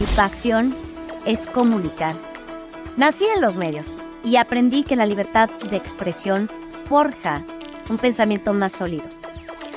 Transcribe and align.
Mi 0.00 0.06
pasión 0.14 0.76
es 1.26 1.48
comunicar. 1.48 2.14
Nací 2.96 3.24
en 3.24 3.40
los 3.40 3.56
medios 3.56 3.96
y 4.22 4.36
aprendí 4.36 4.84
que 4.84 4.94
la 4.94 5.06
libertad 5.06 5.50
de 5.72 5.76
expresión 5.76 6.48
forja 6.88 7.42
un 7.90 7.98
pensamiento 7.98 8.52
más 8.52 8.70
sólido. 8.70 9.02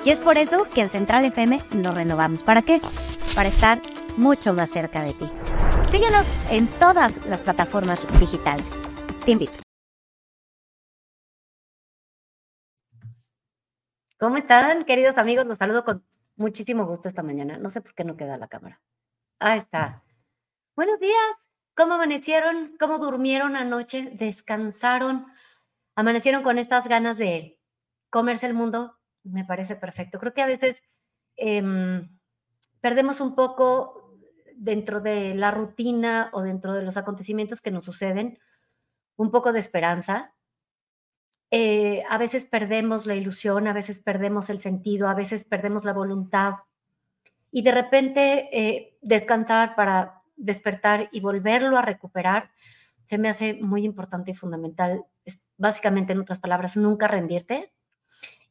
Y 0.06 0.12
es 0.12 0.20
por 0.20 0.38
eso 0.38 0.68
que 0.76 0.82
en 0.82 0.90
Central 0.90 1.26
FM 1.26 1.60
nos 1.74 1.96
renovamos. 1.96 2.44
¿Para 2.44 2.62
qué? 2.62 2.80
Para 3.34 3.50
estar 3.50 3.80
mucho 4.16 4.54
más 4.54 4.70
cerca 4.70 5.02
de 5.02 5.14
ti. 5.14 5.26
Síguenos 5.90 6.28
en 6.52 6.68
todas 6.68 7.26
las 7.26 7.42
plataformas 7.42 8.06
digitales. 8.20 8.80
Te 9.26 9.32
invito. 9.32 9.54
¿Cómo 14.20 14.38
están, 14.38 14.86
queridos 14.86 15.18
amigos? 15.18 15.48
Los 15.48 15.58
saludo 15.58 15.84
con 15.84 16.06
muchísimo 16.36 16.86
gusto 16.86 17.08
esta 17.08 17.24
mañana. 17.24 17.58
No 17.58 17.72
sé 17.72 17.82
por 17.82 17.96
qué 17.96 18.04
no 18.04 18.16
queda 18.16 18.38
la 18.38 18.48
cámara. 18.48 18.80
Ahí 19.40 19.58
está. 19.58 20.04
Buenos 20.74 21.02
días. 21.02 21.52
¿Cómo 21.76 21.96
amanecieron? 21.96 22.78
¿Cómo 22.80 22.98
durmieron 22.98 23.58
anoche? 23.58 24.10
¿Descansaron? 24.14 25.26
¿Amanecieron 25.96 26.44
con 26.44 26.58
estas 26.58 26.88
ganas 26.88 27.18
de 27.18 27.60
comerse 28.10 28.46
el 28.48 28.54
mundo? 28.54 28.98
Me 29.24 29.44
parece 29.44 29.76
perfecto. 29.76 30.18
Creo 30.18 30.34
que 30.34 30.42
a 30.42 30.48
veces 30.48 30.82
em, 31.36 32.18
perdemos 32.80 33.20
un 33.20 33.36
poco 33.36 34.18
dentro 34.56 35.02
de 35.02 35.36
la 35.36 35.52
rutina 35.52 36.30
o 36.32 36.42
dentro 36.42 36.74
de 36.74 36.84
los 36.84 36.96
acontecimientos 36.96 37.60
que 37.60 37.72
nos 37.72 37.84
suceden, 37.84 38.40
un 39.18 39.30
poco 39.30 39.52
de 39.52 39.60
esperanza. 39.60 40.36
Eh, 41.52 42.04
a 42.10 42.18
veces 42.18 42.46
perdemos 42.46 43.06
la 43.08 43.16
ilusión, 43.16 43.68
a 43.68 43.74
veces 43.74 44.00
perdemos 44.00 44.50
el 44.50 44.60
sentido, 44.60 45.10
a 45.10 45.16
veces 45.16 45.44
perdemos 45.44 45.84
la 45.84 45.92
voluntad. 45.92 46.54
Y 47.52 47.62
de 47.62 47.72
repente 47.74 48.50
eh, 48.54 48.98
descansar 49.02 49.76
para 49.76 50.21
despertar 50.42 51.10
y 51.12 51.22
volverlo 51.22 51.78
a 51.78 51.82
recuperar 51.82 52.52
se 53.06 53.18
me 53.18 53.30
hace 53.30 53.56
muy 53.56 53.84
importante 53.84 54.32
y 54.32 54.36
fundamental. 54.36 55.06
Es 55.26 55.46
básicamente, 55.58 56.14
en 56.14 56.20
otras 56.20 56.40
palabras, 56.40 56.78
nunca 56.78 57.08
rendirte 57.08 57.74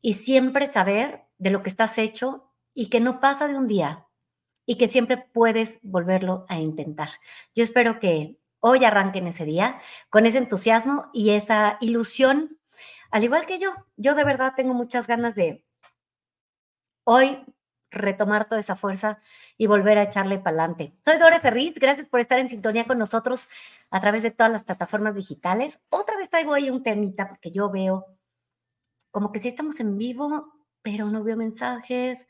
y 0.03 0.15
siempre 0.15 0.67
saber 0.67 1.25
de 1.39 1.51
lo 1.51 1.63
que 1.63 1.71
estás 1.71 1.97
hecho 1.99 2.53
y 2.75 2.91
que 2.91 3.01
no 3.01 3.21
pasa 3.21 3.49
de 3.49 3.57
un 3.57 3.67
día 3.67 4.07
y 4.67 4.77
que 4.77 4.89
siempre 4.89 5.17
puedes 5.17 5.81
volverlo 5.83 6.45
a 6.49 6.59
intentar. 6.59 7.09
Yo 7.55 7.65
espero 7.65 8.01
que 8.01 8.39
hoy 8.61 8.85
arranquen 8.85 9.27
ese 9.27 9.45
día 9.45 9.81
con 10.11 10.27
ese 10.27 10.39
entusiasmo 10.39 11.11
y 11.13 11.31
esa 11.31 11.79
ilusión 11.81 12.61
al 13.11 13.25
igual 13.25 13.47
que 13.47 13.59
yo, 13.59 13.75
yo 13.97 14.15
de 14.15 14.25
verdad 14.25 14.55
tengo 14.57 14.73
muchas 14.73 15.07
ganas 15.07 15.35
de 15.35 15.65
hoy 17.05 17.45
retomar 17.91 18.49
toda 18.49 18.61
esa 18.61 18.77
fuerza 18.77 19.21
y 19.57 19.67
volver 19.67 19.99
a 19.99 20.05
echarle 20.05 20.39
para 20.39 20.57
adelante. 20.57 20.95
Soy 21.05 21.19
Dore 21.19 21.41
Ferriz, 21.41 21.75
gracias 21.75 22.09
por 22.09 22.21
estar 22.21 22.39
en 22.39 22.49
sintonía 22.49 22.85
con 22.85 22.99
nosotros 22.99 23.51
a 23.91 24.01
través 24.01 24.23
de 24.23 24.31
todas 24.31 24.53
las 24.53 24.65
plataformas 24.65 25.17
digitales. 25.17 25.81
Otra 25.91 26.17
vez 26.17 26.31
traigo 26.31 26.55
ahí 26.55 26.71
un 26.71 26.83
temita 26.83 27.29
porque 27.29 27.51
yo 27.51 27.71
veo 27.71 28.07
como 29.11 29.33
que 29.33 29.41
sí 29.41 29.49
estamos 29.49 29.81
en 29.81 29.99
vivo, 29.99 30.53
pero 30.83 31.07
no 31.07 31.25
veo 31.25 31.37
mensajes. 31.37 32.29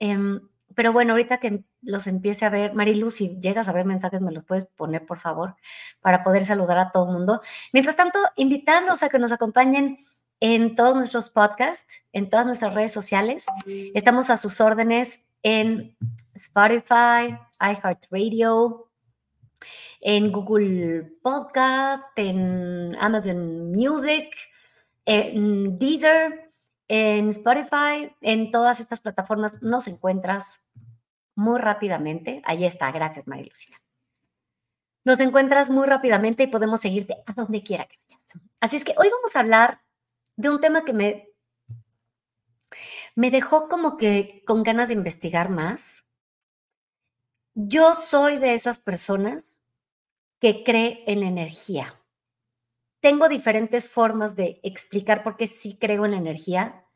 Em, 0.00 0.40
pero 0.74 0.92
bueno, 0.92 1.12
ahorita 1.12 1.38
que 1.38 1.64
los 1.82 2.06
empiece 2.06 2.44
a 2.44 2.50
ver, 2.50 2.74
Marilu, 2.74 3.10
si 3.10 3.38
llegas 3.40 3.68
a 3.68 3.72
ver 3.72 3.84
mensajes, 3.84 4.22
me 4.22 4.32
los 4.32 4.44
puedes 4.44 4.66
poner, 4.66 5.04
por 5.04 5.18
favor, 5.18 5.56
para 6.00 6.24
poder 6.24 6.44
saludar 6.44 6.78
a 6.78 6.90
todo 6.90 7.06
el 7.06 7.12
mundo. 7.12 7.40
Mientras 7.72 7.96
tanto, 7.96 8.18
invitarlos 8.36 9.02
a 9.02 9.08
que 9.08 9.18
nos 9.18 9.32
acompañen 9.32 9.98
en 10.42 10.74
todos 10.74 10.96
nuestros 10.96 11.30
podcasts, 11.30 12.02
en 12.12 12.28
todas 12.28 12.46
nuestras 12.46 12.74
redes 12.74 12.90
sociales. 12.90 13.46
Estamos 13.94 14.28
a 14.28 14.36
sus 14.36 14.60
órdenes 14.60 15.24
en 15.44 15.96
Spotify, 16.34 17.38
iHeartRadio, 17.60 18.90
en 20.00 20.32
Google 20.32 21.12
Podcast, 21.22 22.08
en 22.16 22.96
Amazon 22.98 23.70
Music, 23.70 24.34
en 25.04 25.78
Deezer, 25.78 26.50
en 26.88 27.28
Spotify, 27.28 28.12
en 28.20 28.50
todas 28.50 28.80
estas 28.80 29.00
plataformas 29.00 29.62
nos 29.62 29.86
encuentras 29.86 30.60
muy 31.36 31.60
rápidamente. 31.60 32.42
Ahí 32.44 32.64
está, 32.64 32.90
gracias 32.90 33.28
María 33.28 33.46
Lucina. 33.46 33.80
Nos 35.04 35.20
encuentras 35.20 35.70
muy 35.70 35.86
rápidamente 35.86 36.42
y 36.42 36.48
podemos 36.48 36.80
seguirte 36.80 37.22
a 37.26 37.32
donde 37.32 37.62
quiera 37.62 37.84
que 37.84 38.00
vayas. 38.08 38.24
Así 38.58 38.74
es 38.74 38.84
que 38.84 38.94
hoy 38.98 39.08
vamos 39.08 39.36
a 39.36 39.40
hablar 39.40 39.82
de 40.36 40.50
un 40.50 40.60
tema 40.60 40.84
que 40.84 40.92
me, 40.92 41.28
me 43.14 43.30
dejó 43.30 43.68
como 43.68 43.96
que 43.96 44.42
con 44.46 44.62
ganas 44.62 44.88
de 44.88 44.94
investigar 44.94 45.50
más. 45.50 46.06
Yo 47.54 47.94
soy 47.94 48.38
de 48.38 48.54
esas 48.54 48.78
personas 48.78 49.62
que 50.40 50.64
cree 50.64 51.04
en 51.06 51.22
energía. 51.22 52.02
Tengo 53.00 53.28
diferentes 53.28 53.88
formas 53.88 54.36
de 54.36 54.60
explicar 54.62 55.22
por 55.22 55.36
qué 55.36 55.46
sí 55.46 55.76
creo 55.78 56.06
en 56.06 56.14
energía. 56.14 56.86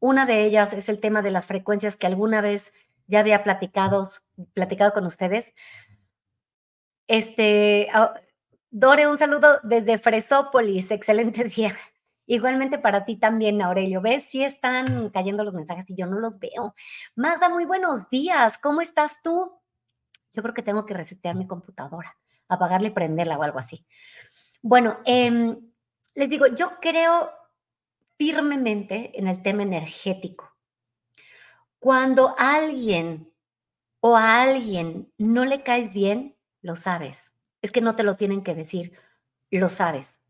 Una 0.00 0.26
de 0.26 0.42
ellas 0.44 0.72
es 0.72 0.88
el 0.88 1.00
tema 1.00 1.22
de 1.22 1.30
las 1.30 1.46
frecuencias 1.46 1.96
que 1.96 2.06
alguna 2.06 2.40
vez 2.40 2.72
ya 3.06 3.20
había 3.20 3.44
platicado, 3.44 4.02
platicado 4.54 4.92
con 4.92 5.06
ustedes. 5.06 5.54
Este, 7.06 7.88
Dore, 8.70 9.06
un 9.06 9.18
saludo 9.18 9.60
desde 9.62 9.98
Fresópolis. 9.98 10.90
Excelente 10.90 11.44
día. 11.56 11.76
Igualmente 12.26 12.78
para 12.78 13.04
ti 13.04 13.16
también, 13.16 13.60
Aurelio. 13.60 14.00
¿Ves? 14.00 14.24
Sí 14.24 14.42
están 14.42 15.10
cayendo 15.10 15.44
los 15.44 15.54
mensajes 15.54 15.88
y 15.90 15.94
yo 15.94 16.06
no 16.06 16.18
los 16.18 16.38
veo. 16.38 16.74
Magda, 17.14 17.48
muy 17.48 17.66
buenos 17.66 18.08
días. 18.08 18.58
¿Cómo 18.58 18.80
estás 18.80 19.20
tú? 19.22 19.52
Yo 20.32 20.42
creo 20.42 20.54
que 20.54 20.62
tengo 20.62 20.86
que 20.86 20.94
resetear 20.94 21.36
mi 21.36 21.46
computadora, 21.46 22.16
apagarla 22.48 22.88
y 22.88 22.92
prenderla 22.92 23.38
o 23.38 23.42
algo 23.42 23.58
así. 23.58 23.86
Bueno, 24.62 24.98
eh, 25.04 25.56
les 26.14 26.28
digo, 26.28 26.46
yo 26.46 26.80
creo 26.80 27.30
firmemente 28.16 29.18
en 29.18 29.28
el 29.28 29.42
tema 29.42 29.62
energético. 29.62 30.56
Cuando 31.78 32.34
a 32.38 32.56
alguien 32.56 33.30
o 34.00 34.16
a 34.16 34.42
alguien 34.42 35.12
no 35.18 35.44
le 35.44 35.62
caes 35.62 35.92
bien, 35.92 36.36
lo 36.62 36.74
sabes. 36.74 37.34
Es 37.60 37.70
que 37.70 37.82
no 37.82 37.94
te 37.94 38.02
lo 38.02 38.16
tienen 38.16 38.42
que 38.42 38.54
decir, 38.54 38.98
lo 39.50 39.68
sabes 39.68 40.23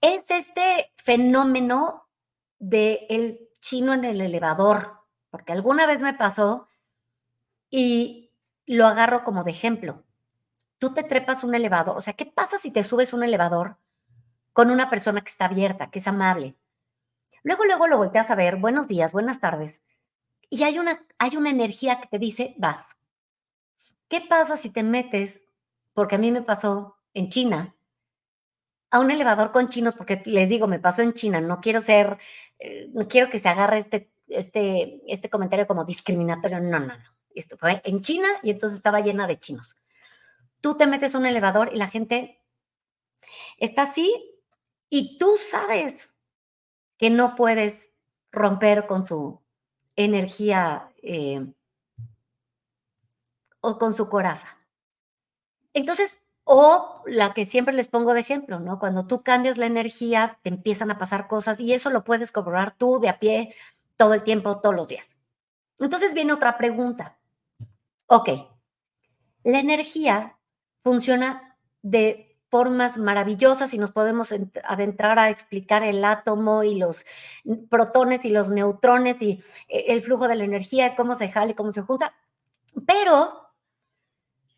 es 0.00 0.30
este 0.30 0.92
fenómeno 0.96 2.08
del 2.58 3.00
el 3.08 3.48
chino 3.60 3.92
en 3.92 4.04
el 4.04 4.20
elevador, 4.20 4.98
porque 5.30 5.52
alguna 5.52 5.86
vez 5.86 6.00
me 6.00 6.14
pasó 6.14 6.68
y 7.70 8.30
lo 8.66 8.86
agarro 8.86 9.24
como 9.24 9.44
de 9.44 9.50
ejemplo. 9.50 10.04
Tú 10.78 10.94
te 10.94 11.02
trepas 11.02 11.42
un 11.42 11.54
elevador, 11.54 11.96
o 11.96 12.00
sea, 12.00 12.14
¿qué 12.14 12.26
pasa 12.26 12.58
si 12.58 12.72
te 12.72 12.84
subes 12.84 13.12
un 13.12 13.24
elevador 13.24 13.78
con 14.52 14.70
una 14.70 14.90
persona 14.90 15.20
que 15.20 15.30
está 15.30 15.46
abierta, 15.46 15.90
que 15.90 15.98
es 15.98 16.06
amable? 16.06 16.56
Luego, 17.42 17.64
luego 17.64 17.86
lo 17.88 17.98
volteas 17.98 18.30
a 18.30 18.34
ver, 18.34 18.56
buenos 18.56 18.88
días, 18.88 19.12
buenas 19.12 19.40
tardes, 19.40 19.82
y 20.50 20.62
hay 20.62 20.78
una, 20.78 21.04
hay 21.18 21.36
una 21.36 21.50
energía 21.50 22.00
que 22.00 22.08
te 22.08 22.18
dice, 22.18 22.54
vas. 22.58 22.96
¿Qué 24.08 24.20
pasa 24.22 24.56
si 24.56 24.70
te 24.70 24.82
metes, 24.82 25.44
porque 25.92 26.14
a 26.14 26.18
mí 26.18 26.30
me 26.30 26.42
pasó 26.42 26.96
en 27.12 27.28
China, 27.28 27.74
a 28.90 29.00
un 29.00 29.10
elevador 29.10 29.52
con 29.52 29.68
chinos, 29.68 29.94
porque 29.94 30.22
les 30.24 30.48
digo, 30.48 30.66
me 30.66 30.78
pasó 30.78 31.02
en 31.02 31.12
China, 31.12 31.40
no 31.40 31.60
quiero 31.60 31.80
ser, 31.80 32.18
eh, 32.58 32.88
no 32.92 33.06
quiero 33.06 33.30
que 33.30 33.38
se 33.38 33.48
agarre 33.48 33.78
este, 33.78 34.10
este, 34.28 35.00
este 35.06 35.28
comentario 35.28 35.66
como 35.66 35.84
discriminatorio, 35.84 36.60
no, 36.60 36.78
no, 36.78 36.86
no. 36.86 36.94
esto 37.34 37.56
fue 37.56 37.82
en 37.84 38.00
China 38.00 38.28
y 38.42 38.50
entonces 38.50 38.78
estaba 38.78 39.00
llena 39.00 39.26
de 39.26 39.38
chinos. 39.38 39.76
Tú 40.60 40.76
te 40.76 40.86
metes 40.86 41.14
a 41.14 41.18
un 41.18 41.26
elevador 41.26 41.70
y 41.72 41.76
la 41.76 41.88
gente 41.88 42.40
está 43.58 43.82
así 43.82 44.40
y 44.88 45.18
tú 45.18 45.36
sabes 45.38 46.14
que 46.96 47.10
no 47.10 47.36
puedes 47.36 47.90
romper 48.32 48.86
con 48.86 49.06
su 49.06 49.40
energía 49.96 50.90
eh, 51.02 51.46
o 53.60 53.78
con 53.78 53.92
su 53.94 54.08
coraza. 54.08 54.58
Entonces, 55.74 56.22
o 56.50 57.02
la 57.04 57.34
que 57.34 57.44
siempre 57.44 57.74
les 57.74 57.88
pongo 57.88 58.14
de 58.14 58.20
ejemplo, 58.20 58.58
¿no? 58.58 58.78
Cuando 58.78 59.06
tú 59.06 59.22
cambias 59.22 59.58
la 59.58 59.66
energía, 59.66 60.38
te 60.42 60.48
empiezan 60.48 60.90
a 60.90 60.98
pasar 60.98 61.28
cosas 61.28 61.60
y 61.60 61.74
eso 61.74 61.90
lo 61.90 62.04
puedes 62.04 62.32
cobrar 62.32 62.74
tú 62.78 63.00
de 63.00 63.10
a 63.10 63.18
pie 63.18 63.54
todo 63.98 64.14
el 64.14 64.22
tiempo, 64.22 64.58
todos 64.58 64.74
los 64.74 64.88
días. 64.88 65.18
Entonces 65.78 66.14
viene 66.14 66.32
otra 66.32 66.56
pregunta. 66.56 67.18
Ok, 68.06 68.30
la 69.44 69.58
energía 69.58 70.38
funciona 70.82 71.58
de 71.82 72.34
formas 72.48 72.96
maravillosas 72.96 73.74
y 73.74 73.78
nos 73.78 73.92
podemos 73.92 74.32
adentrar 74.64 75.18
a 75.18 75.28
explicar 75.28 75.82
el 75.82 76.02
átomo 76.02 76.64
y 76.64 76.76
los 76.76 77.04
protones 77.68 78.24
y 78.24 78.30
los 78.30 78.50
neutrones 78.50 79.20
y 79.20 79.42
eh, 79.68 79.84
el 79.88 80.00
flujo 80.00 80.28
de 80.28 80.36
la 80.36 80.44
energía, 80.44 80.96
cómo 80.96 81.14
se 81.14 81.28
jala 81.28 81.50
y 81.50 81.54
cómo 81.54 81.72
se 81.72 81.82
junta. 81.82 82.14
Pero 82.86 83.50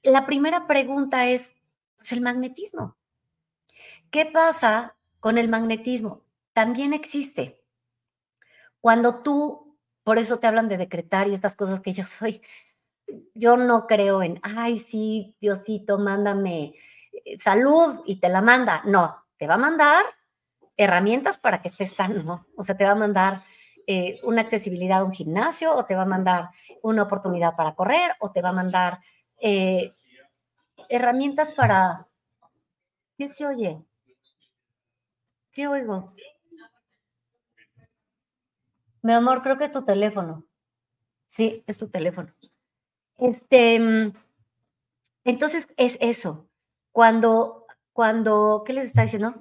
la 0.05 0.25
primera 0.25 0.69
pregunta 0.69 1.27
es, 1.27 1.60
pues 2.01 2.13
el 2.13 2.23
magnetismo. 2.23 2.97
¿Qué 4.11 4.25
pasa 4.25 4.97
con 5.21 5.37
el 5.37 5.51
magnetismo? 5.51 6.25
También 6.55 6.95
existe. 6.95 7.63
Cuando 8.81 9.23
tú, 9.23 9.79
por 10.03 10.19
eso 10.19 10.39
te 10.39 10.47
hablan 10.47 10.71
de 10.71 10.79
decretar 10.79 11.29
y 11.29 11.35
estas 11.35 11.55
cosas 11.57 11.83
que 11.83 11.93
yo 11.93 12.05
soy, 12.05 12.41
yo 13.35 13.59
no 13.59 13.87
creo 13.87 14.23
en, 14.23 14.41
ay, 14.43 14.79
sí, 14.79 15.37
Diosito, 15.41 15.99
mándame 15.99 16.75
eh, 17.25 17.39
salud 17.39 18.01
y 18.07 18.17
te 18.17 18.31
la 18.31 18.41
manda. 18.41 18.83
No, 18.87 19.27
te 19.37 19.47
va 19.47 19.55
a 19.55 19.59
mandar 19.59 20.03
herramientas 20.79 21.37
para 21.37 21.61
que 21.61 21.69
estés 21.69 21.93
sano. 21.93 22.47
O 22.57 22.63
sea, 22.63 22.79
te 22.79 22.85
va 22.85 22.93
a 22.93 22.95
mandar 22.97 23.45
eh, 23.87 24.21
una 24.23 24.41
accesibilidad 24.41 25.01
a 25.01 25.05
un 25.05 25.13
gimnasio 25.13 25.77
o 25.77 25.85
te 25.85 25.95
va 25.95 26.03
a 26.03 26.07
mandar 26.07 26.49
una 26.83 27.03
oportunidad 27.03 27.57
para 27.57 27.75
correr 27.75 28.13
o 28.21 28.31
te 28.31 28.41
va 28.41 28.49
a 28.49 28.53
mandar 28.53 29.01
eh, 29.39 29.91
herramientas 30.91 31.53
para... 31.53 32.07
¿Qué 33.17 33.29
se 33.29 33.47
oye? 33.47 33.83
¿Qué 35.53 35.67
oigo? 35.67 36.15
Mi 39.03 39.13
amor, 39.13 39.43
creo 39.43 39.57
que 39.57 39.65
es 39.65 39.73
tu 39.73 39.83
teléfono. 39.85 40.45
Sí, 41.27 41.65
es 41.67 41.79
tu 41.79 41.89
teléfono. 41.89 42.35
Este, 43.19 43.79
mm, 43.79 44.13
entonces 45.25 45.69
es 45.77 45.97
eso. 46.01 46.49
Cuando, 46.93 47.67
cuando, 47.93 48.63
¿qué 48.67 48.73
les 48.73 48.87
está 48.87 49.03
diciendo? 49.03 49.35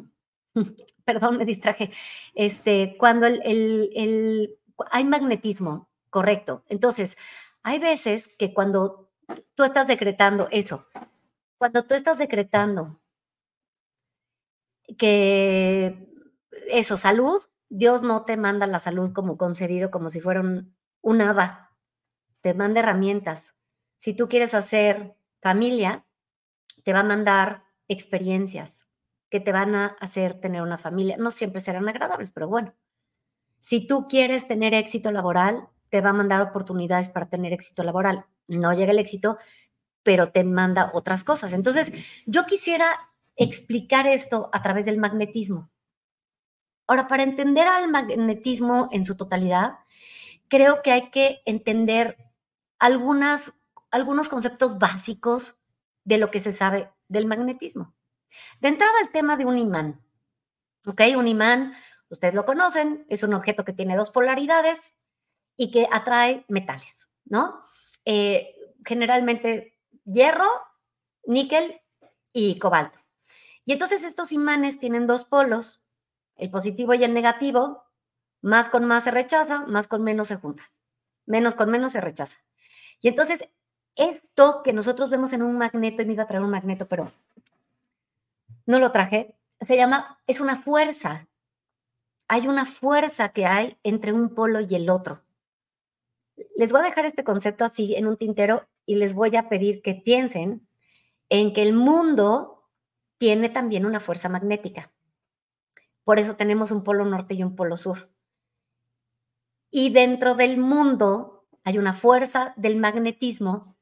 Perdón, 1.05 1.37
me 1.37 1.45
distraje. 1.45 1.91
Este, 2.35 2.95
cuando 2.97 3.25
el, 3.27 3.41
el, 3.43 4.57
hay 4.91 5.05
magnetismo, 5.05 5.89
correcto. 6.09 6.63
Entonces, 6.69 7.17
hay 7.63 7.79
veces 7.79 8.27
que 8.37 8.53
cuando 8.53 9.09
tú 9.55 9.63
estás 9.63 9.87
decretando 9.87 10.47
eso, 10.51 10.85
cuando 11.59 11.83
tú 11.85 11.93
estás 11.93 12.17
decretando 12.17 12.99
que 14.97 16.07
eso, 16.71 16.97
salud, 16.97 17.41
Dios 17.69 18.01
no 18.01 18.25
te 18.25 18.37
manda 18.37 18.65
la 18.65 18.79
salud 18.79 19.11
como 19.13 19.37
concedido, 19.37 19.91
como 19.91 20.09
si 20.09 20.21
fuera 20.21 20.39
un, 20.39 20.75
un. 21.01 21.21
Te 22.41 22.53
manda 22.53 22.79
herramientas. 22.79 23.55
Si 23.97 24.15
tú 24.15 24.29
quieres 24.29 24.53
hacer 24.53 25.15
familia, 25.41 26.05
te 26.83 26.93
va 26.93 27.01
a 27.01 27.03
mandar 27.03 27.63
experiencias 27.87 28.87
que 29.29 29.39
te 29.39 29.51
van 29.51 29.75
a 29.75 29.97
hacer 29.99 30.39
tener 30.39 30.61
una 30.61 30.77
familia. 30.77 31.17
No 31.17 31.29
siempre 31.29 31.61
serán 31.61 31.89
agradables, 31.89 32.31
pero 32.31 32.47
bueno. 32.47 32.73
Si 33.59 33.85
tú 33.85 34.07
quieres 34.07 34.47
tener 34.47 34.73
éxito 34.73 35.11
laboral, 35.11 35.67
te 35.89 36.01
va 36.01 36.11
a 36.11 36.13
mandar 36.13 36.41
oportunidades 36.41 37.09
para 37.09 37.27
tener 37.27 37.51
éxito 37.51 37.83
laboral. 37.83 38.25
No 38.47 38.73
llega 38.73 38.91
el 38.91 38.99
éxito, 38.99 39.37
pero 40.09 40.31
te 40.31 40.43
manda 40.43 40.89
otras 40.95 41.23
cosas. 41.23 41.53
Entonces, 41.53 41.91
yo 42.25 42.47
quisiera 42.47 43.11
explicar 43.35 44.07
esto 44.07 44.49
a 44.51 44.63
través 44.63 44.87
del 44.87 44.97
magnetismo. 44.97 45.69
Ahora, 46.87 47.07
para 47.07 47.21
entender 47.21 47.67
al 47.67 47.89
magnetismo 47.89 48.89
en 48.91 49.05
su 49.05 49.15
totalidad, 49.15 49.77
creo 50.47 50.81
que 50.81 50.93
hay 50.93 51.11
que 51.11 51.43
entender 51.45 52.17
algunas, 52.79 53.53
algunos 53.91 54.29
conceptos 54.29 54.79
básicos 54.79 55.59
de 56.05 56.17
lo 56.17 56.31
que 56.31 56.39
se 56.39 56.53
sabe 56.53 56.91
del 57.07 57.27
magnetismo. 57.27 57.93
De 58.61 58.69
entrada, 58.69 58.93
el 59.03 59.11
tema 59.11 59.37
de 59.37 59.45
un 59.45 59.59
imán. 59.59 60.01
¿Ok? 60.87 61.01
Un 61.15 61.27
imán, 61.27 61.75
ustedes 62.09 62.33
lo 62.33 62.45
conocen, 62.47 63.05
es 63.09 63.21
un 63.21 63.35
objeto 63.35 63.63
que 63.63 63.73
tiene 63.73 63.95
dos 63.95 64.09
polaridades 64.09 64.95
y 65.55 65.69
que 65.69 65.87
atrae 65.91 66.45
metales, 66.47 67.09
¿no? 67.25 67.61
Eh, 68.05 68.55
generalmente 68.83 69.78
hierro, 70.11 70.47
níquel 71.25 71.81
y 72.33 72.59
cobalto. 72.59 72.99
Y 73.65 73.73
entonces 73.73 74.03
estos 74.03 74.31
imanes 74.31 74.79
tienen 74.79 75.07
dos 75.07 75.25
polos, 75.25 75.81
el 76.35 76.49
positivo 76.49 76.93
y 76.93 77.03
el 77.03 77.13
negativo, 77.13 77.83
más 78.41 78.69
con 78.69 78.85
más 78.85 79.03
se 79.03 79.11
rechaza, 79.11 79.65
más 79.67 79.87
con 79.87 80.03
menos 80.03 80.29
se 80.29 80.37
junta, 80.37 80.63
menos 81.25 81.55
con 81.55 81.69
menos 81.69 81.91
se 81.91 82.01
rechaza. 82.01 82.37
Y 83.01 83.09
entonces 83.09 83.47
esto 83.95 84.63
que 84.63 84.73
nosotros 84.73 85.09
vemos 85.09 85.33
en 85.33 85.41
un 85.41 85.57
magneto, 85.57 86.01
y 86.01 86.05
me 86.05 86.13
iba 86.13 86.23
a 86.23 86.27
traer 86.27 86.43
un 86.43 86.51
magneto, 86.51 86.87
pero 86.87 87.11
no 88.65 88.79
lo 88.79 88.91
traje, 88.91 89.35
se 89.59 89.75
llama, 89.75 90.19
es 90.25 90.39
una 90.39 90.55
fuerza. 90.55 91.27
Hay 92.27 92.47
una 92.47 92.65
fuerza 92.65 93.29
que 93.29 93.45
hay 93.45 93.77
entre 93.83 94.13
un 94.13 94.33
polo 94.33 94.61
y 94.61 94.73
el 94.75 94.89
otro. 94.89 95.21
Les 96.55 96.71
voy 96.71 96.81
a 96.81 96.85
dejar 96.85 97.05
este 97.05 97.23
concepto 97.23 97.65
así 97.65 97.95
en 97.95 98.07
un 98.07 98.15
tintero 98.15 98.68
y 98.89 98.95
les 98.95 99.13
voy 99.13 99.35
a 99.35 99.49
pedir 99.49 99.83
que 99.83 99.93
piensen 99.93 100.67
en 101.29 101.53
que 101.53 101.61
el 101.61 101.73
mundo 101.73 102.67
tiene 103.19 103.47
también 103.47 103.85
una 103.85 103.99
fuerza 103.99 104.29
magnética. 104.29 104.91
Por 106.03 106.17
eso 106.17 106.35
tenemos 106.35 106.71
un 106.71 106.83
polo 106.83 107.05
norte 107.05 107.35
y 107.35 107.43
un 107.43 107.55
polo 107.55 107.77
sur. 107.77 108.09
Y 109.69 109.91
dentro 109.91 110.33
del 110.33 110.57
mundo 110.57 111.45
hay 111.63 111.77
una 111.77 111.93
fuerza 111.93 112.55
del 112.57 112.77
magnetismo 112.77 113.77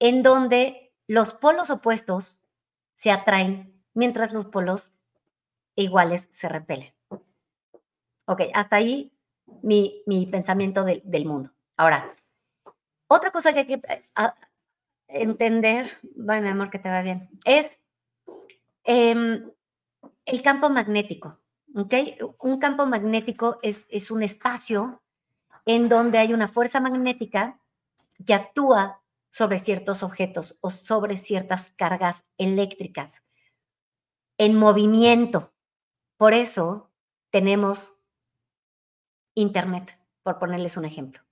en 0.00 0.24
donde 0.24 0.92
los 1.06 1.34
polos 1.34 1.70
opuestos 1.70 2.48
se 2.96 3.12
atraen 3.12 3.80
mientras 3.94 4.32
los 4.32 4.46
polos 4.46 4.94
iguales 5.76 6.30
se 6.32 6.48
repelen. 6.48 6.92
Ok, 8.24 8.42
hasta 8.54 8.74
ahí 8.74 9.12
mi, 9.62 10.02
pensamiento 10.32 10.84
del 10.84 11.26
mundo. 11.26 11.52
Ahora, 11.76 12.12
otra 13.06 13.30
cosa 13.30 13.52
que 13.52 13.60
hay 13.60 13.66
que 13.66 13.80
entender, 15.08 15.90
bueno, 16.16 16.48
amor, 16.48 16.70
que 16.70 16.78
te 16.78 16.88
va 16.88 17.02
bien, 17.02 17.28
es 17.44 17.80
em, 18.84 19.50
el 20.24 20.42
campo 20.42 20.70
magnético. 20.70 21.40
¿ok? 21.74 21.94
Un 22.40 22.58
campo 22.58 22.86
magnético 22.86 23.58
es, 23.62 23.86
es 23.90 24.10
un 24.10 24.22
espacio 24.22 25.02
en 25.66 25.88
donde 25.88 26.18
hay 26.18 26.32
una 26.32 26.48
fuerza 26.48 26.80
magnética 26.80 27.60
que 28.26 28.34
actúa 28.34 29.02
sobre 29.30 29.58
ciertos 29.58 30.02
objetos 30.02 30.58
o 30.62 30.70
sobre 30.70 31.16
ciertas 31.16 31.70
cargas 31.70 32.24
eléctricas 32.38 33.22
en 34.38 34.54
movimiento. 34.54 35.52
Por 36.16 36.32
eso 36.32 36.90
tenemos 37.30 38.00
Internet, 39.34 39.96
por 40.22 40.38
ponerles 40.38 40.76
un 40.76 40.84
ejemplo. 40.84 41.27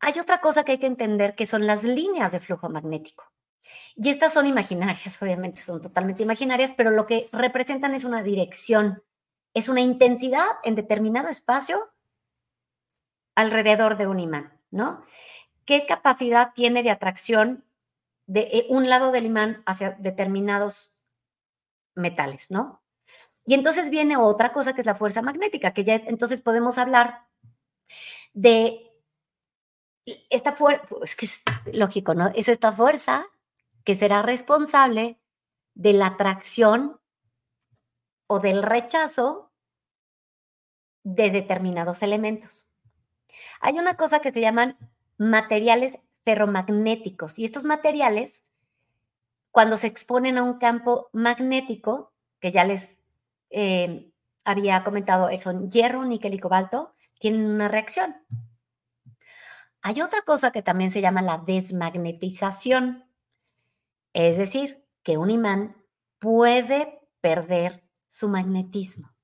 Hay 0.00 0.18
otra 0.18 0.40
cosa 0.40 0.64
que 0.64 0.72
hay 0.72 0.78
que 0.78 0.86
entender 0.86 1.34
que 1.34 1.46
son 1.46 1.66
las 1.66 1.84
líneas 1.84 2.32
de 2.32 2.40
flujo 2.40 2.68
magnético. 2.68 3.24
Y 3.96 4.10
estas 4.10 4.32
son 4.32 4.46
imaginarias, 4.46 5.18
obviamente 5.22 5.60
son 5.60 5.82
totalmente 5.82 6.22
imaginarias, 6.22 6.72
pero 6.76 6.90
lo 6.90 7.06
que 7.06 7.28
representan 7.32 7.94
es 7.94 8.04
una 8.04 8.22
dirección, 8.22 9.02
es 9.54 9.68
una 9.68 9.80
intensidad 9.80 10.46
en 10.62 10.74
determinado 10.74 11.28
espacio 11.28 11.90
alrededor 13.34 13.96
de 13.96 14.06
un 14.06 14.20
imán, 14.20 14.52
¿no? 14.70 15.04
¿Qué 15.64 15.86
capacidad 15.86 16.52
tiene 16.54 16.82
de 16.82 16.90
atracción 16.90 17.64
de 18.26 18.40
eh, 18.52 18.66
un 18.68 18.88
lado 18.88 19.12
del 19.12 19.26
imán 19.26 19.62
hacia 19.66 19.92
determinados 19.92 20.94
metales, 21.94 22.50
¿no? 22.50 22.82
Y 23.46 23.54
entonces 23.54 23.90
viene 23.90 24.16
otra 24.16 24.52
cosa 24.52 24.74
que 24.74 24.80
es 24.80 24.86
la 24.86 24.94
fuerza 24.94 25.22
magnética, 25.22 25.74
que 25.74 25.84
ya 25.84 25.96
entonces 25.96 26.40
podemos 26.40 26.78
hablar 26.78 27.26
de 28.32 28.93
esta 30.30 30.52
fuerza, 30.52 30.86
es 31.02 31.16
que 31.16 31.26
es 31.26 31.42
lógico, 31.72 32.14
¿no? 32.14 32.28
Es 32.34 32.48
esta 32.48 32.72
fuerza 32.72 33.26
que 33.84 33.96
será 33.96 34.22
responsable 34.22 35.18
de 35.74 35.92
la 35.92 36.06
atracción 36.06 37.00
o 38.26 38.40
del 38.40 38.62
rechazo 38.62 39.52
de 41.02 41.30
determinados 41.30 42.02
elementos. 42.02 42.68
Hay 43.60 43.78
una 43.78 43.96
cosa 43.96 44.20
que 44.20 44.32
se 44.32 44.40
llaman 44.40 44.78
materiales 45.18 45.98
ferromagnéticos. 46.24 47.38
Y 47.38 47.44
estos 47.44 47.64
materiales, 47.64 48.48
cuando 49.50 49.76
se 49.76 49.86
exponen 49.86 50.38
a 50.38 50.42
un 50.42 50.58
campo 50.58 51.10
magnético, 51.12 52.12
que 52.40 52.52
ya 52.52 52.64
les 52.64 53.00
eh, 53.50 54.10
había 54.44 54.82
comentado, 54.84 55.28
son 55.38 55.70
hierro, 55.70 56.04
níquel 56.04 56.34
y 56.34 56.38
cobalto, 56.38 56.94
tienen 57.18 57.46
una 57.46 57.68
reacción. 57.68 58.16
Hay 59.86 60.00
otra 60.00 60.22
cosa 60.22 60.50
que 60.50 60.62
también 60.62 60.90
se 60.90 61.02
llama 61.02 61.20
la 61.20 61.36
desmagnetización, 61.36 63.04
es 64.14 64.38
decir, 64.38 64.82
que 65.02 65.18
un 65.18 65.30
imán 65.30 65.76
puede 66.18 67.06
perder 67.20 67.86
su 68.08 68.30
magnetismo 68.30 69.14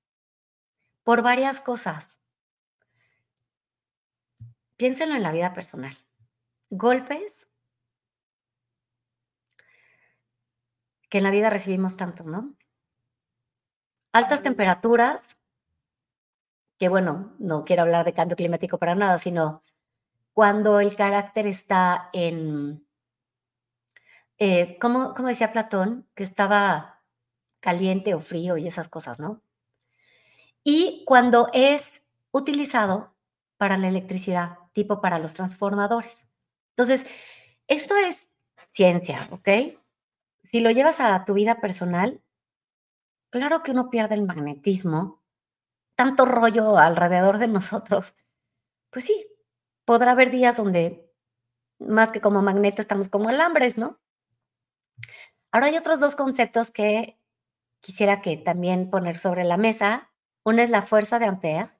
por 1.02 1.22
varias 1.22 1.62
cosas. 1.62 2.18
Piénsenlo 4.76 5.14
en 5.14 5.22
la 5.22 5.32
vida 5.32 5.54
personal. 5.54 5.96
Golpes 6.68 7.48
que 11.08 11.18
en 11.18 11.24
la 11.24 11.30
vida 11.30 11.48
recibimos 11.48 11.96
tantos, 11.96 12.26
¿no? 12.26 12.54
Altas 14.12 14.42
temperaturas, 14.42 15.38
que 16.76 16.90
bueno, 16.90 17.34
no 17.38 17.64
quiero 17.64 17.80
hablar 17.80 18.04
de 18.04 18.12
cambio 18.12 18.36
climático 18.36 18.76
para 18.76 18.94
nada, 18.94 19.16
sino 19.16 19.64
cuando 20.32 20.80
el 20.80 20.94
carácter 20.94 21.46
está 21.46 22.08
en, 22.12 22.86
eh, 24.38 24.78
¿cómo, 24.80 25.14
¿cómo 25.14 25.28
decía 25.28 25.52
Platón? 25.52 26.08
Que 26.14 26.22
estaba 26.22 27.02
caliente 27.60 28.14
o 28.14 28.20
frío 28.20 28.56
y 28.56 28.66
esas 28.66 28.88
cosas, 28.88 29.20
¿no? 29.20 29.42
Y 30.64 31.04
cuando 31.06 31.48
es 31.52 32.06
utilizado 32.32 33.14
para 33.56 33.76
la 33.76 33.88
electricidad, 33.88 34.58
tipo 34.72 35.00
para 35.00 35.18
los 35.18 35.34
transformadores. 35.34 36.30
Entonces, 36.70 37.06
esto 37.66 37.94
es 37.96 38.30
ciencia, 38.72 39.28
¿ok? 39.30 39.48
Si 40.44 40.60
lo 40.60 40.70
llevas 40.70 41.00
a 41.00 41.24
tu 41.24 41.34
vida 41.34 41.60
personal, 41.60 42.22
claro 43.30 43.62
que 43.62 43.72
uno 43.72 43.90
pierde 43.90 44.14
el 44.14 44.26
magnetismo, 44.26 45.22
tanto 45.94 46.24
rollo 46.24 46.78
alrededor 46.78 47.38
de 47.38 47.48
nosotros. 47.48 48.14
Pues 48.90 49.04
sí, 49.04 49.26
podrá 49.90 50.12
haber 50.12 50.30
días 50.30 50.56
donde 50.56 51.12
más 51.80 52.12
que 52.12 52.20
como 52.20 52.42
magneto 52.42 52.80
estamos 52.80 53.08
como 53.08 53.28
alambres, 53.28 53.76
¿no? 53.76 53.98
Ahora 55.50 55.66
hay 55.66 55.76
otros 55.76 55.98
dos 55.98 56.14
conceptos 56.14 56.70
que 56.70 57.18
quisiera 57.80 58.22
que 58.22 58.36
también 58.36 58.88
poner 58.88 59.18
sobre 59.18 59.42
la 59.42 59.56
mesa. 59.56 60.12
Uno 60.44 60.62
es 60.62 60.70
la 60.70 60.82
fuerza 60.82 61.18
de 61.18 61.26
Ampere. 61.26 61.70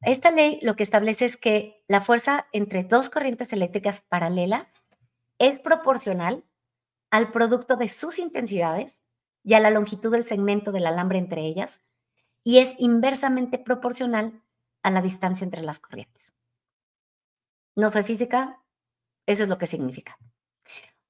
Esta 0.00 0.30
ley 0.30 0.60
lo 0.62 0.76
que 0.76 0.82
establece 0.82 1.26
es 1.26 1.36
que 1.36 1.84
la 1.88 2.00
fuerza 2.00 2.46
entre 2.52 2.84
dos 2.84 3.10
corrientes 3.10 3.52
eléctricas 3.52 4.00
paralelas 4.08 4.66
es 5.38 5.60
proporcional 5.60 6.42
al 7.10 7.32
producto 7.32 7.76
de 7.76 7.90
sus 7.90 8.18
intensidades 8.18 9.02
y 9.44 9.52
a 9.52 9.60
la 9.60 9.68
longitud 9.68 10.10
del 10.10 10.24
segmento 10.24 10.72
del 10.72 10.86
alambre 10.86 11.18
entre 11.18 11.42
ellas 11.42 11.82
y 12.44 12.60
es 12.60 12.76
inversamente 12.78 13.58
proporcional 13.58 14.42
a 14.82 14.90
la 14.90 15.02
distancia 15.02 15.44
entre 15.44 15.60
las 15.60 15.80
corrientes. 15.80 16.32
No 17.78 17.92
soy 17.92 18.02
física, 18.02 18.60
eso 19.24 19.44
es 19.44 19.48
lo 19.48 19.56
que 19.56 19.68
significa. 19.68 20.18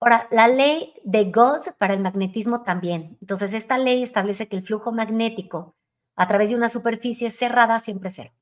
Ahora, 0.01 0.29
la 0.31 0.49
ley 0.49 0.93
de 1.03 1.31
Gauss 1.31 1.73
para 1.79 1.95
el 1.95 2.01
magnetismo 2.01 2.63
también. 2.63 3.17
Entonces, 3.23 3.55
esta 3.55 3.79
ley 3.79 4.03
establece 4.03 4.49
que 4.49 4.57
el 4.57 4.63
flujo 4.63 4.93
magnético 4.93 5.77
a 6.15 6.29
través 6.29 6.51
de 6.51 6.57
una 6.57 6.69
superficie 6.69 7.31
cerrada 7.31 7.81
siempre 7.81 8.11
es 8.11 8.17
cero. 8.17 8.33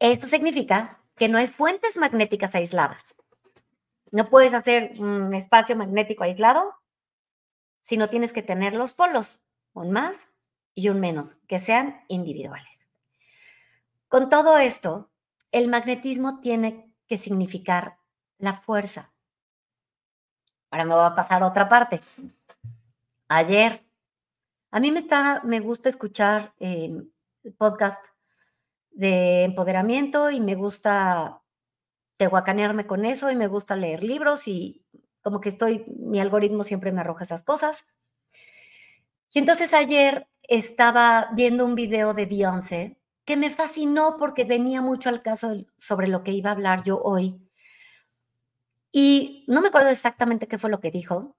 Esto 0.00 0.26
significa 0.26 1.04
que 1.14 1.28
no 1.28 1.38
hay 1.38 1.46
fuentes 1.46 1.98
magnéticas 1.98 2.56
aisladas. 2.56 3.14
No 4.10 4.24
puedes 4.24 4.54
hacer 4.54 5.00
un 5.00 5.34
espacio 5.34 5.76
magnético 5.76 6.24
aislado 6.24 6.74
si 7.80 7.96
no 7.96 8.10
tienes 8.10 8.32
que 8.32 8.42
tener 8.42 8.74
los 8.74 8.92
polos, 8.92 9.40
un 9.72 9.92
más 9.92 10.34
y 10.74 10.88
un 10.88 10.98
menos, 10.98 11.36
que 11.46 11.60
sean 11.60 12.02
individuales. 12.08 12.88
Con 14.08 14.28
todo 14.28 14.58
esto, 14.58 15.12
el 15.54 15.68
magnetismo 15.68 16.40
tiene 16.40 16.92
que 17.06 17.16
significar 17.16 17.98
la 18.38 18.54
fuerza, 18.54 19.14
Ahora 20.74 20.86
me 20.86 20.94
voy 20.96 21.04
a 21.04 21.14
pasar 21.14 21.40
a 21.40 21.46
otra 21.46 21.68
parte. 21.68 22.00
Ayer, 23.28 23.86
a 24.72 24.80
mí 24.80 24.90
me, 24.90 24.98
está, 24.98 25.40
me 25.44 25.60
gusta 25.60 25.88
escuchar 25.88 26.52
eh, 26.58 26.92
podcast 27.56 28.04
de 28.90 29.44
empoderamiento 29.44 30.32
y 30.32 30.40
me 30.40 30.56
gusta 30.56 31.40
tehuacanearme 32.16 32.88
con 32.88 33.04
eso 33.04 33.30
y 33.30 33.36
me 33.36 33.46
gusta 33.46 33.76
leer 33.76 34.02
libros 34.02 34.48
y 34.48 34.84
como 35.22 35.40
que 35.40 35.50
estoy, 35.50 35.84
mi 35.86 36.18
algoritmo 36.18 36.64
siempre 36.64 36.90
me 36.90 37.02
arroja 37.02 37.22
esas 37.22 37.44
cosas. 37.44 37.86
Y 39.32 39.38
entonces 39.38 39.72
ayer 39.74 40.26
estaba 40.42 41.28
viendo 41.36 41.64
un 41.64 41.76
video 41.76 42.14
de 42.14 42.26
Beyoncé 42.26 42.98
que 43.24 43.36
me 43.36 43.50
fascinó 43.50 44.16
porque 44.18 44.44
venía 44.44 44.82
mucho 44.82 45.08
al 45.08 45.22
caso 45.22 45.64
sobre 45.78 46.08
lo 46.08 46.22
que 46.22 46.32
iba 46.32 46.50
a 46.50 46.54
hablar 46.54 46.84
yo 46.84 47.00
hoy 47.02 47.40
y 48.96 49.44
no 49.48 49.60
me 49.60 49.68
acuerdo 49.68 49.88
exactamente 49.88 50.46
qué 50.46 50.56
fue 50.56 50.70
lo 50.70 50.78
que 50.78 50.92
dijo, 50.92 51.34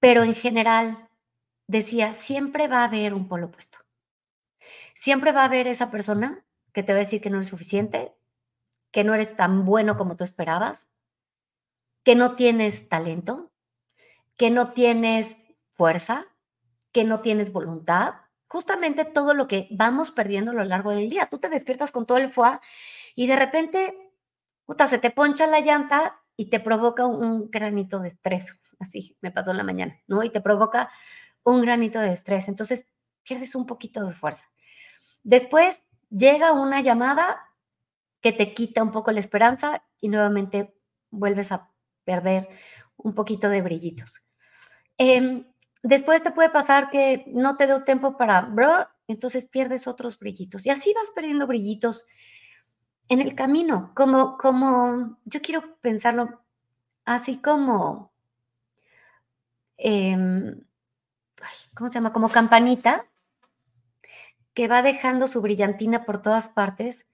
pero 0.00 0.22
en 0.22 0.34
general 0.34 1.08
decía, 1.66 2.12
siempre 2.12 2.68
va 2.68 2.80
a 2.80 2.84
haber 2.84 3.14
un 3.14 3.26
polo 3.26 3.46
opuesto. 3.46 3.78
Siempre 4.94 5.32
va 5.32 5.40
a 5.40 5.46
haber 5.46 5.66
esa 5.66 5.90
persona 5.90 6.44
que 6.74 6.82
te 6.82 6.92
va 6.92 6.98
a 6.98 7.04
decir 7.04 7.22
que 7.22 7.30
no 7.30 7.38
eres 7.38 7.48
suficiente, 7.48 8.12
que 8.90 9.02
no 9.02 9.14
eres 9.14 9.34
tan 9.34 9.64
bueno 9.64 9.96
como 9.96 10.14
tú 10.14 10.24
esperabas, 10.24 10.88
que 12.04 12.16
no 12.16 12.34
tienes 12.34 12.90
talento, 12.90 13.50
que 14.36 14.50
no 14.50 14.74
tienes 14.74 15.38
fuerza, 15.72 16.26
que 16.92 17.04
no 17.04 17.20
tienes 17.20 17.50
voluntad, 17.50 18.16
justamente 18.52 19.06
todo 19.06 19.32
lo 19.32 19.48
que 19.48 19.66
vamos 19.70 20.10
perdiendo 20.10 20.50
a 20.50 20.54
lo 20.54 20.64
largo 20.64 20.90
del 20.90 21.08
día. 21.08 21.26
Tú 21.30 21.38
te 21.38 21.48
despiertas 21.48 21.90
con 21.90 22.04
todo 22.04 22.18
el 22.18 22.30
foie 22.30 22.60
y 23.14 23.26
de 23.26 23.36
repente 23.36 24.12
se 24.86 24.98
te 24.98 25.10
poncha 25.10 25.46
la 25.46 25.60
llanta 25.60 26.20
y 26.36 26.50
te 26.50 26.60
provoca 26.60 27.06
un 27.06 27.50
granito 27.50 28.00
de 28.00 28.08
estrés. 28.08 28.58
Así 28.78 29.16
me 29.22 29.30
pasó 29.30 29.52
en 29.52 29.56
la 29.56 29.62
mañana, 29.62 29.98
¿no? 30.06 30.22
Y 30.22 30.28
te 30.28 30.42
provoca 30.42 30.90
un 31.44 31.62
granito 31.62 31.98
de 31.98 32.12
estrés. 32.12 32.46
Entonces 32.48 32.86
pierdes 33.22 33.54
un 33.54 33.64
poquito 33.64 34.04
de 34.04 34.12
fuerza. 34.12 34.44
Después 35.22 35.82
llega 36.10 36.52
una 36.52 36.82
llamada 36.82 37.54
que 38.20 38.32
te 38.32 38.52
quita 38.52 38.82
un 38.82 38.92
poco 38.92 39.12
la 39.12 39.20
esperanza 39.20 39.82
y 39.98 40.08
nuevamente 40.08 40.76
vuelves 41.10 41.52
a 41.52 41.70
perder 42.04 42.50
un 42.98 43.14
poquito 43.14 43.48
de 43.48 43.62
brillitos. 43.62 44.22
Em, 44.98 45.46
después 45.82 46.22
te 46.22 46.30
puede 46.30 46.50
pasar 46.50 46.90
que 46.90 47.24
no 47.28 47.56
te 47.56 47.66
dé 47.66 47.80
tiempo 47.80 48.16
para, 48.16 48.42
bro, 48.42 48.88
entonces 49.08 49.46
pierdes 49.46 49.86
otros 49.86 50.18
brillitos. 50.18 50.66
Y 50.66 50.70
así 50.70 50.92
vas 50.94 51.10
perdiendo 51.10 51.46
brillitos 51.46 52.06
en 53.08 53.20
el 53.20 53.34
camino, 53.34 53.92
como, 53.94 54.38
como, 54.38 55.18
yo 55.24 55.42
quiero 55.42 55.76
pensarlo 55.80 56.42
así 57.04 57.38
como, 57.38 58.12
em, 59.76 60.64
¿cómo 61.74 61.88
se 61.88 61.94
llama? 61.94 62.12
Como 62.12 62.28
campanita 62.28 63.06
que 64.54 64.68
va 64.68 64.82
dejando 64.82 65.28
su 65.28 65.40
brillantina 65.40 66.04
por 66.04 66.20
todas 66.22 66.48
partes. 66.48 67.06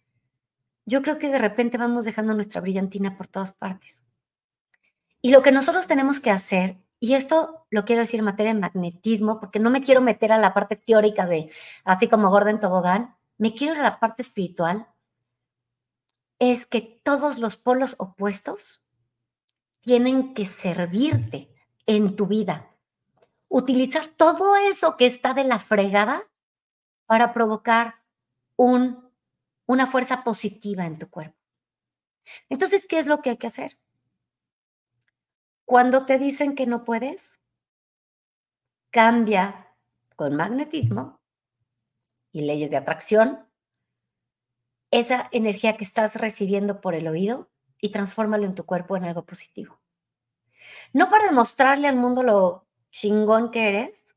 Yo 0.87 1.03
creo 1.03 1.19
que 1.19 1.29
de 1.29 1.39
repente 1.39 1.79
vamos 1.79 2.05
dejando 2.05 2.35
nuestra 2.35 2.61
brillantina 2.61 3.17
por 3.17 3.27
todas 3.29 3.53
partes. 3.53 4.05
Y 5.21 5.31
lo 5.31 5.43
que 5.43 5.53
nosotros 5.53 5.87
tenemos 5.87 6.21
que 6.21 6.31
hacer, 6.31 6.79
y 7.01 7.15
esto 7.15 7.67
lo 7.71 7.85
quiero 7.85 8.03
decir 8.03 8.19
en 8.19 8.25
materia 8.25 8.55
de 8.55 8.61
magnetismo, 8.61 9.41
porque 9.41 9.61
no 9.61 9.71
me 9.71 9.83
quiero 9.83 10.01
meter 10.01 10.33
a 10.33 10.39
la 10.39 10.55
parte 10.55 10.77
teórica 10.77 11.27
de, 11.27 11.51
así 11.85 12.09
como 12.09 12.31
Gordon 12.31 12.61
Tobogán, 12.61 13.17
me 13.37 13.55
quiero 13.55 13.75
ir 13.75 13.81
a 13.81 13.85
la 13.85 14.01
parte 14.01 14.23
espiritual 14.23 14.89
es 16.39 16.67
que 16.67 16.81
todos 16.81 17.39
los 17.39 17.57
polos 17.57 17.97
opuestos 17.99 18.85
tienen 19.81 20.35
que 20.35 20.47
servirte 20.47 21.55
en 21.87 22.17
tu 22.17 22.27
vida. 22.27 22.71
Utilizar 23.49 24.09
todo 24.09 24.57
eso 24.57 24.97
que 24.97 25.07
está 25.07 25.35
de 25.35 25.45
la 25.45 25.59
fregada 25.59 26.23
para 27.07 27.33
provocar 27.33 28.03
un, 28.57 29.11
una 29.67 29.87
fuerza 29.87 30.23
positiva 30.23 30.85
en 30.85 30.99
tu 30.99 31.09
cuerpo. 31.09 31.37
Entonces, 32.49 32.87
¿qué 32.87 32.99
es 32.99 33.07
lo 33.07 33.23
que 33.23 33.31
hay 33.31 33.37
que 33.39 33.47
hacer? 33.47 33.79
Cuando 35.69 36.07
te 36.07 36.17
dicen 36.17 36.55
que 36.55 36.65
no 36.67 36.83
puedes, 36.83 37.43
cambia 38.89 39.77
con 40.17 40.35
magnetismo 40.35 41.21
y 42.33 42.41
leyes 42.41 42.71
de 42.71 42.79
atracción 42.79 43.47
esa 44.91 45.29
energía 45.31 45.77
que 45.77 45.85
estás 45.85 46.15
recibiendo 46.15 46.81
por 46.81 46.95
el 46.95 47.07
oído 47.07 47.51
y 47.83 47.91
transfórmalo 47.91 48.47
en 48.47 48.55
tu 48.55 48.65
cuerpo 48.65 48.97
en 48.97 49.05
algo 49.05 49.27
positivo. 49.27 49.79
No 50.95 51.11
para 51.11 51.27
demostrarle 51.27 51.87
al 51.87 51.97
mundo 51.97 52.23
lo 52.23 52.67
chingón 52.91 53.51
que 53.51 53.69
eres, 53.69 54.17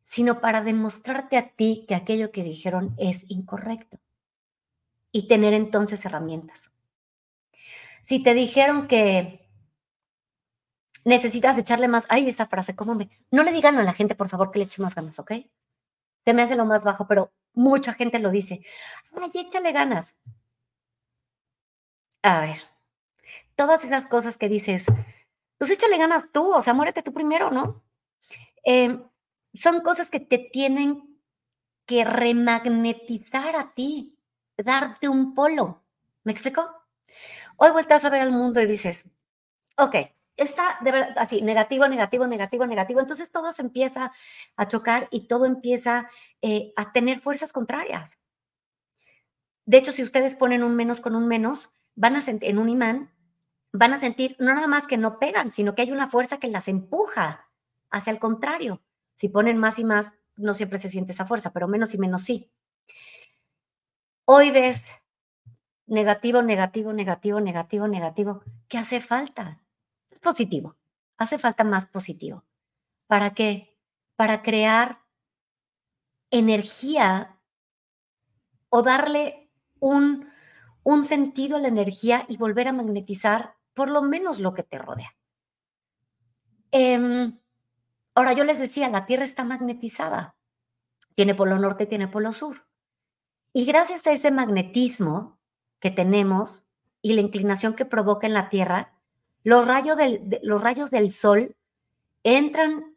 sino 0.00 0.40
para 0.40 0.62
demostrarte 0.62 1.36
a 1.36 1.50
ti 1.50 1.84
que 1.86 1.94
aquello 1.94 2.32
que 2.32 2.44
dijeron 2.44 2.94
es 2.96 3.30
incorrecto 3.30 4.00
y 5.10 5.28
tener 5.28 5.52
entonces 5.52 6.02
herramientas. 6.06 6.72
Si 8.00 8.22
te 8.22 8.32
dijeron 8.32 8.88
que 8.88 9.41
necesitas 11.04 11.58
echarle 11.58 11.88
más, 11.88 12.06
ay, 12.08 12.28
esa 12.28 12.46
frase, 12.46 12.76
¿cómo 12.76 12.94
me? 12.94 13.10
No 13.30 13.42
le 13.42 13.52
digan 13.52 13.76
a 13.78 13.82
la 13.82 13.92
gente, 13.92 14.14
por 14.14 14.28
favor, 14.28 14.50
que 14.50 14.58
le 14.58 14.64
eche 14.66 14.82
más 14.82 14.94
ganas, 14.94 15.18
¿ok? 15.18 15.32
Se 16.24 16.34
me 16.34 16.42
hace 16.42 16.56
lo 16.56 16.64
más 16.64 16.84
bajo, 16.84 17.06
pero 17.06 17.32
mucha 17.54 17.92
gente 17.94 18.18
lo 18.18 18.30
dice. 18.30 18.60
Ay, 19.20 19.30
échale 19.34 19.72
ganas. 19.72 20.16
A 22.22 22.40
ver, 22.40 22.56
todas 23.56 23.84
esas 23.84 24.06
cosas 24.06 24.38
que 24.38 24.48
dices, 24.48 24.86
pues 25.58 25.70
échale 25.70 25.98
ganas 25.98 26.30
tú, 26.32 26.52
o 26.52 26.62
sea, 26.62 26.74
muérete 26.74 27.02
tú 27.02 27.12
primero, 27.12 27.50
¿no? 27.50 27.82
Em, 28.64 29.02
son 29.54 29.80
cosas 29.80 30.10
que 30.10 30.20
te 30.20 30.38
tienen 30.38 31.18
que 31.86 32.04
remagnetizar 32.04 33.56
a 33.56 33.74
ti, 33.74 34.16
darte 34.56 35.08
un 35.08 35.34
polo. 35.34 35.82
¿Me 36.24 36.32
explico? 36.32 36.68
Hoy 37.56 37.70
vueltas 37.72 38.04
a 38.04 38.10
ver 38.10 38.22
al 38.22 38.30
mundo 38.32 38.60
y 38.60 38.66
dices, 38.66 39.04
ok, 39.76 39.96
está 40.36 40.78
de 40.80 40.92
verdad 40.92 41.14
así, 41.16 41.42
negativo, 41.42 41.86
negativo, 41.88 42.26
negativo, 42.26 42.66
negativo. 42.66 43.00
Entonces 43.00 43.30
todo 43.30 43.52
se 43.52 43.62
empieza 43.62 44.12
a 44.56 44.68
chocar 44.68 45.08
y 45.10 45.26
todo 45.28 45.44
empieza 45.44 46.08
eh, 46.40 46.72
a 46.76 46.92
tener 46.92 47.18
fuerzas 47.18 47.52
contrarias. 47.52 48.18
De 49.64 49.78
hecho, 49.78 49.92
si 49.92 50.02
ustedes 50.02 50.34
ponen 50.34 50.62
un 50.62 50.74
menos 50.74 51.00
con 51.00 51.14
un 51.14 51.28
menos, 51.28 51.72
van 51.94 52.16
a 52.16 52.22
en 52.26 52.58
un 52.58 52.68
imán, 52.68 53.12
van 53.72 53.92
a 53.92 53.98
sentir 53.98 54.36
no 54.38 54.54
nada 54.54 54.66
más 54.66 54.86
que 54.86 54.96
no 54.96 55.18
pegan, 55.18 55.52
sino 55.52 55.74
que 55.74 55.82
hay 55.82 55.92
una 55.92 56.08
fuerza 56.08 56.38
que 56.38 56.48
las 56.48 56.68
empuja 56.68 57.48
hacia 57.90 58.12
el 58.12 58.18
contrario. 58.18 58.82
Si 59.14 59.28
ponen 59.28 59.58
más 59.58 59.78
y 59.78 59.84
más, 59.84 60.14
no 60.36 60.54
siempre 60.54 60.78
se 60.78 60.88
siente 60.88 61.12
esa 61.12 61.26
fuerza, 61.26 61.52
pero 61.52 61.68
menos 61.68 61.94
y 61.94 61.98
menos 61.98 62.24
sí. 62.24 62.50
Hoy 64.24 64.50
ves 64.50 64.84
negativo, 65.86 66.42
negativo, 66.42 66.92
negativo, 66.92 67.40
negativo, 67.40 67.88
negativo. 67.88 68.42
¿Qué 68.68 68.78
hace 68.78 69.00
falta? 69.00 69.60
Es 70.12 70.20
positivo. 70.20 70.76
Hace 71.16 71.38
falta 71.38 71.64
más 71.64 71.86
positivo. 71.86 72.44
¿Para 73.06 73.34
qué? 73.34 73.76
Para 74.16 74.42
crear 74.42 75.00
energía 76.30 77.40
o 78.68 78.82
darle 78.82 79.50
un, 79.80 80.28
un 80.82 81.04
sentido 81.04 81.56
a 81.56 81.60
la 81.60 81.68
energía 81.68 82.24
y 82.28 82.36
volver 82.36 82.68
a 82.68 82.72
magnetizar 82.72 83.56
por 83.74 83.90
lo 83.90 84.02
menos 84.02 84.38
lo 84.38 84.54
que 84.54 84.62
te 84.62 84.78
rodea. 84.78 85.14
Em, 86.70 87.38
ahora, 88.14 88.32
yo 88.32 88.44
les 88.44 88.58
decía, 88.58 88.88
la 88.88 89.06
Tierra 89.06 89.24
está 89.24 89.44
magnetizada. 89.44 90.36
Tiene 91.14 91.34
polo 91.34 91.58
norte, 91.58 91.86
tiene 91.86 92.08
polo 92.08 92.32
sur. 92.32 92.66
Y 93.52 93.66
gracias 93.66 94.06
a 94.06 94.12
ese 94.12 94.30
magnetismo 94.30 95.38
que 95.80 95.90
tenemos 95.90 96.66
y 97.02 97.12
la 97.12 97.20
inclinación 97.20 97.74
que 97.74 97.84
provoca 97.84 98.26
en 98.26 98.34
la 98.34 98.48
Tierra, 98.48 98.98
los 99.44 99.66
rayos 99.66 99.96
del, 99.96 100.40
los 100.42 100.62
rayos 100.62 100.90
del 100.90 101.10
Sol 101.10 101.56
entran 102.22 102.96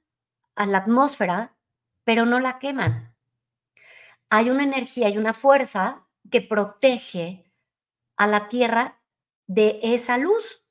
a 0.56 0.66
la 0.66 0.80
atmósfera, 0.80 1.56
pero 2.04 2.26
no 2.26 2.40
la 2.40 2.60
queman. 2.60 3.14
Hay 4.30 4.50
una 4.50 4.64
energía 4.64 5.10
y 5.10 5.18
una 5.18 5.34
fuerza 5.34 6.06
que 6.32 6.42
protege 6.42 7.52
a 8.18 8.28
la 8.28 8.48
Tierra 8.48 9.00
de 9.48 9.80
esa 9.84 10.18
luz. 10.18 10.62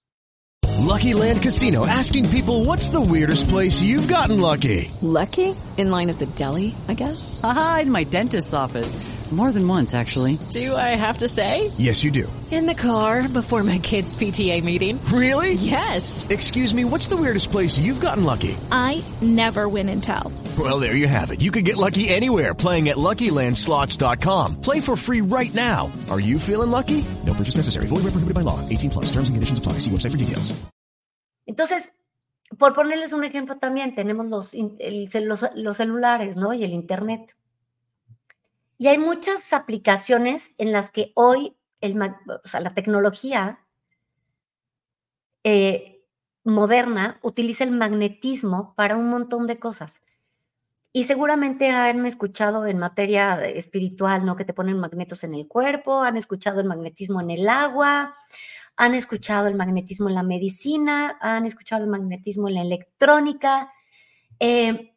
Lucky 0.80 1.14
Land 1.14 1.42
Casino 1.42 1.86
asking 1.86 2.28
people 2.28 2.64
what's 2.64 2.88
the 2.88 3.00
weirdest 3.00 3.48
place 3.48 3.82
you've 3.82 4.08
gotten 4.08 4.40
lucky? 4.40 4.90
Lucky? 5.00 5.54
In 5.76 5.90
line 5.90 6.10
at 6.10 6.18
the 6.18 6.26
deli, 6.26 6.74
I 6.88 6.94
guess? 6.94 7.40
Aha, 7.42 7.80
in 7.82 7.90
my 7.90 8.04
dentist's 8.04 8.54
office. 8.54 8.96
More 9.34 9.50
than 9.50 9.66
once, 9.66 9.94
actually. 9.94 10.38
Do 10.52 10.76
I 10.76 10.94
have 10.94 11.18
to 11.18 11.28
say? 11.28 11.72
Yes, 11.76 12.04
you 12.04 12.12
do. 12.12 12.32
In 12.52 12.66
the 12.66 12.74
car 12.74 13.28
before 13.28 13.64
my 13.64 13.80
kids' 13.80 14.14
PTA 14.14 14.62
meeting. 14.62 15.04
Really? 15.06 15.54
Yes. 15.54 16.24
Excuse 16.30 16.72
me, 16.72 16.84
what's 16.84 17.08
the 17.08 17.16
weirdest 17.16 17.50
place 17.50 17.76
you've 17.76 18.00
gotten 18.00 18.22
lucky? 18.22 18.56
I 18.70 19.02
never 19.20 19.68
win 19.68 19.88
and 19.88 20.00
tell. 20.00 20.32
Well, 20.56 20.78
there 20.78 20.94
you 20.94 21.08
have 21.08 21.32
it. 21.32 21.40
You 21.40 21.50
can 21.50 21.64
get 21.64 21.76
lucky 21.76 22.08
anywhere 22.08 22.54
playing 22.54 22.90
at 22.90 22.96
LuckyLandSlots.com. 22.96 24.60
Play 24.60 24.78
for 24.78 24.94
free 24.94 25.20
right 25.20 25.52
now. 25.52 25.90
Are 26.08 26.20
you 26.20 26.38
feeling 26.38 26.70
lucky? 26.70 27.04
No 27.26 27.34
purchase 27.34 27.56
necessary. 27.56 27.86
Void 27.86 28.04
where 28.04 28.14
prohibited 28.14 28.34
by 28.34 28.42
law. 28.42 28.60
18 28.68 28.90
plus. 28.90 29.06
Terms 29.06 29.28
and 29.28 29.34
conditions 29.34 29.58
apply. 29.58 29.78
See 29.78 29.90
website 29.90 30.12
for 30.12 30.16
details. 30.16 30.54
Entonces, 31.46 31.90
por 32.56 32.72
ponerles 32.72 33.12
un 33.12 33.24
ejemplo 33.24 33.56
también, 33.56 33.96
tenemos 33.96 34.26
los, 34.26 34.54
el, 34.54 35.08
los, 35.26 35.44
los 35.56 35.76
celulares, 35.76 36.36
¿no? 36.36 36.54
Y 36.54 36.62
el 36.62 36.70
Internet. 36.70 37.34
Y 38.78 38.88
hay 38.88 38.98
muchas 38.98 39.52
aplicaciones 39.52 40.54
en 40.58 40.72
las 40.72 40.90
que 40.90 41.12
hoy 41.14 41.56
la 41.80 42.70
tecnología 42.74 43.60
eh, 45.44 46.02
moderna 46.44 47.18
utiliza 47.22 47.64
el 47.64 47.70
magnetismo 47.70 48.74
para 48.74 48.96
un 48.96 49.08
montón 49.08 49.46
de 49.46 49.58
cosas. 49.58 50.02
Y 50.92 51.04
seguramente 51.04 51.70
han 51.70 52.06
escuchado 52.06 52.66
en 52.66 52.78
materia 52.78 53.44
espiritual, 53.44 54.24
¿no? 54.24 54.36
Que 54.36 54.44
te 54.44 54.54
ponen 54.54 54.78
magnetos 54.78 55.24
en 55.24 55.34
el 55.34 55.48
cuerpo, 55.48 56.02
han 56.02 56.16
escuchado 56.16 56.60
el 56.60 56.68
magnetismo 56.68 57.20
en 57.20 57.30
el 57.30 57.48
agua, 57.48 58.14
han 58.76 58.94
escuchado 58.94 59.48
el 59.48 59.56
magnetismo 59.56 60.08
en 60.08 60.14
la 60.14 60.22
medicina, 60.22 61.18
han 61.20 61.46
escuchado 61.46 61.84
el 61.84 61.90
magnetismo 61.90 62.48
en 62.48 62.54
la 62.54 62.62
electrónica. 62.62 63.72
Eh, 64.38 64.93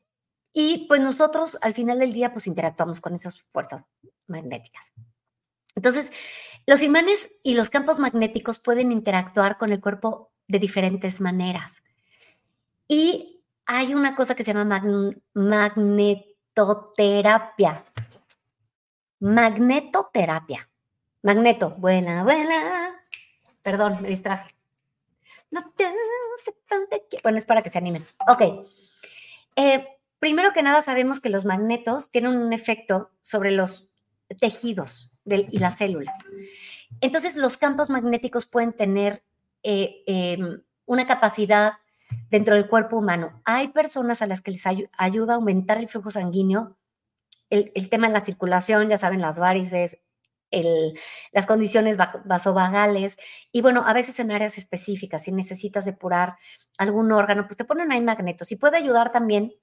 y 0.59 0.87
pues 0.87 1.01
nosotros 1.01 1.55
al 1.61 1.75
final 1.75 1.99
del 1.99 2.13
día 2.13 2.33
pues 2.33 2.47
interactuamos 2.47 2.99
con 2.99 3.13
esas 3.13 3.39
fuerzas 3.39 3.87
magnéticas. 4.25 4.91
Entonces, 5.75 6.11
los 6.65 6.81
imanes 6.81 7.29
y 7.43 7.53
los 7.53 7.69
campos 7.69 7.99
magnéticos 7.99 8.57
pueden 8.57 8.91
interactuar 8.91 9.59
con 9.59 9.71
el 9.71 9.79
cuerpo 9.79 10.31
de 10.47 10.57
diferentes 10.57 11.21
maneras. 11.21 11.83
Y 12.87 13.43
hay 13.67 13.93
una 13.93 14.15
cosa 14.15 14.33
que 14.33 14.43
se 14.43 14.51
llama 14.51 14.81
magnetoterapia. 15.35 17.85
Magnetoterapia. 19.19 20.67
Magneto, 21.21 21.75
buena, 21.77 22.23
buena. 22.23 22.99
Perdón, 23.61 24.01
me 24.01 24.09
distraje. 24.09 24.55
No 25.51 25.71
te 25.77 25.85
Bueno, 27.21 27.37
es 27.37 27.45
para 27.45 27.61
que 27.61 27.69
se 27.69 27.77
animen. 27.77 28.03
Ok. 28.27 28.41
Eh, 29.55 29.96
primero 30.19 30.51
que 30.53 30.63
nada, 30.63 30.81
sabemos 30.81 31.19
que 31.19 31.29
los 31.29 31.45
magnetos 31.45 32.11
tienen 32.11 32.37
un 32.37 32.53
efecto 32.53 33.11
sobre 33.21 33.51
los 33.51 33.89
tejidos 34.39 35.11
y 35.25 35.59
las 35.59 35.77
células. 35.77 36.17
Entonces, 37.01 37.35
los 37.35 37.57
campos 37.57 37.89
magnéticos 37.89 38.45
pueden 38.45 38.73
tener 38.73 39.23
eh, 39.63 40.03
em, 40.07 40.61
una 40.85 41.05
capacidad 41.05 41.73
dentro 42.29 42.55
del 42.55 42.69
cuerpo 42.69 42.97
humano. 42.97 43.41
Hay 43.45 43.69
personas 43.69 44.21
a 44.21 44.27
las 44.27 44.41
que 44.41 44.51
les 44.51 44.65
ayuda 44.65 45.33
a 45.33 45.35
aumentar 45.35 45.77
el 45.77 45.89
flujo 45.89 46.11
sanguíneo, 46.11 46.77
el, 47.49 47.89
tema 47.89 48.07
de 48.07 48.13
la 48.13 48.21
circulación, 48.21 48.89
ya 48.89 48.97
saben, 48.97 49.21
las 49.21 49.39
varices, 49.39 49.97
las 51.31 51.45
condiciones 51.45 51.97
vasovagales 52.25 53.17
y 53.51 53.61
bueno, 53.61 53.83
a 53.85 53.93
veces 53.93 54.19
en 54.19 54.31
áreas 54.31 54.57
específicas, 54.57 55.23
si 55.23 55.31
necesitas 55.31 55.85
depurar 55.85 56.37
algún 56.77 57.11
órgano, 57.11 57.47
pues 57.47 57.57
te 57.57 57.65
ponen 57.65 57.91
ahí 57.91 58.01
magnetos 58.01 58.51
y 58.51 58.55
puede 58.55 58.77
ayudar 58.77 59.11
también 59.11 59.53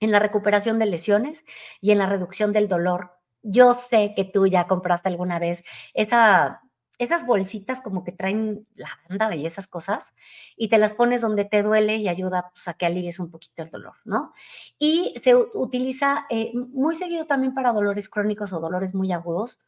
en 0.00 0.10
la 0.10 0.18
recuperación 0.18 0.78
de 0.78 0.86
lesiones 0.86 1.44
y 1.80 1.92
en 1.92 1.98
la 1.98 2.06
reducción 2.06 2.52
del 2.52 2.68
dolor. 2.68 3.12
Yo 3.42 3.74
sé 3.74 4.12
que 4.16 4.24
tú 4.24 4.46
ya 4.46 4.66
compraste 4.66 5.08
alguna 5.08 5.38
vez 5.38 5.64
esa, 5.94 6.62
esas 6.98 7.24
bolsitas 7.24 7.80
como 7.80 8.04
que 8.04 8.12
traen 8.12 8.66
lavanda 8.74 9.34
y 9.34 9.46
esas 9.46 9.66
cosas 9.66 10.12
y 10.56 10.68
te 10.68 10.76
las 10.76 10.92
pones 10.92 11.22
donde 11.22 11.46
te 11.46 11.62
duele 11.62 11.96
y 11.96 12.08
ayuda 12.08 12.50
pues, 12.52 12.68
a 12.68 12.74
que 12.74 12.84
alivies 12.84 13.18
un 13.18 13.30
poquito 13.30 13.62
el 13.62 13.70
dolor, 13.70 13.94
¿no? 14.04 14.34
Y 14.78 15.14
se 15.22 15.34
utiliza 15.34 16.26
eh, 16.28 16.52
muy 16.54 16.94
seguido 16.94 17.24
también 17.24 17.54
para 17.54 17.72
dolores 17.72 18.10
crónicos 18.10 18.52
o 18.52 18.60
dolores 18.60 18.94
muy 18.94 19.12
agudos 19.12 19.60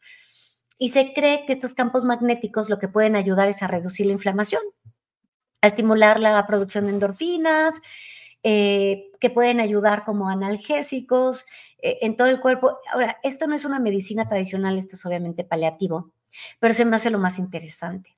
y 0.77 0.90
se 0.90 1.14
cree 1.14 1.47
que 1.47 1.55
estos 1.55 1.73
campos 1.73 2.05
magnéticos 2.05 2.68
lo 2.68 2.79
que 2.79 2.88
pueden 2.88 3.16
ayudar 3.16 3.49
es 3.49 3.62
a 3.62 3.66
reducir 3.66 4.05
la 4.07 4.12
inflamación, 4.12 4.62
a 5.62 5.68
estimular 5.68 6.21
la 6.21 6.47
producción 6.47 6.85
de 6.85 6.90
endorfinas, 6.90 7.81
eh, 8.44 9.11
que 9.20 9.31
pueden 9.31 9.61
ayudar 9.61 10.05
como 10.05 10.28
analgésicos 10.28 11.46
eh, 11.78 11.98
en 12.02 12.16
todo 12.16 12.28
el 12.28 12.40
cuerpo. 12.40 12.78
Ahora, 12.92 13.18
esto 13.22 13.46
no 13.46 13.55
es 13.55 13.64
una 13.64 13.78
medicina 13.78 14.28
tradicional, 14.28 14.78
esto 14.78 14.96
es 14.96 15.07
obviamente 15.07 15.44
paliativo, 15.44 16.12
pero 16.59 16.74
se 16.74 16.85
me 16.85 16.96
hace 16.96 17.11
lo 17.11 17.18
más 17.18 17.38
interesante. 17.38 18.16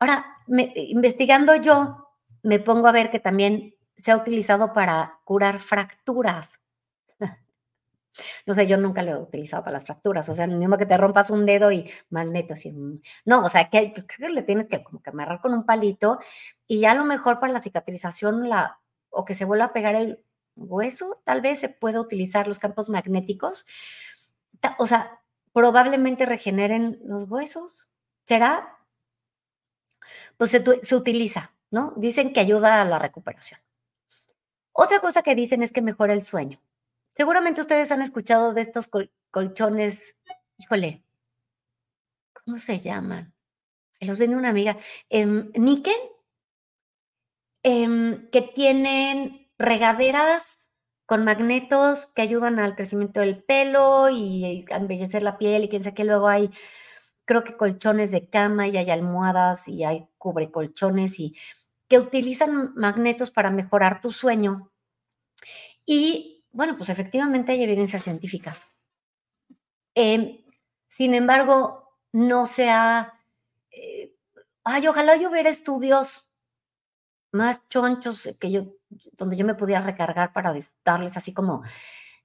Ahora, 0.00 0.26
investigando 0.48 1.54
yo, 1.54 2.08
me 2.42 2.58
pongo 2.58 2.88
a 2.88 2.92
ver 2.92 3.10
que 3.10 3.20
también 3.20 3.74
se 3.96 4.10
ha 4.10 4.16
utilizado 4.16 4.72
para 4.72 5.20
curar 5.24 5.60
fracturas. 5.60 6.60
No 8.46 8.54
sé, 8.54 8.66
yo 8.66 8.78
nunca 8.78 9.02
lo 9.02 9.10
he 9.12 9.18
utilizado 9.18 9.62
para 9.62 9.74
las 9.74 9.84
fracturas, 9.84 10.26
o 10.30 10.34
sea, 10.34 10.46
ni 10.46 10.66
modo 10.66 10.78
que 10.78 10.86
te 10.86 10.96
rompas 10.96 11.28
un 11.28 11.44
dedo 11.44 11.70
y 11.70 11.90
magnetos. 12.08 12.64
Y, 12.64 12.72
no, 13.26 13.44
o 13.44 13.48
sea, 13.50 13.68
que, 13.68 13.92
pues, 13.94 14.06
que 14.06 14.28
le 14.30 14.42
tienes 14.42 14.68
que 14.68 14.82
como 14.82 15.02
que 15.02 15.10
amarrar 15.10 15.40
con 15.42 15.52
un 15.52 15.66
palito 15.66 16.18
y 16.66 16.80
ya 16.80 16.92
a 16.92 16.94
lo 16.94 17.04
mejor 17.04 17.40
para 17.40 17.52
la 17.52 17.60
cicatrización 17.60 18.48
la, 18.48 18.80
o 19.16 19.24
que 19.24 19.34
se 19.34 19.44
vuelva 19.44 19.66
a 19.66 19.72
pegar 19.72 19.94
el 19.94 20.22
hueso, 20.56 21.20
tal 21.24 21.40
vez 21.40 21.58
se 21.60 21.68
pueda 21.68 22.00
utilizar 22.00 22.46
los 22.48 22.58
campos 22.58 22.88
magnéticos. 22.88 23.66
O 24.78 24.86
sea, 24.86 25.20
probablemente 25.52 26.26
regeneren 26.26 26.98
los 27.04 27.24
huesos. 27.30 27.88
¿Será? 28.24 28.72
pues 30.36 30.50
se, 30.50 30.62
se 30.82 30.94
utiliza, 30.96 31.52
¿no? 31.70 31.92
Dicen 31.96 32.32
que 32.32 32.40
ayuda 32.40 32.80
a 32.82 32.84
la 32.84 32.98
recuperación. 32.98 33.60
Otra 34.72 35.00
cosa 35.00 35.22
que 35.22 35.34
dicen 35.34 35.62
es 35.62 35.72
que 35.72 35.80
mejora 35.82 36.12
el 36.12 36.22
sueño. 36.22 36.60
Seguramente 37.14 37.60
ustedes 37.62 37.90
han 37.90 38.02
escuchado 38.02 38.52
de 38.52 38.60
estos 38.60 38.88
col- 38.88 39.10
colchones, 39.30 40.16
híjole, 40.58 41.02
¿cómo 42.44 42.58
se 42.58 42.78
llaman? 42.80 43.32
Los 44.00 44.18
vende 44.18 44.36
una 44.36 44.50
amiga. 44.50 44.76
em, 45.08 45.50
níquel, 45.54 45.96
em, 47.66 48.30
que 48.30 48.42
tienen 48.42 49.50
regaderas 49.58 50.68
con 51.04 51.24
magnetos 51.24 52.06
que 52.06 52.22
ayudan 52.22 52.60
al 52.60 52.76
crecimiento 52.76 53.18
del 53.20 53.42
pelo 53.42 54.08
y 54.08 54.64
a 54.70 54.76
embellecer 54.76 55.22
la 55.22 55.36
piel 55.36 55.64
y 55.64 55.68
quién 55.68 55.82
sabe 55.82 55.96
qué. 55.96 56.04
Luego 56.04 56.28
hay, 56.28 56.52
creo 57.24 57.42
que 57.42 57.56
colchones 57.56 58.12
de 58.12 58.30
cama 58.30 58.68
y 58.68 58.76
hay 58.76 58.88
almohadas 58.90 59.66
y 59.66 59.82
hay 59.82 60.06
cubrecolchones 60.16 61.18
y 61.18 61.34
que 61.88 61.98
utilizan 61.98 62.72
magnetos 62.76 63.32
para 63.32 63.50
mejorar 63.50 64.00
tu 64.00 64.12
sueño. 64.12 64.70
Y 65.84 66.44
bueno, 66.52 66.76
pues 66.76 66.88
efectivamente 66.88 67.50
hay 67.50 67.64
evidencias 67.64 68.04
científicas. 68.04 68.68
Em, 69.96 70.44
sin 70.86 71.14
embargo, 71.14 71.98
no 72.12 72.46
se 72.46 72.70
ha... 72.70 73.20
eh, 73.72 74.14
ay, 74.62 74.86
ojalá 74.86 75.16
yo 75.16 75.30
hubiera 75.30 75.50
estudios 75.50 76.25
más 77.32 77.68
chonchos 77.68 78.30
que 78.38 78.50
yo, 78.50 78.74
donde 79.12 79.36
yo 79.36 79.44
me 79.44 79.54
pudiera 79.54 79.82
recargar 79.82 80.32
para 80.32 80.54
darles 80.84 81.16
así 81.16 81.32
como 81.32 81.62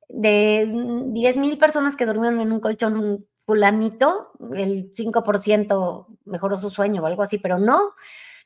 de 0.08 0.72
10 1.08 1.38
mil 1.38 1.58
personas 1.58 1.96
que 1.96 2.06
durmieron 2.06 2.42
en 2.42 2.52
un 2.52 2.60
colchón 2.60 3.26
fulanito, 3.46 4.32
el 4.54 4.94
5% 4.94 6.08
mejoró 6.26 6.58
su 6.58 6.70
sueño 6.70 7.02
o 7.02 7.06
algo 7.06 7.24
así, 7.24 7.38
pero 7.38 7.60
no, 7.60 7.94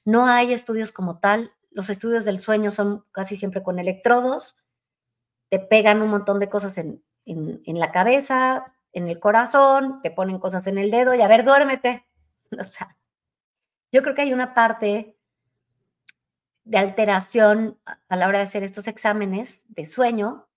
no 0.06 0.26
hay 0.26 0.54
estudios 0.54 0.91
como 0.91 1.20
tal. 1.20 1.52
Los 1.72 1.89
estudios 1.89 2.26
del 2.26 2.39
sueño 2.39 2.72
son 2.72 3.04
casi 3.12 3.36
siempre 3.36 3.63
con 3.63 3.80
electrodos, 3.80 4.58
te 5.50 5.60
pegan 5.60 6.02
un 6.02 6.10
montón 6.10 6.39
de 6.39 6.50
cosas 6.50 6.78
en, 6.78 7.04
en, 7.26 7.62
en 7.65 7.80
la 7.80 7.91
cabeza, 7.91 8.74
en 8.94 9.10
el 9.10 9.20
corazón, 9.20 10.02
te 10.02 10.12
ponen 10.12 10.39
cosas 10.39 10.68
en 10.68 10.78
el 10.78 10.89
dedo 10.89 11.13
y 11.13 11.22
a 11.22 11.28
ver, 11.28 11.44
duérmete. 11.46 12.06
O 12.58 12.63
sea, 12.63 12.96
yo 13.91 14.04
creo 14.04 14.13
que 14.13 14.22
hay 14.22 14.34
una 14.34 14.54
parte 14.54 15.14
de 16.65 16.78
alteración 16.80 17.80
a 17.86 18.15
la 18.15 18.28
hora 18.28 18.39
de 18.39 18.43
hacer 18.43 18.63
estos 18.63 18.88
exámenes 18.88 19.65
de 19.69 19.86
sueño, 19.86 20.47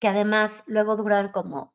que 0.00 0.08
además 0.08 0.62
luego 0.66 0.96
duran 0.96 1.30
como, 1.32 1.74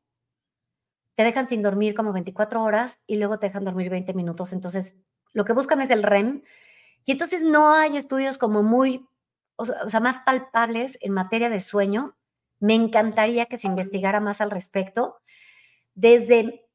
te 1.16 1.24
dejan 1.24 1.48
sin 1.48 1.62
dormir 1.62 1.96
como 1.96 2.14
24 2.14 2.62
horas 2.62 3.00
y 3.08 3.18
luego 3.18 3.40
te 3.40 3.48
dejan 3.48 3.66
dormir 3.66 3.90
20 3.90 4.14
minutos. 4.14 4.54
Entonces, 4.54 5.02
lo 5.34 5.46
que 5.46 5.54
buscan 5.54 5.82
es 5.82 5.90
el 5.90 6.04
REM. 6.04 6.44
Y 7.06 7.12
entonces 7.12 7.44
no 7.44 7.74
hay 7.74 7.98
estudios 7.98 8.38
como 8.38 8.64
muy, 8.64 9.08
o 9.56 9.66
sea, 9.66 10.00
más 10.00 10.20
palpables 10.20 10.98
en 11.02 11.14
materia 11.14 11.50
de 11.50 11.62
sueño. 11.62 12.16
Me 12.60 12.76
encantaría 12.76 13.46
que 13.46 13.58
se 13.58 13.68
investigara 13.68 14.20
más 14.20 14.42
al 14.42 14.52
respecto. 14.52 15.22
Desde 15.94 16.66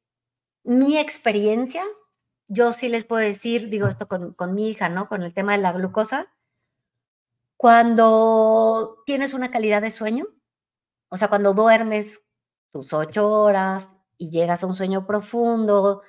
mi 0.63 0.97
experiencia, 0.97 1.83
yo 2.47 2.73
sí 2.73 2.89
les 2.89 3.05
puedo 3.05 3.21
decir, 3.21 3.69
digo 3.69 3.87
esto 3.87 4.07
con, 4.07 4.33
con 4.33 4.53
mi 4.53 4.69
hija, 4.69 4.89
¿no? 4.89 5.07
Con 5.07 5.23
el 5.23 5.33
tema 5.33 5.53
de 5.53 5.59
la 5.59 5.71
glucosa. 5.71 6.33
Cuando 7.57 9.03
tienes 9.05 9.33
una 9.33 9.49
calidad 9.49 9.81
de 9.81 9.91
sueño, 9.91 10.27
o 11.09 11.17
sea, 11.17 11.27
cuando 11.27 11.53
duermes 11.53 12.25
tus 12.71 12.93
ocho 12.93 13.29
horas 13.29 13.89
y 14.17 14.29
llegas 14.29 14.63
a 14.63 14.67
un 14.67 14.75
sueño 14.75 15.07
profundo, 15.07 16.03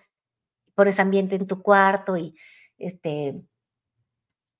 pones 0.74 1.00
ambiente 1.00 1.36
en 1.36 1.46
tu 1.46 1.62
cuarto 1.62 2.16
y 2.16 2.36
este 2.76 3.42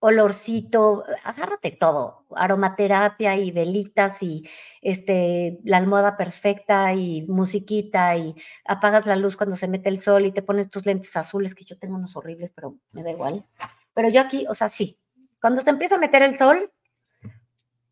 olorcito, 0.00 1.04
agárrate 1.24 1.72
todo, 1.72 2.24
aromaterapia 2.34 3.36
y 3.36 3.50
velitas 3.50 4.22
y 4.22 4.48
este 4.80 5.58
la 5.64 5.76
almohada 5.76 6.16
perfecta 6.16 6.94
y 6.94 7.22
musiquita 7.22 8.16
y 8.16 8.34
apagas 8.64 9.06
la 9.06 9.16
luz 9.16 9.36
cuando 9.36 9.56
se 9.56 9.68
mete 9.68 9.88
el 9.88 10.00
sol 10.00 10.24
y 10.24 10.32
te 10.32 10.42
pones 10.42 10.70
tus 10.70 10.86
lentes 10.86 11.16
azules, 11.16 11.54
que 11.54 11.64
yo 11.64 11.78
tengo 11.78 11.96
unos 11.96 12.16
horribles, 12.16 12.52
pero 12.52 12.76
me 12.92 13.02
da 13.02 13.10
igual. 13.10 13.44
Pero 13.92 14.08
yo 14.08 14.20
aquí, 14.20 14.46
o 14.48 14.54
sea, 14.54 14.68
sí, 14.68 14.98
cuando 15.40 15.60
se 15.62 15.70
empieza 15.70 15.96
a 15.96 15.98
meter 15.98 16.22
el 16.22 16.38
sol, 16.38 16.72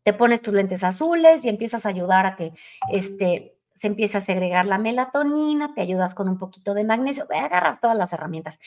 te 0.07 0.13
pones 0.13 0.41
tus 0.41 0.53
lentes 0.53 0.85
azules 0.85 1.43
y 1.43 1.49
empiezas 1.49 1.85
a 1.85 1.89
ayudar 1.89 2.25
a 2.25 2.37
que 2.37 2.53
este, 2.89 3.59
se 3.73 3.87
empiece 3.87 4.17
a 4.17 4.21
segregar 4.21 4.65
la 4.65 4.77
melatonina, 4.77 5.73
te 5.73 5.81
ayudas 5.81 6.15
con 6.15 6.29
un 6.29 6.37
poquito 6.37 6.73
de 6.73 6.85
magnesio, 6.85 7.27
agarras 7.29 7.81
todas 7.81 7.97
las 7.97 8.13
herramientas. 8.13 8.57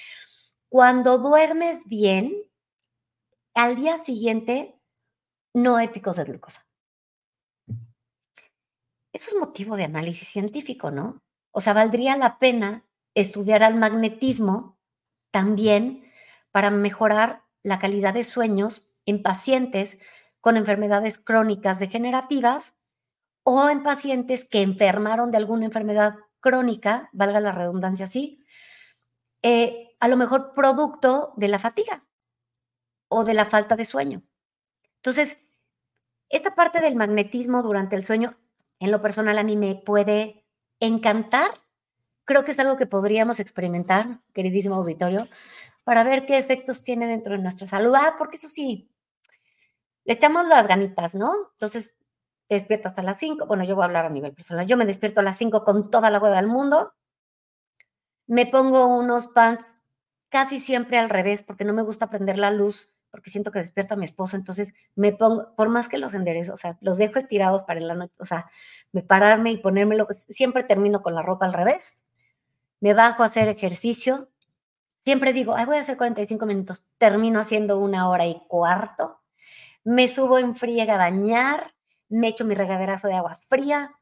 Cuando 0.68 1.16
duermes 1.16 1.80
bien, 1.86 2.34
al 3.54 3.76
día 3.76 3.96
siguiente 3.96 4.78
no 5.54 5.76
hay 5.76 5.88
picos 5.88 6.16
de 6.16 6.24
glucosa. 6.24 6.66
Eso 9.10 9.30
es 9.30 9.36
motivo 9.40 9.76
de 9.76 9.84
análisis 9.84 10.28
científico, 10.28 10.90
¿no? 10.90 11.22
O 11.52 11.62
sea, 11.62 11.72
valdría 11.72 12.18
la 12.18 12.38
pena 12.38 12.84
estudiar 13.14 13.62
al 13.62 13.76
magnetismo 13.76 14.78
también 15.30 16.04
para 16.50 16.70
mejorar 16.70 17.44
la 17.62 17.78
calidad 17.78 18.12
de 18.12 18.24
sueños 18.24 18.92
en 19.06 19.22
pacientes 19.22 19.98
con 20.40 20.56
enfermedades 20.56 21.18
crónicas 21.18 21.78
degenerativas 21.78 22.76
o 23.42 23.68
en 23.68 23.82
pacientes 23.82 24.44
que 24.44 24.62
enfermaron 24.62 25.30
de 25.30 25.38
alguna 25.38 25.66
enfermedad 25.66 26.16
crónica, 26.40 27.10
valga 27.12 27.40
la 27.40 27.52
redundancia 27.52 28.06
así, 28.06 28.44
eh, 29.42 29.96
a 30.00 30.08
lo 30.08 30.16
mejor 30.16 30.54
producto 30.54 31.32
de 31.36 31.48
la 31.48 31.58
fatiga 31.58 32.04
o 33.08 33.24
de 33.24 33.34
la 33.34 33.44
falta 33.44 33.76
de 33.76 33.84
sueño. 33.84 34.22
Entonces, 34.96 35.38
esta 36.28 36.54
parte 36.54 36.80
del 36.80 36.96
magnetismo 36.96 37.62
durante 37.62 37.96
el 37.96 38.04
sueño, 38.04 38.36
en 38.78 38.90
lo 38.90 39.02
personal 39.02 39.38
a 39.38 39.44
mí 39.44 39.56
me 39.56 39.74
puede 39.74 40.44
encantar. 40.78 41.50
Creo 42.24 42.44
que 42.44 42.52
es 42.52 42.58
algo 42.58 42.76
que 42.76 42.86
podríamos 42.86 43.40
experimentar, 43.40 44.20
queridísimo 44.32 44.76
auditorio, 44.76 45.28
para 45.84 46.04
ver 46.04 46.26
qué 46.26 46.38
efectos 46.38 46.84
tiene 46.84 47.06
dentro 47.06 47.32
de 47.34 47.42
nuestra 47.42 47.66
salud. 47.66 47.94
Ah, 47.94 48.14
porque 48.18 48.36
eso 48.36 48.48
sí, 48.48 48.90
le 50.10 50.14
echamos 50.14 50.44
las 50.48 50.66
ganitas, 50.66 51.14
¿no? 51.14 51.32
Entonces, 51.52 51.96
te 52.48 52.56
despiertas 52.56 52.98
a 52.98 53.02
las 53.04 53.16
5. 53.18 53.46
Bueno, 53.46 53.62
yo 53.62 53.76
voy 53.76 53.82
a 53.82 53.84
hablar 53.84 54.06
a 54.06 54.10
nivel 54.10 54.34
personal. 54.34 54.66
Yo 54.66 54.76
me 54.76 54.84
despierto 54.84 55.20
a 55.20 55.22
las 55.22 55.38
5 55.38 55.62
con 55.62 55.88
toda 55.88 56.10
la 56.10 56.18
hueva 56.18 56.34
del 56.34 56.48
mundo. 56.48 56.94
Me 58.26 58.44
pongo 58.44 58.88
unos 58.88 59.28
pants 59.28 59.76
casi 60.28 60.58
siempre 60.58 60.98
al 60.98 61.10
revés 61.10 61.44
porque 61.44 61.64
no 61.64 61.72
me 61.72 61.82
gusta 61.82 62.10
prender 62.10 62.38
la 62.38 62.50
luz 62.50 62.90
porque 63.12 63.30
siento 63.30 63.52
que 63.52 63.60
despierto 63.60 63.94
a 63.94 63.96
mi 63.96 64.04
esposo. 64.04 64.34
Entonces, 64.34 64.74
me 64.96 65.12
pongo, 65.12 65.54
por 65.54 65.68
más 65.68 65.88
que 65.88 65.98
los 65.98 66.12
enderezo, 66.12 66.54
o 66.54 66.56
sea, 66.56 66.76
los 66.80 66.98
dejo 66.98 67.20
estirados 67.20 67.62
para 67.62 67.78
la 67.78 67.94
noche, 67.94 68.14
o 68.18 68.24
sea, 68.24 68.50
me 68.90 69.04
pararme 69.04 69.52
y 69.52 69.58
ponérmelo, 69.58 70.08
siempre 70.12 70.64
termino 70.64 71.02
con 71.02 71.14
la 71.14 71.22
ropa 71.22 71.46
al 71.46 71.52
revés. 71.52 72.02
Me 72.80 72.94
bajo 72.94 73.22
a 73.22 73.26
hacer 73.26 73.46
ejercicio. 73.46 74.28
Siempre 75.04 75.32
digo, 75.32 75.54
ay, 75.56 75.66
voy 75.66 75.76
a 75.76 75.82
hacer 75.82 75.96
45 75.96 76.46
minutos. 76.46 76.84
Termino 76.98 77.38
haciendo 77.38 77.78
una 77.78 78.08
hora 78.08 78.26
y 78.26 78.42
cuarto 78.48 79.19
me 79.84 80.08
subo 80.08 80.38
en 80.38 80.54
friega 80.54 80.94
a 80.94 80.98
bañar, 80.98 81.74
me 82.08 82.28
echo 82.28 82.44
mi 82.44 82.54
regaderazo 82.54 83.08
de 83.08 83.14
agua 83.14 83.38
fría, 83.48 83.92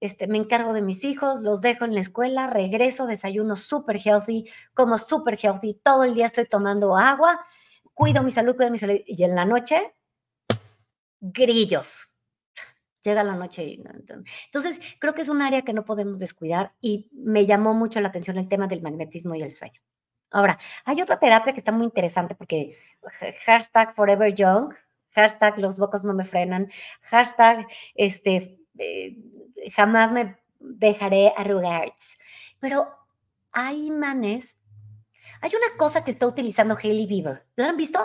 este, 0.00 0.26
me 0.26 0.36
encargo 0.36 0.72
de 0.72 0.82
mis 0.82 1.02
hijos, 1.04 1.40
los 1.40 1.62
dejo 1.62 1.84
en 1.84 1.94
la 1.94 2.00
escuela, 2.00 2.46
regreso, 2.46 3.06
desayuno 3.06 3.56
súper 3.56 3.98
healthy, 4.04 4.44
como 4.74 4.98
súper 4.98 5.38
healthy, 5.42 5.80
todo 5.82 6.04
el 6.04 6.14
día 6.14 6.26
estoy 6.26 6.46
tomando 6.46 6.96
agua, 6.96 7.40
cuido 7.94 8.22
mi 8.22 8.30
salud, 8.30 8.54
cuido 8.54 8.70
mi 8.70 8.78
salud, 8.78 8.96
y 9.06 9.24
en 9.24 9.34
la 9.34 9.44
noche, 9.44 9.94
grillos. 11.20 12.10
Llega 13.02 13.22
la 13.22 13.34
noche 13.34 13.64
y 13.64 13.78
no, 13.78 13.90
entonces 13.92 14.80
creo 14.98 15.14
que 15.14 15.22
es 15.22 15.28
un 15.28 15.42
área 15.42 15.62
que 15.62 15.74
no 15.74 15.84
podemos 15.84 16.18
descuidar 16.18 16.74
y 16.80 17.10
me 17.12 17.44
llamó 17.44 17.74
mucho 17.74 18.00
la 18.00 18.08
atención 18.08 18.38
el 18.38 18.48
tema 18.48 18.66
del 18.66 18.82
magnetismo 18.82 19.34
y 19.34 19.42
el 19.42 19.52
sueño. 19.52 19.80
Ahora, 20.30 20.58
hay 20.84 21.00
otra 21.00 21.18
terapia 21.18 21.52
que 21.52 21.60
está 21.60 21.70
muy 21.70 21.84
interesante 21.84 22.34
porque 22.34 22.76
hashtag 23.46 23.94
Forever 23.94 24.34
Young, 24.34 24.74
hashtag 25.14 25.58
los 25.58 25.78
bocos 25.78 26.04
no 26.04 26.14
me 26.14 26.24
frenan, 26.24 26.70
hashtag 27.02 27.66
este, 27.94 28.58
eh, 28.78 29.16
jamás 29.72 30.12
me 30.12 30.36
dejaré 30.58 31.32
arrugar. 31.36 31.94
Pero 32.60 32.88
hay 33.52 33.90
manes, 33.90 34.60
hay 35.40 35.50
una 35.50 35.76
cosa 35.76 36.04
que 36.04 36.10
está 36.10 36.26
utilizando 36.26 36.76
Hailey 36.80 37.06
Bieber. 37.06 37.46
¿Lo 37.56 37.64
han 37.64 37.76
visto? 37.76 38.00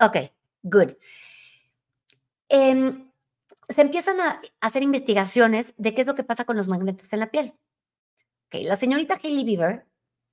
Ok, 0.00 0.16
good. 0.62 0.92
Eh, 2.48 3.04
se 3.68 3.80
empiezan 3.80 4.20
a 4.20 4.40
hacer 4.60 4.82
investigaciones 4.82 5.74
de 5.76 5.94
qué 5.94 6.02
es 6.02 6.06
lo 6.06 6.14
que 6.14 6.24
pasa 6.24 6.44
con 6.44 6.56
los 6.56 6.68
magnetos 6.68 7.12
en 7.12 7.20
la 7.20 7.30
piel. 7.30 7.54
Okay, 8.46 8.64
la 8.64 8.76
señorita 8.76 9.18
Hailey 9.22 9.44
Bieber, 9.44 9.86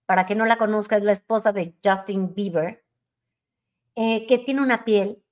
para 0.06 0.26
que 0.26 0.36
no 0.36 0.46
la 0.46 0.58
conozca, 0.58 0.98
es 0.98 1.04
la 1.04 1.14
esposa 1.14 1.54
de 1.54 1.74
Justin 1.84 2.34
Bieber, 2.36 2.84
eh, 4.02 4.26
que 4.28 4.40
tiene 4.40 4.62
una 4.62 4.84
piel 4.84 5.24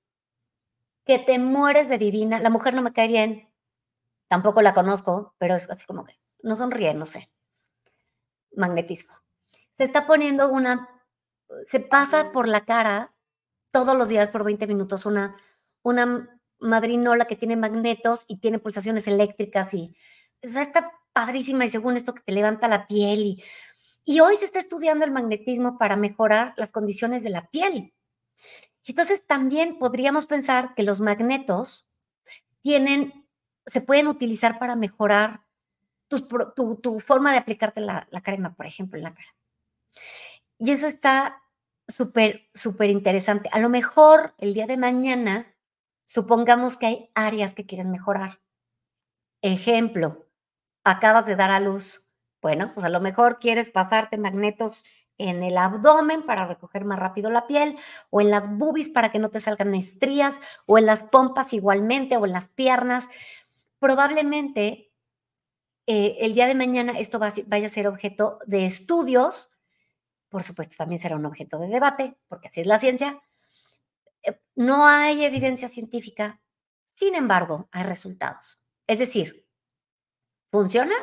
que 1.04 1.18
te 1.18 1.38
mueres 1.38 1.88
de 1.88 1.98
divina. 1.98 2.38
La 2.38 2.50
mujer 2.50 2.74
no 2.74 2.82
me 2.82 2.92
cae 2.92 3.08
bien, 3.08 3.48
tampoco 4.28 4.62
la 4.62 4.74
conozco, 4.74 5.34
pero 5.38 5.56
es 5.56 5.68
así 5.70 5.86
como 5.86 6.04
que 6.04 6.14
no 6.42 6.54
sonríe, 6.54 6.94
no 6.94 7.06
sé. 7.06 7.30
Magnetismo. 8.54 9.14
Se 9.72 9.84
está 9.84 10.06
poniendo 10.06 10.50
una 10.50 10.88
se 11.66 11.80
pasa 11.80 12.30
por 12.32 12.48
la 12.48 12.64
cara 12.64 13.12
todos 13.70 13.96
los 13.96 14.08
días 14.08 14.30
por 14.30 14.44
20 14.44 14.66
minutos 14.66 15.06
una, 15.06 15.36
una 15.82 16.40
madrinola 16.58 17.26
que 17.26 17.36
tiene 17.36 17.56
magnetos 17.56 18.24
y 18.28 18.38
tiene 18.38 18.58
pulsaciones 18.58 19.06
eléctricas 19.06 19.72
y 19.74 19.96
o 20.42 20.48
sea, 20.48 20.62
está 20.62 20.92
padrísima 21.12 21.64
y 21.64 21.70
según 21.70 21.96
esto 21.96 22.14
que 22.14 22.22
te 22.22 22.32
levanta 22.32 22.68
la 22.68 22.86
piel 22.86 23.20
y, 23.20 23.44
y 24.04 24.20
hoy 24.20 24.36
se 24.36 24.44
está 24.44 24.58
estudiando 24.58 25.04
el 25.04 25.10
magnetismo 25.10 25.76
para 25.76 25.96
mejorar 25.96 26.54
las 26.56 26.72
condiciones 26.72 27.22
de 27.22 27.30
la 27.30 27.48
piel. 27.50 27.92
Y 28.84 28.92
entonces 28.92 29.26
también 29.26 29.78
podríamos 29.78 30.26
pensar 30.26 30.74
que 30.74 30.82
los 30.82 31.00
magnetos 31.00 31.88
tienen, 32.60 33.26
se 33.66 33.80
pueden 33.80 34.08
utilizar 34.08 34.58
para 34.58 34.76
mejorar 34.76 35.44
tu, 36.08 37.00
forma 37.00 37.32
de 37.32 37.38
aplicarte 37.38 37.80
la, 37.80 38.08
la 38.10 38.22
crema, 38.22 38.54
por 38.54 38.66
ejemplo, 38.66 38.98
en 38.98 39.04
la 39.04 39.14
cara. 39.14 39.28
Y 40.58 40.72
eso 40.72 40.86
está 40.86 41.42
súper, 41.88 42.48
súper 42.54 42.90
interesante. 42.90 43.48
A 43.52 43.58
lo 43.58 43.68
mejor 43.68 44.34
el 44.38 44.54
día 44.54 44.66
de 44.66 44.76
mañana, 44.76 45.54
supongamos 46.04 46.76
que 46.76 46.86
hay 46.86 47.10
áreas 47.14 47.54
que 47.54 47.66
quieres 47.66 47.86
mejorar. 47.86 48.40
Ejemplo, 49.42 50.26
acabas 50.84 51.26
de 51.26 51.36
dar 51.36 51.50
a 51.50 51.60
luz. 51.60 52.04
Bueno, 52.42 52.72
pues 52.74 52.84
a 52.84 52.90
lo 52.90 53.00
mejor 53.00 53.38
quieres 53.38 53.70
pasarte 53.70 54.16
magnetos 54.16 54.84
en 55.28 55.42
el 55.42 55.58
abdomen 55.58 56.24
para 56.24 56.46
recoger 56.46 56.84
más 56.84 56.98
rápido 56.98 57.30
la 57.30 57.46
piel, 57.46 57.78
o 58.10 58.20
en 58.20 58.30
las 58.30 58.50
boobies 58.56 58.88
para 58.88 59.12
que 59.12 59.18
no 59.18 59.30
te 59.30 59.40
salgan 59.40 59.74
estrías, 59.74 60.40
o 60.66 60.78
en 60.78 60.86
las 60.86 61.04
pompas 61.04 61.52
igualmente, 61.52 62.16
o 62.16 62.26
en 62.26 62.32
las 62.32 62.48
piernas. 62.48 63.08
Probablemente 63.78 64.90
eh, 65.86 66.16
el 66.20 66.34
día 66.34 66.46
de 66.46 66.54
mañana 66.54 66.98
esto 66.98 67.18
vaya 67.18 67.66
a 67.66 67.68
ser 67.68 67.86
objeto 67.86 68.38
de 68.46 68.64
estudios, 68.64 69.52
por 70.28 70.42
supuesto 70.42 70.76
también 70.76 71.00
será 71.00 71.16
un 71.16 71.26
objeto 71.26 71.58
de 71.58 71.68
debate, 71.68 72.16
porque 72.28 72.48
así 72.48 72.60
es 72.60 72.66
la 72.66 72.78
ciencia. 72.78 73.20
Eh, 74.22 74.40
no 74.54 74.86
hay 74.86 75.24
evidencia 75.24 75.68
científica, 75.68 76.40
sin 76.90 77.14
embargo, 77.14 77.68
hay 77.72 77.82
resultados. 77.82 78.58
Es 78.86 78.98
decir, 78.98 79.46
funciona, 80.50 80.94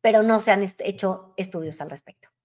pero 0.00 0.22
no 0.22 0.40
se 0.40 0.52
han 0.52 0.64
hecho 0.78 1.34
estudios 1.36 1.80
al 1.80 1.90
respecto. 1.90 2.35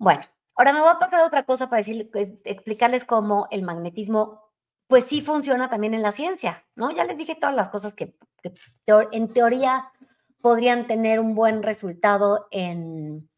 Bueno, 0.00 0.22
ahora 0.56 0.72
me 0.72 0.80
voy 0.80 0.88
a 0.88 0.98
pasar 0.98 1.20
a 1.20 1.26
otra 1.26 1.44
cosa 1.44 1.68
para 1.68 1.78
decir, 1.78 2.10
pues, 2.10 2.32
explicarles 2.44 3.04
cómo 3.04 3.48
el 3.50 3.62
magnetismo, 3.62 4.42
pues 4.88 5.04
sí 5.04 5.20
funciona 5.20 5.68
también 5.68 5.92
en 5.92 6.00
la 6.00 6.10
ciencia, 6.10 6.66
¿no? 6.74 6.90
Ya 6.90 7.04
les 7.04 7.18
dije 7.18 7.34
todas 7.34 7.54
las 7.54 7.68
cosas 7.68 7.94
que, 7.94 8.16
en 8.86 9.32
teoría 9.34 9.92
podrían 10.40 10.86
tener 10.86 11.20
un 11.20 11.34
buen 11.34 11.62
resultado 11.62 12.48
en, 12.50 13.28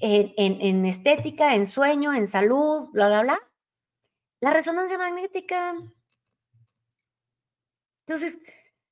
en, 0.00 0.32
en, 0.36 0.84
estética, 0.84 1.54
en 1.54 1.68
sueño, 1.68 2.12
en 2.12 2.26
salud, 2.26 2.88
bla, 2.92 3.06
bla, 3.06 3.22
bla. 3.22 3.38
La 4.40 4.52
resonancia 4.52 4.98
magnética. 4.98 5.76
Entonces, 8.04 8.36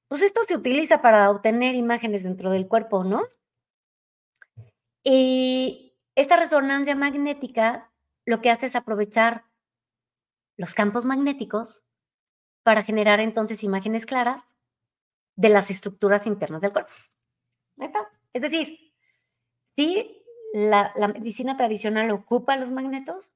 pues 0.07 0.23
esto 0.23 0.43
se 0.47 0.57
utiliza 0.57 1.03
para 1.03 1.31
obtener 1.31 1.75
imágenes 1.75 2.23
dentro 2.23 2.51
del 2.53 2.69
cuerpo, 2.69 3.03
¿no? 3.03 3.23
Y 5.03 5.90
esta 6.15 6.37
resonancia 6.37 6.95
magnética 6.95 7.91
lo 8.27 8.41
que 8.41 8.51
hace 8.51 8.67
es 8.67 8.77
aprovechar 8.77 9.45
los 10.57 10.75
campos 10.75 11.05
magnéticos 11.05 11.87
para 12.63 12.83
generar 12.83 13.21
entonces 13.21 13.65
imágenes 13.65 14.07
claras 14.07 14.43
de 15.37 15.49
las 15.49 15.71
estructuras 15.71 16.27
internas 16.27 16.63
del 16.63 16.73
cuerpo. 16.73 16.93
Es 18.33 18.43
decir, 18.43 18.93
sí, 19.75 20.23
la, 20.53 20.93
medicina 21.15 21.57
tradicional 21.57 22.11
ocupa 22.11 22.57
los 22.57 22.71
magnetos, 22.71 23.33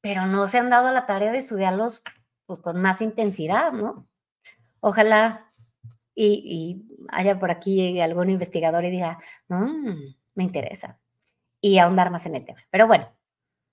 pero 0.00 0.26
no 0.26 0.48
se 0.48 0.58
han 0.58 0.70
dado 0.70 0.92
la 0.92 1.06
tarea 1.06 1.32
de 1.32 1.38
estudiarlos 1.38 2.02
pues, 2.46 2.60
con 2.60 2.80
más 2.80 3.00
intensidad, 3.00 3.72
¿no? 3.72 4.08
Ojalá 4.80 5.52
y, 6.14 6.84
haya 7.08 7.38
por 7.38 7.50
aquí 7.50 8.00
algún 8.00 8.30
investigador 8.30 8.84
y 8.84 8.90
diga, 8.90 9.18
mmm, 9.48 9.94
me 10.34 10.44
interesa 10.44 10.98
y 11.66 11.78
ahondar 11.80 12.10
más 12.12 12.26
en 12.26 12.36
el 12.36 12.44
tema. 12.44 12.64
Pero 12.70 12.86
bueno, 12.86 13.12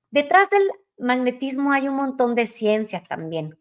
detrás 0.10 0.50
del 0.50 0.64
magnetismo 0.98 1.72
hay 1.72 1.88
un 1.88 1.96
montón 1.96 2.34
de 2.34 2.48
ciencia 2.48 3.04
también. 3.04 3.60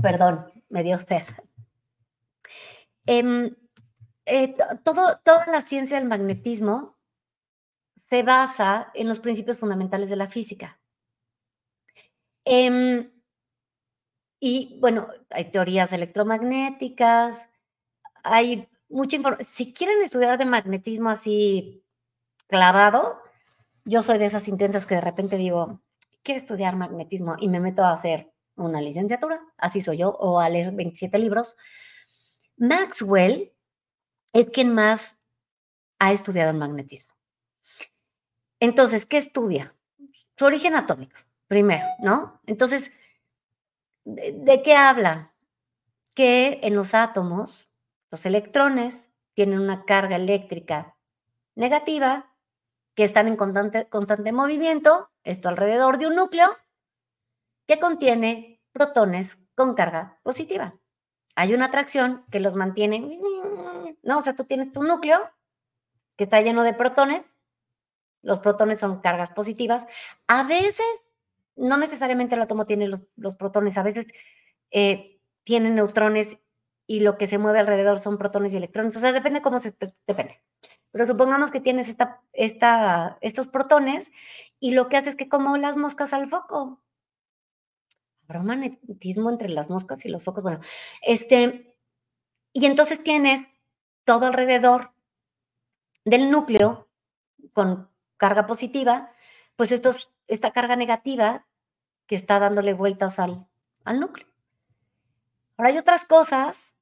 Perdón, 0.00 0.50
me 0.70 0.82
dio 0.82 0.96
usted. 0.96 1.22
Em, 3.06 3.54
eh, 4.24 4.56
todo, 4.84 5.20
toda 5.22 5.46
la 5.48 5.60
ciencia 5.60 5.98
del 5.98 6.08
magnetismo 6.08 6.96
se 7.92 8.22
basa 8.22 8.90
en 8.94 9.08
los 9.08 9.20
principios 9.20 9.58
fundamentales 9.58 10.08
de 10.08 10.16
la 10.16 10.28
física. 10.28 10.80
Em, 12.46 13.12
y 14.40 14.78
bueno, 14.80 15.08
hay 15.28 15.50
teorías 15.50 15.92
electromagnéticas, 15.92 17.50
hay 18.24 18.71
mucha 18.92 19.16
información. 19.16 19.48
Si 19.52 19.72
quieren 19.72 20.02
estudiar 20.02 20.38
de 20.38 20.44
magnetismo 20.44 21.10
así 21.10 21.84
clavado, 22.46 23.20
yo 23.84 24.02
soy 24.02 24.18
de 24.18 24.26
esas 24.26 24.46
intensas 24.48 24.86
que 24.86 24.94
de 24.94 25.00
repente 25.00 25.36
digo, 25.36 25.80
quiero 26.22 26.38
estudiar 26.38 26.76
magnetismo 26.76 27.34
y 27.38 27.48
me 27.48 27.60
meto 27.60 27.82
a 27.82 27.92
hacer 27.92 28.32
una 28.54 28.80
licenciatura, 28.80 29.40
así 29.56 29.80
soy 29.80 29.98
yo, 29.98 30.10
o 30.10 30.38
a 30.38 30.48
leer 30.48 30.72
27 30.72 31.18
libros. 31.18 31.56
Maxwell 32.56 33.52
es 34.32 34.50
quien 34.50 34.72
más 34.72 35.18
ha 35.98 36.12
estudiado 36.12 36.50
el 36.50 36.58
magnetismo. 36.58 37.14
Entonces, 38.60 39.06
¿qué 39.06 39.18
estudia? 39.18 39.74
Su 40.36 40.44
origen 40.44 40.74
atómico, 40.74 41.16
primero, 41.48 41.84
¿no? 42.00 42.40
Entonces, 42.46 42.92
¿de, 44.04 44.32
de 44.32 44.62
qué 44.62 44.76
habla? 44.76 45.32
Que 46.14 46.60
en 46.62 46.74
los 46.74 46.94
átomos 46.94 47.71
los 48.12 48.26
electrones 48.26 49.10
tienen 49.32 49.58
una 49.58 49.86
carga 49.86 50.16
eléctrica 50.16 50.98
negativa 51.54 52.36
que 52.94 53.04
están 53.04 53.26
en 53.26 53.36
constante, 53.36 54.32
movimiento, 54.32 55.10
esto 55.24 55.48
alrededor 55.48 55.96
de 55.96 56.08
un 56.08 56.16
núcleo, 56.16 56.46
que 57.66 57.80
contiene 57.80 58.60
protones 58.72 59.38
con 59.54 59.74
carga 59.74 60.20
positiva. 60.22 60.78
Hay 61.36 61.54
una 61.54 61.66
atracción 61.66 62.26
que 62.30 62.40
los 62.40 62.54
mantiene, 62.54 63.18
¿no? 64.02 64.18
O 64.18 64.20
sea, 64.20 64.36
tú 64.36 64.44
tienes 64.44 64.72
tu 64.72 64.82
núcleo 64.82 65.30
que 66.16 66.24
está 66.24 66.42
lleno 66.42 66.64
de 66.64 66.74
protones, 66.74 67.24
los 68.20 68.40
protones 68.40 68.78
son 68.78 69.00
cargas 69.00 69.30
positivas. 69.30 69.86
A 70.26 70.42
veces, 70.42 71.14
no 71.56 71.78
necesariamente 71.78 72.34
el 72.34 72.42
átomo 72.42 72.66
tiene 72.66 72.88
los, 73.16 73.36
protones, 73.36 73.78
a 73.78 73.82
veces 73.82 74.06
eh, 74.70 75.18
tiene 75.44 75.70
neutrones 75.70 76.42
y 76.86 77.00
lo 77.00 77.16
que 77.16 77.26
se 77.26 77.38
mueve 77.38 77.60
alrededor 77.60 78.00
son 78.00 78.18
protones 78.18 78.52
y 78.52 78.56
electrones. 78.56 78.96
O 78.96 79.00
sea, 79.00 79.12
depende 79.12 79.42
cómo 79.42 79.60
se... 79.60 79.74
Depende. 80.06 80.42
Pero 80.90 81.06
supongamos 81.06 81.50
que 81.50 81.60
tienes 81.60 81.88
esta, 81.88 82.20
esta, 82.32 83.18
estos 83.20 83.48
protones 83.48 84.10
y 84.60 84.72
lo 84.72 84.88
que 84.88 84.96
hace 84.96 85.10
es 85.10 85.16
que 85.16 85.28
como 85.28 85.56
las 85.56 85.76
moscas 85.76 86.12
al 86.12 86.28
foco. 86.28 86.82
Habrá 88.24 88.42
magnetismo 88.42 89.30
entre 89.30 89.48
las 89.48 89.70
moscas 89.70 90.04
y 90.04 90.08
los 90.08 90.24
focos. 90.24 90.42
Bueno, 90.42 90.60
este... 91.02 91.76
Y 92.54 92.66
entonces 92.66 93.02
tienes 93.02 93.48
todo 94.04 94.26
alrededor 94.26 94.92
del 96.04 96.30
núcleo 96.30 96.88
con 97.54 97.88
carga 98.18 98.46
positiva, 98.46 99.10
pues 99.56 99.72
esta 99.72 100.52
carga 100.52 100.76
negativa 100.76 101.46
que 102.06 102.14
está 102.14 102.38
dándole 102.38 102.74
vueltas 102.74 103.18
al, 103.18 103.46
al 103.84 104.00
núcleo. 104.00 104.31
Ahora 105.56 105.70
hay 105.70 105.78
otras 105.78 106.04
cosas 106.04 106.72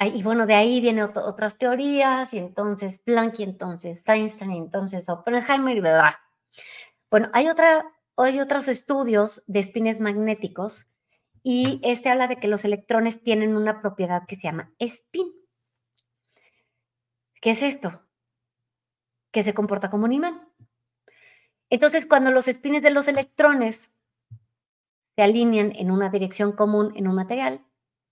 y 0.00 0.22
bueno, 0.22 0.46
de 0.46 0.54
ahí 0.54 0.80
vienen 0.80 1.02
otras 1.02 1.58
teorías, 1.58 2.32
y 2.32 2.38
entonces 2.38 2.98
Planck, 3.00 3.40
y 3.40 3.42
entonces 3.42 4.08
Einstein, 4.08 4.52
y 4.52 4.58
entonces 4.58 5.08
Oppenheimer, 5.08 5.76
y 5.76 5.80
bla, 5.80 6.20
Bueno, 7.10 7.30
hay, 7.32 7.48
otra, 7.48 7.84
hay 8.16 8.38
otros 8.38 8.68
estudios 8.68 9.42
de 9.48 9.58
espines 9.58 10.00
magnéticos, 10.00 10.86
y 11.42 11.80
este 11.82 12.10
habla 12.10 12.28
de 12.28 12.36
que 12.36 12.46
los 12.46 12.64
electrones 12.64 13.22
tienen 13.22 13.56
una 13.56 13.80
propiedad 13.80 14.24
que 14.26 14.36
se 14.36 14.42
llama 14.42 14.72
spin. 14.78 15.32
¿Qué 17.40 17.50
es 17.50 17.62
esto? 17.62 18.02
Que 19.32 19.42
se 19.42 19.54
comporta 19.54 19.90
como 19.90 20.04
un 20.04 20.12
imán. 20.12 20.48
Entonces, 21.70 22.06
cuando 22.06 22.30
los 22.30 22.48
espines 22.48 22.82
de 22.82 22.90
los 22.90 23.08
electrones 23.08 23.90
se 25.16 25.22
alinean 25.22 25.72
en 25.74 25.90
una 25.90 26.08
dirección 26.08 26.52
común 26.52 26.92
en 26.96 27.08
un 27.08 27.14
material, 27.14 27.67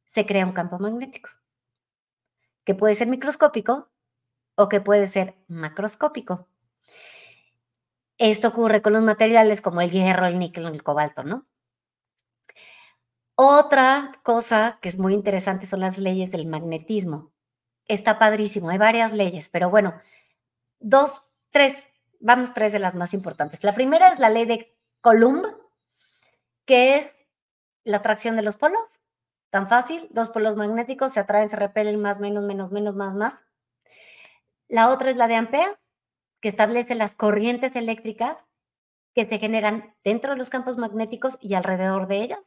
se 0.06 0.24
crea 0.26 0.46
un 0.46 0.52
campo 0.52 0.78
magnético 0.78 1.28
que 2.66 2.74
puede 2.74 2.96
ser 2.96 3.06
microscópico 3.06 3.88
o 4.56 4.68
que 4.68 4.80
puede 4.80 5.06
ser 5.06 5.36
macroscópico. 5.46 6.48
Esto 8.18 8.48
ocurre 8.48 8.82
con 8.82 8.92
los 8.92 9.02
materiales 9.02 9.60
como 9.60 9.80
el 9.80 9.90
hierro, 9.90 10.26
el 10.26 10.38
níquel, 10.38 10.66
el 10.66 10.82
cobalto, 10.82 11.22
¿no? 11.22 11.46
Otra 13.36 14.12
cosa 14.22 14.78
que 14.82 14.88
es 14.88 14.98
muy 14.98 15.14
interesante 15.14 15.66
son 15.66 15.80
las 15.80 15.98
leyes 15.98 16.30
del 16.30 16.46
magnetismo. 16.46 17.32
Está 17.86 18.18
padrísimo, 18.18 18.70
hay 18.70 18.78
varias 18.78 19.12
leyes, 19.12 19.48
pero 19.48 19.70
bueno, 19.70 19.94
dos, 20.80 21.22
tres, 21.50 21.86
vamos 22.18 22.52
tres 22.52 22.72
de 22.72 22.78
las 22.78 22.94
más 22.94 23.14
importantes. 23.14 23.62
La 23.62 23.74
primera 23.74 24.08
es 24.08 24.18
la 24.18 24.30
ley 24.30 24.46
de 24.46 24.74
Coulomb, 25.02 25.46
que 26.64 26.96
es 26.96 27.16
la 27.84 27.98
atracción 27.98 28.34
de 28.34 28.42
los 28.42 28.56
polos. 28.56 29.00
Tan 29.50 29.68
fácil, 29.68 30.08
dos 30.10 30.30
polos 30.30 30.56
magnéticos 30.56 31.12
se 31.12 31.20
atraen, 31.20 31.48
se 31.48 31.56
repelen, 31.56 32.00
más, 32.00 32.18
menos, 32.20 32.44
menos, 32.44 32.72
menos, 32.72 32.94
más, 32.94 33.14
más. 33.14 33.44
La 34.68 34.90
otra 34.90 35.10
es 35.10 35.16
la 35.16 35.28
de 35.28 35.36
Ampere, 35.36 35.78
que 36.40 36.48
establece 36.48 36.94
las 36.94 37.14
corrientes 37.14 37.76
eléctricas 37.76 38.36
que 39.14 39.24
se 39.24 39.38
generan 39.38 39.94
dentro 40.04 40.32
de 40.32 40.36
los 40.36 40.50
campos 40.50 40.76
magnéticos 40.76 41.38
y 41.40 41.54
alrededor 41.54 42.06
de 42.06 42.22
ellos. 42.22 42.40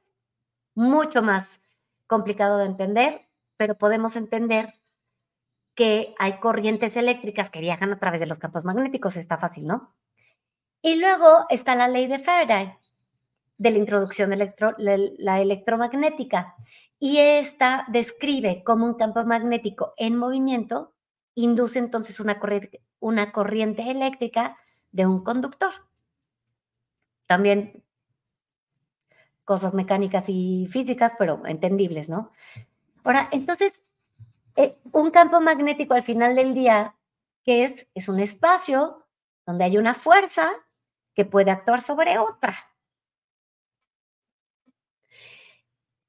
Mucho 0.75 1.23
más 1.23 1.61
complicado 2.05 2.57
de 2.57 2.65
entender, 2.65 3.27
pero 3.57 3.77
podemos 3.77 4.15
entender 4.15 4.75
que 5.75 6.13
hay 6.19 6.39
corrientes 6.39 6.97
eléctricas 6.97 7.49
que 7.49 7.61
viajan 7.61 7.93
a 7.93 7.99
través 7.99 8.19
de 8.19 8.25
los 8.25 8.37
campos 8.37 8.65
magnéticos. 8.65 9.15
Está 9.15 9.37
fácil, 9.37 9.65
¿no? 9.65 9.95
Y 10.81 10.95
luego 10.95 11.45
está 11.49 11.75
la 11.75 11.87
ley 11.87 12.07
de 12.07 12.19
Faraday, 12.19 12.77
de 13.59 13.71
la 13.71 13.77
introducción 13.77 14.29
de 14.29 14.37
electro, 14.37 14.73
la 14.77 15.41
electromagnética. 15.41 16.55
Y 16.97 17.19
esta 17.19 17.85
describe 17.89 18.63
cómo 18.63 18.85
un 18.85 18.95
campo 18.95 19.23
magnético 19.25 19.93
en 19.97 20.15
movimiento 20.15 20.95
induce 21.35 21.77
entonces 21.79 22.19
una 22.19 22.39
corriente, 22.39 22.81
una 22.99 23.31
corriente 23.31 23.91
eléctrica 23.91 24.57
de 24.91 25.05
un 25.05 25.23
conductor. 25.23 25.71
También 27.27 27.83
cosas 29.43 29.73
mecánicas 29.73 30.25
y 30.27 30.67
físicas, 30.71 31.13
pero 31.17 31.45
entendibles, 31.45 32.07
¿no? 32.07 32.31
Ahora, 33.03 33.29
entonces, 33.31 33.81
eh, 34.55 34.77
un 34.91 35.11
campo 35.11 35.41
magnético 35.41 35.93
al 35.93 36.03
final 36.03 36.35
del 36.35 36.53
día, 36.53 36.95
que 37.43 37.63
es? 37.63 37.87
Es 37.93 38.07
un 38.09 38.19
espacio 38.19 39.05
donde 39.45 39.65
hay 39.65 39.77
una 39.77 39.93
fuerza 39.93 40.49
que 41.13 41.25
puede 41.25 41.51
actuar 41.51 41.81
sobre 41.81 42.17
otra. 42.19 42.68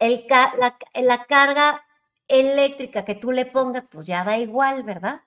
El 0.01 0.27
la, 0.29 1.27
carga 1.27 1.87
eléctrica 2.27 3.05
que 3.05 3.15
tú 3.15 3.31
le 3.31 3.47
pongas, 3.47 3.85
pues 3.89 4.07
ya 4.07 4.25
da 4.25 4.39
igual, 4.39 4.83
¿verdad? 4.83 5.23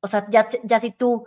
O 0.00 0.06
sea, 0.06 0.26
ya, 0.30 0.48
ya 0.64 0.80
si 0.80 0.92
tú 0.92 1.26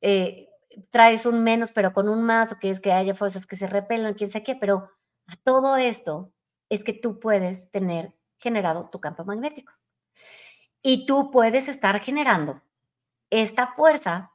eh, 0.00 0.48
traes 0.90 1.26
un 1.26 1.42
menos, 1.42 1.72
pero 1.72 1.92
con 1.92 2.08
un 2.08 2.22
más, 2.22 2.52
o 2.52 2.58
quieres 2.58 2.80
que 2.80 2.92
haya 2.92 3.14
fuerzas 3.14 3.46
que 3.46 3.56
se 3.56 3.66
repelan, 3.66 4.14
quién 4.14 4.30
sabe 4.30 4.44
qué, 4.44 4.56
pero 4.56 4.90
a 5.26 5.36
todo 5.44 5.76
esto 5.76 6.32
es 6.68 6.84
que 6.84 6.92
tú 6.92 7.20
puedes 7.20 7.70
tener 7.70 8.14
generado 8.38 8.88
tu 8.90 9.00
campo 9.00 9.24
magnético. 9.24 9.72
Y 10.82 11.06
tú 11.06 11.30
puedes 11.30 11.68
estar 11.68 12.00
generando 12.00 12.62
esta 13.30 13.74
fuerza 13.74 14.32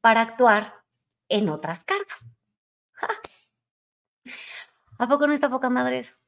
para 0.00 0.22
actuar 0.22 0.84
en 1.28 1.48
otras 1.48 1.84
cargas. 1.84 2.28
¿A 4.98 5.08
poco 5.08 5.26
no 5.26 5.32
está 5.32 5.48
poca 5.48 5.70
madre 5.70 5.98
eso? 5.98 6.19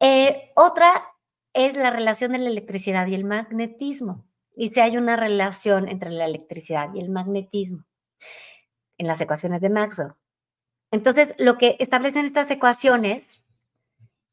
Eh, 0.00 0.50
otra 0.56 1.14
es 1.52 1.76
la 1.76 1.90
relación 1.90 2.32
de 2.32 2.38
la 2.38 2.48
electricidad 2.48 3.06
y 3.06 3.14
el 3.14 3.24
magnetismo. 3.24 4.26
Y 4.56 4.70
si 4.70 4.80
hay 4.80 4.96
una 4.96 5.16
relación 5.16 5.88
entre 5.88 6.10
la 6.10 6.24
electricidad 6.24 6.92
y 6.94 7.00
el 7.00 7.10
magnetismo 7.10 7.84
en 8.98 9.06
las 9.06 9.20
ecuaciones 9.20 9.60
de 9.60 9.70
Maxwell. 9.70 10.12
Entonces, 10.90 11.34
lo 11.38 11.56
que 11.56 11.76
establecen 11.78 12.26
estas 12.26 12.50
ecuaciones 12.50 13.44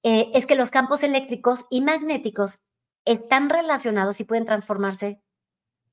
eh, 0.04 0.30
es 0.34 0.46
que 0.46 0.56
los 0.56 0.72
campos 0.72 1.04
eléctricos 1.04 1.66
y 1.70 1.82
magnéticos 1.82 2.66
están 3.06 3.50
relacionados 3.50 4.20
y 4.20 4.26
pueden 4.26 4.46
transformarse 4.46 5.22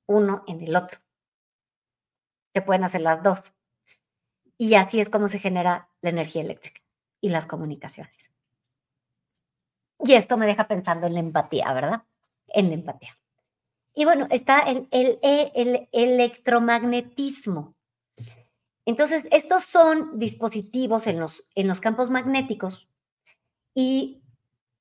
uno 0.07 0.43
en 0.47 0.61
el 0.63 0.75
otro. 0.75 1.01
Se 2.53 2.63
pueden 2.63 2.85
hacer 2.85 3.03
las 3.03 3.23
dos. 3.23 3.53
Y 4.57 4.75
así 4.75 5.01
es 5.01 5.11
como 5.11 5.29
se 5.29 5.39
genera 5.39 5.91
la 6.01 6.11
energía 6.11 6.43
eléctrica 6.43 6.81
y 7.21 7.29
las 7.29 7.47
comunicaciones. 7.47 8.34
Y 10.05 10.13
esto 10.13 10.37
me 10.37 10.47
deja 10.47 10.69
pensando 10.69 11.07
en 11.07 11.15
la 11.15 11.21
empatía, 11.21 11.73
¿verdad? 11.73 12.03
En 12.49 12.69
la 12.69 12.75
empatía. 12.75 13.19
Y 13.95 14.05
bueno, 14.05 14.27
está 14.31 14.61
el, 14.61 14.87
el, 14.91 15.89
electromagnetismo. 15.93 17.75
Entonces, 18.85 19.27
estos 19.31 19.65
son 19.65 20.19
dispositivos 20.19 21.07
en 21.07 21.19
los, 21.19 21.49
en 21.55 21.69
los 21.69 21.81
campos 21.81 22.11
magnéticos 22.11 22.87
y 23.75 24.23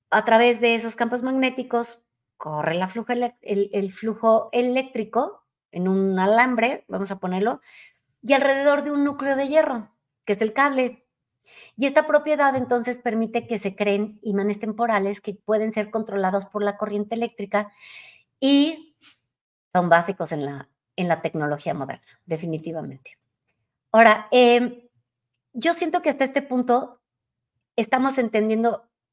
a 0.09 0.25
través 0.25 0.59
de 0.59 0.75
esos 0.75 0.95
campos 0.95 1.23
magnéticos 1.23 2.03
corre 2.37 2.73
la 2.73 2.89
flujo, 2.89 3.13
el, 3.41 3.93
flujo 3.93 4.49
eléctrico 4.51 5.45
en 5.71 5.87
un 5.87 6.19
alambre, 6.19 6.83
vamos 6.89 7.09
a 7.09 7.19
ponerlo, 7.19 7.61
y 8.21 8.33
alrededor 8.33 8.83
de 8.83 8.91
un 8.91 9.05
núcleo 9.05 9.37
de 9.37 9.47
hierro, 9.47 9.95
que 10.25 10.33
es 10.33 10.41
el 10.41 10.51
cable. 10.51 11.02
Y 11.75 11.85
esta 11.85 12.07
propiedad 12.07 12.55
entonces 12.55 12.99
permite 12.99 13.47
que 13.47 13.59
se 13.59 13.75
creen 13.75 14.19
imanes 14.21 14.59
temporales 14.59 15.21
que 15.21 15.33
pueden 15.33 15.71
ser 15.71 15.91
controlados 15.91 16.45
por 16.45 16.63
la 16.63 16.77
corriente 16.77 17.15
eléctrica 17.15 17.71
y 18.39 18.95
son 19.73 19.89
básicos 19.89 20.31
en 20.31 20.45
la, 20.45 20.69
en 20.95 21.07
la 21.07 21.21
tecnología 21.21 21.73
moderna, 21.73 22.07
definitivamente. 22.25 23.17
Ahora, 23.91 24.27
em, 24.31 24.87
yo 25.53 25.73
siento 25.73 26.01
que 26.01 26.09
hasta 26.09 26.25
este 26.25 26.41
punto 26.41 27.01
estamos 27.75 28.17
entendiendo 28.17 28.89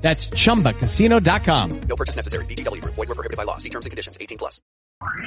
That's 0.00 0.28
chumbacasino.com. 0.28 1.80
No 1.88 1.96
purchase 1.96 2.14
necessary. 2.14 2.44
BGW. 2.46 2.84
Void 2.84 3.08
were 3.08 3.14
prohibited 3.16 3.36
by 3.36 3.42
law. 3.42 3.56
See 3.56 3.70
terms 3.70 3.86
and 3.86 3.90
conditions 3.90 4.16
18 4.20 4.38
plus. 4.38 4.60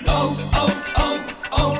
Oh, 0.08 0.52
oh, 0.54 1.36
oh, 1.52 1.80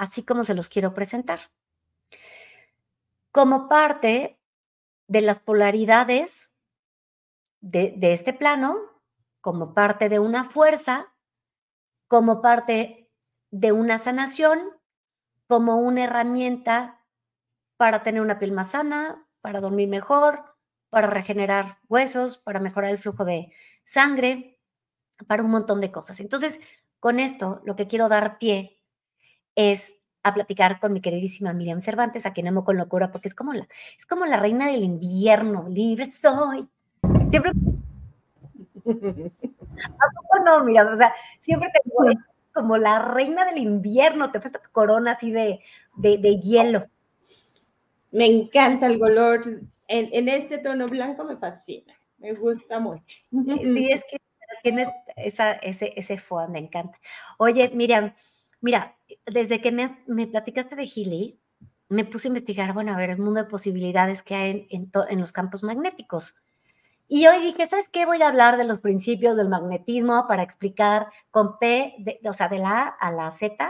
así 0.00 0.24
como 0.24 0.44
se 0.44 0.54
los 0.54 0.70
quiero 0.70 0.94
presentar. 0.94 1.50
Como 3.32 3.68
parte 3.68 4.40
de 5.08 5.20
las 5.20 5.40
polaridades 5.40 6.50
de, 7.60 7.98
este 8.00 8.32
plano, 8.32 8.78
como 9.42 9.74
parte 9.74 10.08
de 10.08 10.18
una 10.18 10.44
fuerza, 10.44 11.12
como 12.08 12.40
parte 12.40 13.10
de 13.50 13.72
una 13.72 13.98
sanación, 13.98 14.58
como 15.46 15.76
una 15.76 16.04
herramienta 16.04 17.04
para 17.76 18.02
tener 18.02 18.22
una 18.22 18.38
piel 18.38 18.52
más 18.52 18.70
sana, 18.70 19.28
para 19.42 19.60
dormir 19.60 19.88
mejor, 19.88 20.56
para 20.88 21.08
regenerar 21.08 21.78
huesos, 21.90 22.38
para 22.38 22.58
mejorar 22.58 22.90
el 22.90 22.98
flujo 22.98 23.26
de 23.26 23.52
sangre, 23.84 24.58
para 25.26 25.42
un 25.42 25.50
montón 25.50 25.82
de 25.82 25.92
cosas. 25.92 26.20
Entonces, 26.20 26.58
con 27.00 27.20
esto, 27.20 27.60
lo 27.64 27.76
que 27.76 27.86
quiero 27.86 28.08
dar 28.08 28.38
pie 28.38 28.79
es 29.60 29.94
a 30.22 30.34
platicar 30.34 30.80
con 30.80 30.92
mi 30.92 31.00
queridísima 31.00 31.52
Miriam 31.52 31.80
Cervantes, 31.80 32.26
a 32.26 32.32
quien 32.32 32.48
amo 32.48 32.64
con 32.64 32.76
locura, 32.76 33.10
porque 33.10 33.28
es 33.28 33.34
como 33.34 33.52
la, 33.52 33.66
es 33.98 34.06
como 34.06 34.26
la 34.26 34.38
reina 34.38 34.68
del 34.68 34.82
invierno, 34.82 35.68
libre 35.68 36.10
soy. 36.12 36.66
Siempre... 37.28 37.52
¿A 38.84 40.06
poco 40.14 40.44
no, 40.44 40.64
Miriam? 40.64 40.88
O 40.88 40.96
sea, 40.96 41.14
siempre 41.38 41.70
te 41.72 41.80
digo, 41.84 42.20
como 42.52 42.76
la 42.76 42.98
reina 42.98 43.44
del 43.44 43.58
invierno, 43.58 44.30
te 44.30 44.40
puesta 44.40 44.60
tu 44.60 44.70
corona 44.70 45.12
así 45.12 45.30
de, 45.30 45.60
de, 45.96 46.38
hielo. 46.38 46.86
Me 48.10 48.26
encanta 48.26 48.86
el 48.86 48.98
color, 48.98 49.62
en, 49.88 50.08
en, 50.12 50.28
este 50.28 50.58
tono 50.58 50.86
blanco 50.86 51.24
me 51.24 51.36
fascina, 51.36 51.94
me 52.18 52.32
gusta 52.32 52.80
mucho. 52.80 53.18
Sí, 53.30 53.92
es 53.92 54.04
que 54.10 54.18
tienes 54.62 54.88
esa, 55.16 55.52
ese, 55.52 55.92
ese 55.96 56.18
foa, 56.18 56.48
me 56.48 56.58
encanta. 56.58 56.98
Oye, 57.38 57.70
Miriam, 57.72 58.12
mira, 58.60 58.96
desde 59.26 59.60
que 59.60 59.72
me, 59.72 60.02
me 60.06 60.26
platicaste 60.26 60.76
de 60.76 60.86
Gili, 60.86 61.40
me 61.88 62.04
puse 62.04 62.28
a 62.28 62.30
investigar, 62.30 62.72
bueno, 62.72 62.92
a 62.92 62.96
ver 62.96 63.10
el 63.10 63.18
mundo 63.18 63.42
de 63.42 63.48
posibilidades 63.48 64.22
que 64.22 64.34
hay 64.36 64.68
en, 64.70 64.90
en, 65.08 65.20
los 65.20 65.32
campos 65.32 65.64
magnéticos. 65.64 66.36
Y 67.08 67.26
hoy 67.26 67.42
dije, 67.42 67.66
¿sabes 67.66 67.88
qué? 67.88 68.06
Voy 68.06 68.22
a 68.22 68.28
hablar 68.28 68.56
de 68.56 68.64
los 68.64 68.78
principios 68.78 69.36
del 69.36 69.48
magnetismo 69.48 70.28
para 70.28 70.44
explicar 70.44 71.08
con 71.32 71.58
P, 71.58 72.20
o 72.24 72.32
sea, 72.32 72.48
de 72.48 72.58
la 72.58 72.82
A 72.82 72.88
a 72.88 73.10
la 73.10 73.32
Z, 73.32 73.68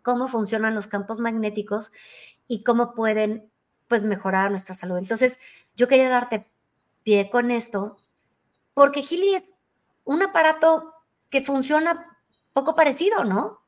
cómo 0.00 0.28
funcionan 0.28 0.74
los 0.74 0.86
campos 0.86 1.20
magnéticos 1.20 1.92
y 2.48 2.62
cómo 2.62 2.94
pueden, 2.94 3.52
pues, 3.86 4.02
mejorar 4.02 4.50
nuestra 4.50 4.74
salud. 4.74 4.96
Entonces, 4.96 5.38
yo 5.74 5.88
quería 5.88 6.08
darte 6.08 6.50
pie 7.02 7.28
con 7.28 7.50
esto, 7.50 7.98
porque 8.72 9.02
Gili 9.02 9.34
es 9.34 9.44
un 10.04 10.22
aparato 10.22 10.94
que 11.28 11.42
funciona 11.42 12.18
poco 12.54 12.74
parecido, 12.74 13.24
¿no? 13.24 13.65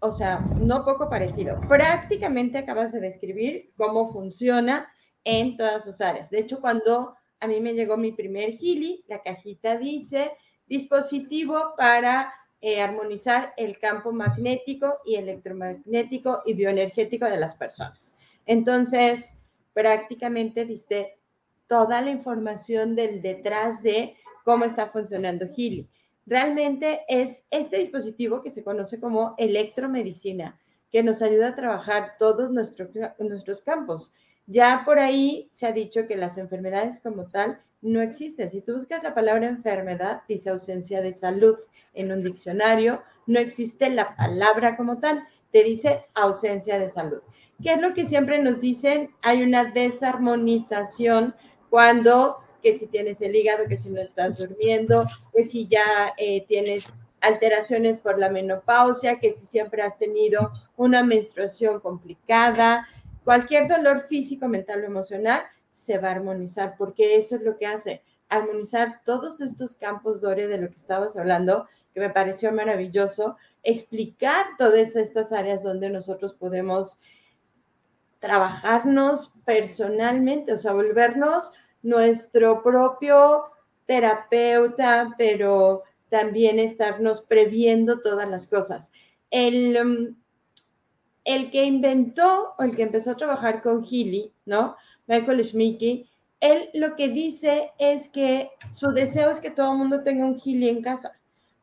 O 0.00 0.12
sea, 0.12 0.40
no 0.58 0.84
poco 0.84 1.08
parecido. 1.08 1.60
Prácticamente 1.68 2.58
acabas 2.58 2.92
de 2.92 3.00
describir 3.00 3.72
cómo 3.76 4.08
funciona 4.08 4.88
en 5.24 5.56
todas 5.56 5.84
sus 5.84 6.00
áreas. 6.00 6.30
De 6.30 6.38
hecho, 6.38 6.60
cuando 6.60 7.14
a 7.40 7.46
mí 7.46 7.60
me 7.60 7.74
llegó 7.74 7.96
mi 7.96 8.12
primer 8.12 8.56
Gili, 8.58 9.04
la 9.08 9.22
cajita 9.22 9.76
dice 9.76 10.32
dispositivo 10.66 11.74
para 11.76 12.32
eh, 12.60 12.80
armonizar 12.80 13.52
el 13.56 13.78
campo 13.78 14.12
magnético 14.12 14.98
y 15.04 15.16
electromagnético 15.16 16.42
y 16.46 16.54
bioenergético 16.54 17.26
de 17.26 17.36
las 17.36 17.54
personas. 17.54 18.16
Entonces, 18.46 19.34
prácticamente 19.72 20.64
diste 20.64 21.18
toda 21.68 22.00
la 22.00 22.10
información 22.10 22.96
del 22.96 23.20
detrás 23.22 23.82
de 23.82 24.16
cómo 24.44 24.64
está 24.64 24.88
funcionando 24.88 25.46
Gili. 25.48 25.88
Realmente 26.26 27.02
es 27.08 27.44
este 27.50 27.78
dispositivo 27.78 28.42
que 28.42 28.50
se 28.50 28.64
conoce 28.64 28.98
como 29.00 29.34
electromedicina, 29.38 30.58
que 30.90 31.02
nos 31.02 31.22
ayuda 31.22 31.48
a 31.48 31.54
trabajar 31.54 32.16
todos 32.18 32.50
nuestros 32.50 32.90
nuestros 33.18 33.62
campos. 33.62 34.12
Ya 34.46 34.82
por 34.84 34.98
ahí 34.98 35.50
se 35.52 35.66
ha 35.66 35.72
dicho 35.72 36.06
que 36.06 36.16
las 36.16 36.36
enfermedades 36.38 37.00
como 37.00 37.26
tal 37.26 37.60
no 37.80 38.00
existen. 38.00 38.50
Si 38.50 38.60
tú 38.60 38.74
buscas 38.74 39.02
la 39.02 39.14
palabra 39.14 39.46
enfermedad, 39.48 40.22
dice 40.28 40.50
ausencia 40.50 41.00
de 41.00 41.12
salud 41.12 41.56
en 41.94 42.12
un 42.12 42.22
diccionario, 42.22 43.02
no 43.26 43.38
existe 43.38 43.90
la 43.90 44.16
palabra 44.16 44.76
como 44.76 44.98
tal, 44.98 45.24
te 45.52 45.62
dice 45.62 46.06
ausencia 46.14 46.78
de 46.78 46.88
salud. 46.88 47.20
¿Qué 47.62 47.72
es 47.72 47.80
lo 47.80 47.94
que 47.94 48.04
siempre 48.06 48.38
nos 48.40 48.60
dicen? 48.60 49.10
Hay 49.22 49.42
una 49.42 49.64
desarmonización 49.64 51.34
cuando, 51.70 52.38
que 52.66 52.76
si 52.76 52.86
tienes 52.86 53.22
el 53.22 53.36
hígado, 53.36 53.68
que 53.68 53.76
si 53.76 53.88
no 53.88 54.00
estás 54.00 54.38
durmiendo, 54.38 55.06
que 55.34 55.44
si 55.44 55.68
ya 55.68 56.14
eh, 56.16 56.44
tienes 56.46 56.94
alteraciones 57.20 58.00
por 58.00 58.18
la 58.18 58.28
menopausia, 58.28 59.20
que 59.20 59.32
si 59.32 59.46
siempre 59.46 59.82
has 59.82 59.96
tenido 59.98 60.52
una 60.76 61.04
menstruación 61.04 61.80
complicada, 61.80 62.88
Cualquier 63.26 63.66
dolor 63.66 64.02
físico, 64.02 64.46
mental 64.46 64.82
o 64.82 64.86
emocional 64.86 65.42
se 65.68 65.98
va 65.98 66.10
a 66.10 66.12
armonizar, 66.12 66.76
porque 66.78 67.16
eso 67.16 67.34
es 67.34 67.42
lo 67.42 67.56
que 67.56 67.66
hace, 67.66 68.04
armonizar 68.28 69.00
todos 69.04 69.40
estos 69.40 69.74
campos, 69.74 70.20
Dore, 70.20 70.46
de 70.46 70.58
lo 70.58 70.68
que 70.68 70.76
estabas 70.76 71.16
hablando, 71.16 71.66
que 71.92 71.98
me 71.98 72.10
pareció 72.10 72.52
maravilloso, 72.52 73.36
explicar 73.64 74.46
todas 74.56 74.94
estas 74.94 75.32
áreas 75.32 75.64
donde 75.64 75.90
nosotros 75.90 76.34
podemos 76.34 77.00
trabajarnos 78.20 79.32
personalmente, 79.44 80.52
o 80.52 80.58
sea, 80.58 80.72
volvernos 80.72 81.50
nuestro 81.86 82.62
propio 82.62 83.44
terapeuta, 83.86 85.14
pero 85.16 85.84
también 86.08 86.58
estarnos 86.58 87.20
previendo 87.20 88.00
todas 88.00 88.28
las 88.28 88.46
cosas. 88.46 88.92
El, 89.30 89.76
um, 89.80 90.16
el 91.24 91.50
que 91.50 91.64
inventó 91.64 92.54
o 92.58 92.62
el 92.62 92.76
que 92.76 92.82
empezó 92.82 93.12
a 93.12 93.16
trabajar 93.16 93.62
con 93.62 93.84
Healy, 93.84 94.32
¿no? 94.44 94.76
Michael 95.06 95.44
Schmicky, 95.44 96.10
él 96.40 96.70
lo 96.74 96.96
que 96.96 97.08
dice 97.08 97.72
es 97.78 98.08
que 98.08 98.50
su 98.72 98.88
deseo 98.88 99.30
es 99.30 99.40
que 99.40 99.50
todo 99.50 99.72
el 99.72 99.78
mundo 99.78 100.02
tenga 100.02 100.24
un 100.24 100.38
Healy 100.38 100.68
en 100.68 100.82
casa. 100.82 101.12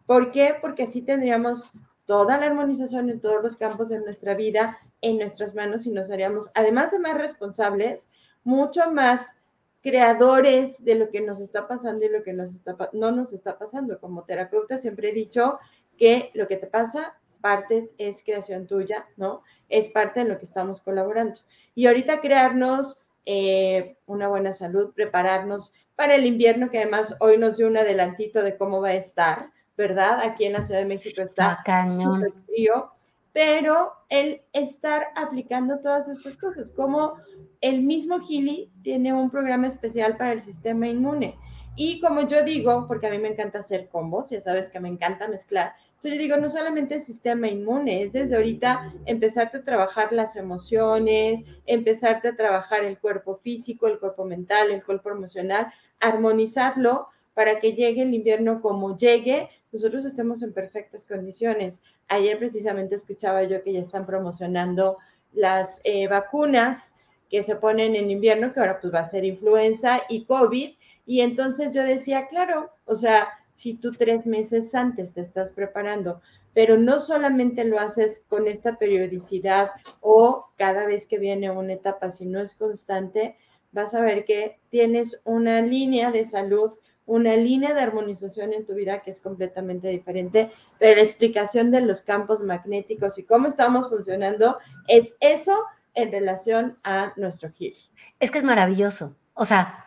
¿Por 0.06 0.32
qué? 0.32 0.56
Porque 0.62 0.84
así 0.84 1.02
tendríamos 1.02 1.72
toda 2.06 2.38
la 2.38 2.48
armonización 2.48 3.10
en 3.10 3.20
todos 3.22 3.42
los 3.42 3.56
campos 3.56 3.90
de 3.90 4.00
nuestra 4.00 4.34
vida 4.36 4.78
en 5.02 5.18
nuestras 5.18 5.54
manos 5.54 5.86
y 5.86 5.92
nos 5.92 6.10
haríamos, 6.12 6.50
además 6.54 6.92
de 6.92 7.00
más 7.00 7.14
responsables, 7.14 8.10
mucho 8.44 8.92
más 8.92 9.38
creadores 9.84 10.84
de 10.84 10.96
lo 10.96 11.10
que 11.10 11.22
nos 11.22 11.40
está 11.42 11.68
pasando 11.68 12.06
y 12.06 12.10
lo 12.10 12.24
que 12.24 12.34
nos 12.34 12.54
está, 12.54 12.76
no 12.94 13.12
nos 13.12 13.34
está 13.34 13.60
pasando. 13.60 14.00
Como 14.00 14.24
terapeuta 14.24 14.78
siempre 14.78 15.10
he 15.10 15.14
dicho 15.14 15.60
que 15.98 16.32
lo 16.34 16.48
que 16.48 16.58
te 16.58 16.68
pasa 16.68 17.20
parte 17.42 17.92
es 17.98 18.24
creación 18.24 18.66
tuya, 18.66 19.06
¿no? 19.18 19.44
Es 19.68 19.90
parte 19.90 20.22
de 20.22 20.30
lo 20.30 20.40
que 20.40 20.46
estamos 20.46 20.80
colaborando. 20.80 21.42
Y 21.76 21.88
ahorita 21.88 22.22
crearnos 22.22 23.00
eh, 23.26 23.98
una 24.06 24.30
buena 24.30 24.54
salud, 24.54 24.94
prepararnos 24.94 25.74
para 25.98 26.16
el 26.16 26.26
invierno, 26.26 26.70
que 26.70 26.80
además 26.80 27.16
hoy 27.20 27.38
nos 27.38 27.58
dio 27.58 27.68
un 27.68 27.78
adelantito 27.78 28.42
de 28.42 28.58
cómo 28.58 28.80
va 28.80 28.90
a 28.90 28.96
estar, 28.96 29.52
¿verdad? 29.76 30.22
Aquí 30.22 30.46
en 30.46 30.54
la 30.54 30.64
Ciudad 30.64 30.80
de 30.80 30.86
México 30.86 31.22
está, 31.22 31.60
cañón. 31.66 32.34
frío, 32.46 32.93
pero 33.34 33.92
el 34.10 34.44
estar 34.54 35.08
aplicando 35.16 35.80
todas 35.80 36.08
estas 36.08 36.38
cosas, 36.38 36.72
como 36.72 37.16
el 37.62 37.82
mismo 37.82 38.20
Gili 38.20 38.72
tiene 38.84 39.14
un 39.14 39.30
programa 39.30 39.68
especial 39.68 40.18
para 40.18 40.34
el 40.34 40.42
sistema 40.42 40.88
inmune. 40.88 41.38
Y 41.76 42.00
como 42.00 42.28
yo 42.28 42.44
digo, 42.44 42.88
porque 42.88 43.08
a 43.08 43.10
mí 43.10 43.18
me 43.18 43.30
encanta 43.30 43.60
hacer 43.60 43.90
combos, 43.90 44.30
ya 44.30 44.40
sabes 44.40 44.70
que 44.70 44.80
me 44.80 44.90
encanta 44.90 45.28
mezclar, 45.28 45.74
entonces 46.04 46.20
yo 46.20 46.24
digo, 46.24 46.38
no 46.38 46.50
solamente 46.50 46.96
el 46.96 47.02
sistema 47.02 47.48
inmune, 47.48 48.04
es 48.04 48.12
desde 48.12 48.36
ahorita 48.36 48.94
empezarte 49.06 49.60
a 49.60 49.64
trabajar 49.64 50.12
las 50.12 50.36
emociones, 50.36 51.46
empezarte 51.66 52.28
a 52.28 52.36
trabajar 52.36 52.84
el 52.84 53.00
cuerpo 53.00 53.38
físico, 53.38 53.88
el 53.88 54.00
cuerpo 54.00 54.26
mental, 54.26 54.70
el 54.70 54.84
cuerpo 54.84 55.12
emocional, 55.12 55.74
armonizarlo 56.02 57.08
para 57.34 57.60
que 57.60 57.74
llegue 57.74 58.04
el 58.04 58.14
invierno 58.14 58.62
como 58.62 58.98
llegue, 58.98 59.50
nosotros 59.72 60.06
estemos 60.06 60.44
en 60.44 60.54
perfectas 60.54 61.06
condiciones. 61.06 61.82
Ayer 62.08 62.38
precisamente 62.38 62.96
escuchaba 62.96 63.44
yo 63.44 63.64
que 63.64 63.74
ya 63.74 63.80
están 63.80 64.06
promocionando 64.06 64.98
las 65.34 65.82
eh, 65.84 66.08
vacunas 66.08 66.96
que 67.30 67.42
se 67.42 67.56
ponen 67.56 67.96
en 67.96 68.12
invierno, 68.12 68.54
que 68.54 68.60
ahora 68.60 68.80
pues 68.80 68.94
va 68.94 69.00
a 69.00 69.06
ser 69.06 69.26
influenza 69.26 70.02
y 70.08 70.26
COVID. 70.26 70.76
Y 71.06 71.22
entonces 71.22 71.74
yo 71.74 71.84
decía, 71.84 72.28
claro, 72.28 72.70
o 72.86 72.94
sea, 72.94 73.30
si 73.54 73.74
tú 73.74 73.92
tres 73.92 74.26
meses 74.28 74.74
antes 74.76 75.14
te 75.14 75.22
estás 75.22 75.52
preparando, 75.52 76.22
pero 76.54 76.78
no 76.78 77.00
solamente 77.00 77.64
lo 77.66 77.80
haces 77.80 78.24
con 78.28 78.48
esta 78.48 78.78
periodicidad 78.78 79.72
o 80.02 80.46
cada 80.58 80.86
vez 80.86 81.08
que 81.08 81.18
viene 81.18 81.50
una 81.50 81.74
etapa, 81.74 82.12
si 82.12 82.26
no 82.26 82.40
es 82.40 82.54
constante, 82.54 83.38
vas 83.72 83.94
a 83.94 84.02
ver 84.02 84.26
que 84.26 84.60
tienes 84.70 85.20
una 85.24 85.62
línea 85.62 86.12
de 86.12 86.26
salud, 86.26 86.72
una 87.06 87.36
línea 87.36 87.74
de 87.74 87.82
armonización 87.82 88.54
en 88.54 88.66
tu 88.66 88.74
vida 88.74 89.02
que 89.02 89.12
es 89.12 89.20
completamente 89.20 89.90
diferente, 89.90 90.52
pero 90.80 90.96
la 90.96 91.04
explicación 91.04 91.72
de 91.72 91.82
los 91.82 92.02
campos 92.02 92.42
magnéticos 92.42 93.18
y 93.18 93.24
cómo 93.24 93.48
estamos 93.48 93.90
funcionando 93.90 94.58
es 94.88 95.16
eso 95.20 95.58
en 95.94 96.12
relación 96.12 96.78
a 96.84 97.14
nuestro 97.18 97.52
giro. 97.52 97.78
Es 98.20 98.32
que 98.32 98.40
es 98.40 98.44
maravilloso. 98.44 99.16
O 99.34 99.46
sea, 99.46 99.86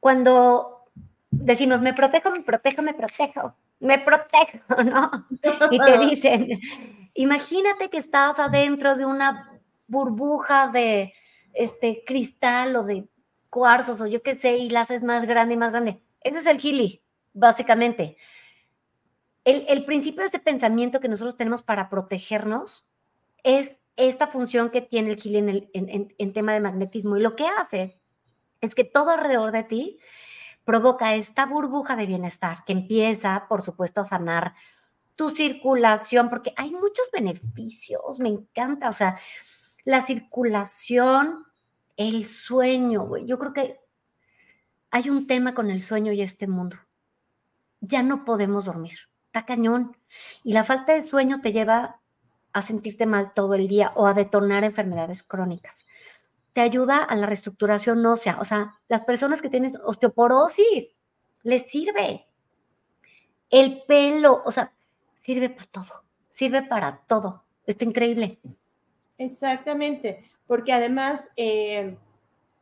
cuando 0.00 0.86
decimos, 1.30 1.80
me 1.80 1.94
protejo, 1.94 2.30
me 2.30 2.42
protejo, 2.42 2.82
me 2.82 2.94
protejo, 2.94 3.54
me 3.80 3.98
protejo, 3.98 4.82
¿no? 4.84 5.10
Y 5.70 5.78
te 5.78 5.98
dicen, 6.10 6.48
imagínate 7.14 7.90
que 7.90 7.98
estás 7.98 8.38
adentro 8.38 8.96
de 8.96 9.06
una 9.06 9.60
burbuja 9.86 10.68
de 10.68 11.12
este 11.52 12.02
cristal 12.06 12.76
o 12.76 12.84
de 12.84 13.06
cuarzos 13.52 14.00
o 14.00 14.06
yo 14.06 14.22
qué 14.22 14.34
sé, 14.34 14.56
y 14.56 14.70
la 14.70 14.80
haces 14.80 15.02
más 15.02 15.26
grande 15.26 15.54
y 15.54 15.58
más 15.58 15.72
grande. 15.72 16.02
Eso 16.22 16.38
es 16.38 16.46
el 16.46 16.58
Gili, 16.58 17.04
básicamente. 17.34 18.16
El, 19.44 19.66
el, 19.68 19.84
principio 19.84 20.22
de 20.22 20.28
ese 20.28 20.38
pensamiento 20.38 21.00
que 21.00 21.08
nosotros 21.08 21.36
tenemos 21.36 21.62
para 21.62 21.90
protegernos 21.90 22.86
es 23.44 23.76
esta 23.96 24.28
función 24.28 24.70
que 24.70 24.80
tiene 24.80 25.10
el 25.10 25.20
Gili 25.20 25.36
en, 25.36 25.48
el, 25.50 25.70
en, 25.74 26.14
en 26.16 26.32
tema 26.32 26.54
de 26.54 26.60
magnetismo. 26.60 27.18
Y 27.18 27.20
lo 27.20 27.36
que 27.36 27.46
hace 27.46 28.00
es 28.62 28.74
que 28.74 28.84
todo 28.84 29.10
alrededor 29.10 29.52
de 29.52 29.64
ti 29.64 29.98
provoca 30.64 31.14
esta 31.14 31.44
burbuja 31.44 31.94
de 31.94 32.06
bienestar 32.06 32.64
que 32.64 32.72
empieza, 32.72 33.46
por 33.50 33.60
supuesto, 33.60 34.00
a 34.00 34.08
sanar 34.08 34.54
tu 35.14 35.28
circulación, 35.28 36.30
porque 36.30 36.54
hay 36.56 36.70
muchos 36.70 37.10
beneficios, 37.12 38.18
me 38.18 38.30
encanta, 38.30 38.88
o 38.88 38.94
sea, 38.94 39.18
la 39.84 40.00
circulación, 40.06 41.44
el 41.96 42.24
sueño, 42.24 43.06
güey, 43.06 43.26
yo 43.26 43.38
creo 43.38 43.52
que 43.52 43.80
hay 44.90 45.10
un 45.10 45.26
tema 45.26 45.54
con 45.54 45.70
el 45.70 45.80
sueño 45.80 46.12
y 46.12 46.22
este 46.22 46.46
mundo. 46.46 46.76
Ya 47.80 48.02
no 48.02 48.24
podemos 48.24 48.66
dormir, 48.66 48.98
está 49.26 49.44
cañón. 49.44 49.96
Y 50.44 50.52
la 50.52 50.64
falta 50.64 50.94
de 50.94 51.02
sueño 51.02 51.40
te 51.40 51.52
lleva 51.52 52.00
a 52.52 52.62
sentirte 52.62 53.06
mal 53.06 53.32
todo 53.34 53.54
el 53.54 53.68
día 53.68 53.92
o 53.94 54.06
a 54.06 54.14
detonar 54.14 54.64
enfermedades 54.64 55.22
crónicas 55.22 55.86
te 56.52 56.60
ayuda 56.60 57.02
a 57.02 57.16
la 57.16 57.26
reestructuración 57.26 58.04
ósea. 58.04 58.38
O 58.40 58.44
sea, 58.44 58.74
las 58.88 59.02
personas 59.02 59.40
que 59.40 59.48
tienen 59.48 59.72
osteoporosis, 59.84 60.88
les 61.42 61.62
sirve. 61.62 62.26
El 63.50 63.82
pelo, 63.86 64.42
o 64.44 64.50
sea, 64.50 64.72
sirve 65.16 65.50
para 65.50 65.66
todo, 65.66 66.04
sirve 66.30 66.62
para 66.62 67.02
todo. 67.06 67.44
Está 67.66 67.84
increíble. 67.84 68.40
Exactamente, 69.18 70.30
porque 70.46 70.72
además 70.72 71.30
eh, 71.36 71.96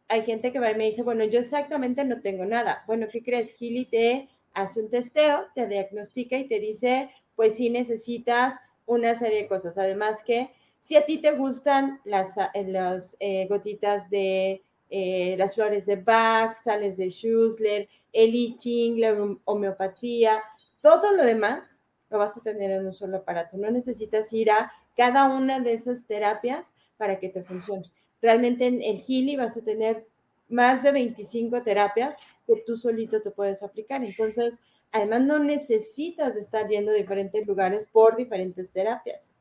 hay 0.08 0.22
gente 0.22 0.52
que 0.52 0.60
va 0.60 0.70
y 0.70 0.76
me 0.76 0.86
dice, 0.86 1.02
bueno, 1.02 1.24
yo 1.24 1.40
exactamente 1.40 2.04
no 2.04 2.20
tengo 2.20 2.44
nada. 2.44 2.84
Bueno, 2.86 3.06
¿qué 3.10 3.22
crees? 3.22 3.52
Gili 3.52 3.84
te 3.86 4.28
hace 4.54 4.80
un 4.80 4.90
testeo, 4.90 5.46
te 5.54 5.66
diagnostica 5.66 6.36
y 6.36 6.48
te 6.48 6.58
dice, 6.60 7.10
pues 7.36 7.56
sí 7.56 7.70
necesitas 7.70 8.58
una 8.86 9.14
serie 9.14 9.42
de 9.42 9.48
cosas. 9.48 9.78
Además 9.78 10.22
que 10.24 10.50
si 10.80 10.96
a 10.96 11.04
ti 11.04 11.18
te 11.18 11.32
gustan 11.32 12.00
las, 12.04 12.36
las 12.66 13.16
eh, 13.20 13.46
gotitas 13.48 14.10
de 14.10 14.62
eh, 14.90 15.36
las 15.38 15.54
flores 15.54 15.86
de 15.86 15.96
Bach, 15.96 16.58
sales 16.58 16.96
de 16.96 17.10
Schussler, 17.10 17.88
el 18.12 18.34
I 18.34 18.56
Ching, 18.56 19.00
la 19.00 19.14
homeopatía, 19.44 20.42
todo 20.80 21.12
lo 21.12 21.24
demás 21.24 21.82
lo 22.10 22.18
vas 22.18 22.36
a 22.36 22.42
tener 22.42 22.72
en 22.72 22.86
un 22.86 22.92
solo 22.92 23.18
aparato. 23.18 23.56
No 23.56 23.70
necesitas 23.70 24.32
ir 24.32 24.50
a 24.50 24.72
cada 25.00 25.24
una 25.28 25.60
de 25.60 25.72
esas 25.72 26.06
terapias 26.06 26.74
para 26.98 27.18
que 27.18 27.30
te 27.30 27.42
funcione. 27.42 27.90
Realmente 28.20 28.66
en 28.66 28.82
el 28.82 29.00
Gili 29.00 29.34
vas 29.34 29.56
a 29.56 29.62
tener 29.62 30.06
más 30.50 30.82
de 30.82 30.92
25 30.92 31.62
terapias 31.62 32.18
que 32.46 32.62
tú 32.66 32.76
solito 32.76 33.22
te 33.22 33.30
puedes 33.30 33.62
aplicar. 33.62 34.04
Entonces, 34.04 34.60
además 34.92 35.22
no 35.22 35.38
necesitas 35.38 36.36
estar 36.36 36.68
yendo 36.68 36.90
a 36.90 36.94
diferentes 36.96 37.46
lugares 37.46 37.86
por 37.90 38.14
diferentes 38.14 38.72
terapias. 38.72 39.38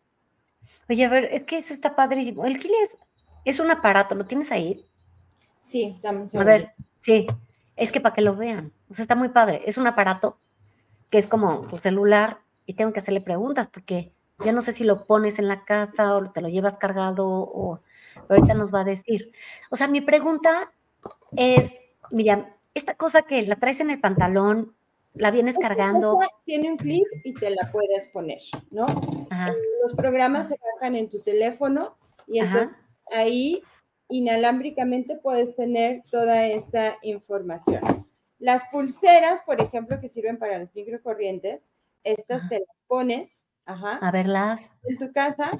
Oye, 0.88 1.04
a 1.04 1.10
ver, 1.10 1.26
es 1.26 1.44
que 1.44 1.58
eso 1.58 1.74
está 1.74 1.94
padrísimo. 1.94 2.46
El 2.46 2.58
Gili 2.58 2.76
es, 2.82 2.98
es 3.44 3.60
un 3.60 3.70
aparato, 3.70 4.16
¿lo 4.16 4.26
tienes 4.26 4.54
ahí? 4.54 4.86
Sí, 5.60 5.92
estamos 5.94 6.34
A 6.36 6.44
ver, 6.46 6.72
sí, 7.02 7.28
es 7.76 7.92
que 7.92 8.00
para 8.00 8.16
que 8.16 8.22
lo 8.22 8.34
vean. 8.34 8.72
O 8.90 8.94
sea, 8.94 9.04
está 9.04 9.16
muy 9.16 9.28
padre. 9.28 9.64
Es 9.66 9.78
un 9.78 9.88
aparato 9.88 10.38
que 11.10 11.18
es 11.18 11.28
como 11.28 11.68
tu 11.68 11.76
celular 11.76 12.40
y 12.66 12.76
tengo 12.76 12.94
que 12.94 13.02
hacerle 13.02 13.20
preguntas 13.20 13.68
porque 13.68 14.14
ya 14.44 14.52
no 14.52 14.62
sé 14.62 14.74
si 14.74 14.84
lo 14.84 15.06
pones 15.06 15.40
en 15.40 15.48
la 15.48 15.66
casa 15.66 16.16
o 16.16 16.32
te 16.32 16.42
lo 16.42 16.50
llevas 16.50 16.78
cargado 16.78 17.28
o 17.28 17.82
ahorita 18.30 18.54
nos 18.54 18.74
va 18.74 18.82
a 18.82 18.86
decir. 18.86 19.32
O 19.70 19.76
sea, 19.76 19.88
mi 19.88 20.02
pregunta 20.02 20.72
es, 21.36 21.76
mira, 22.12 22.56
esta 22.74 22.96
cosa 22.96 23.24
que 23.24 23.42
la 23.44 23.56
traes 23.56 23.80
en 23.80 23.90
el 23.90 24.00
pantalón, 24.00 24.76
la 25.14 25.32
vienes 25.32 25.58
cargando. 25.58 26.20
Tiene 26.46 26.72
un 26.72 26.78
clip 26.78 27.06
y 27.24 27.34
te 27.34 27.50
la 27.50 27.72
puedes 27.72 28.08
poner, 28.08 28.40
¿no? 28.72 28.88
Los 29.82 29.94
programas 29.96 30.50
se 30.50 30.60
bajan 30.76 30.96
en 30.96 31.10
tu 31.10 31.20
teléfono 31.20 31.98
y 32.28 32.40
entonces 32.40 32.70
ahí 33.12 33.64
inalámbricamente 34.08 35.18
puedes 35.18 35.56
tener 35.56 36.04
toda 36.10 36.48
esta 36.48 36.98
información. 37.02 38.08
Las 38.40 38.64
pulseras, 38.72 39.42
por 39.42 39.62
ejemplo, 39.62 40.00
que 40.00 40.10
sirven 40.10 40.38
para 40.38 40.58
las 40.58 40.74
microcorrientes, 40.74 41.74
estas 42.04 42.48
te 42.48 42.60
las 42.60 42.78
pones 42.88 43.46
a 43.70 44.12
verlas 44.12 44.70
en 44.84 44.98
tu 44.98 45.12
casa 45.12 45.52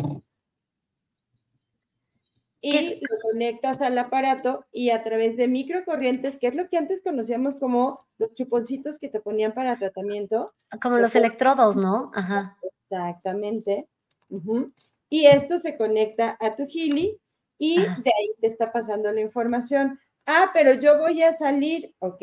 y 2.62 2.96
lo 2.96 3.20
conectas 3.22 3.80
al 3.82 3.98
aparato 3.98 4.64
y 4.72 4.90
a 4.90 5.04
través 5.04 5.38
de 5.38 5.48
microcorrientes, 5.48 6.38
que 6.38 6.48
es 6.48 6.56
lo 6.56 6.68
que 6.68 6.78
antes 6.78 7.02
conocíamos 7.02 7.56
como 7.56 8.06
los 8.18 8.34
chuponcitos 8.34 9.00
que 9.00 9.08
te 9.08 9.22
ponían 9.22 9.54
para 9.54 9.78
tratamiento. 9.78 10.54
Como 10.82 10.98
los 10.98 11.16
electrodos, 11.16 11.78
¿no? 11.78 12.12
Ajá. 12.16 12.58
Exactamente. 12.90 13.88
Y 15.10 15.26
esto 15.26 15.58
se 15.60 15.78
conecta 15.78 16.38
a 16.40 16.56
tu 16.56 16.66
Gili 16.68 17.18
y 17.58 17.78
de 17.78 17.86
ahí 18.18 18.32
te 18.42 18.48
está 18.48 18.72
pasando 18.72 19.12
la 19.12 19.22
información. 19.22 20.00
Ah, 20.26 20.52
pero 20.54 20.74
yo 20.74 20.98
voy 21.00 21.24
a 21.24 21.36
salir, 21.36 21.96
ok. 22.00 22.22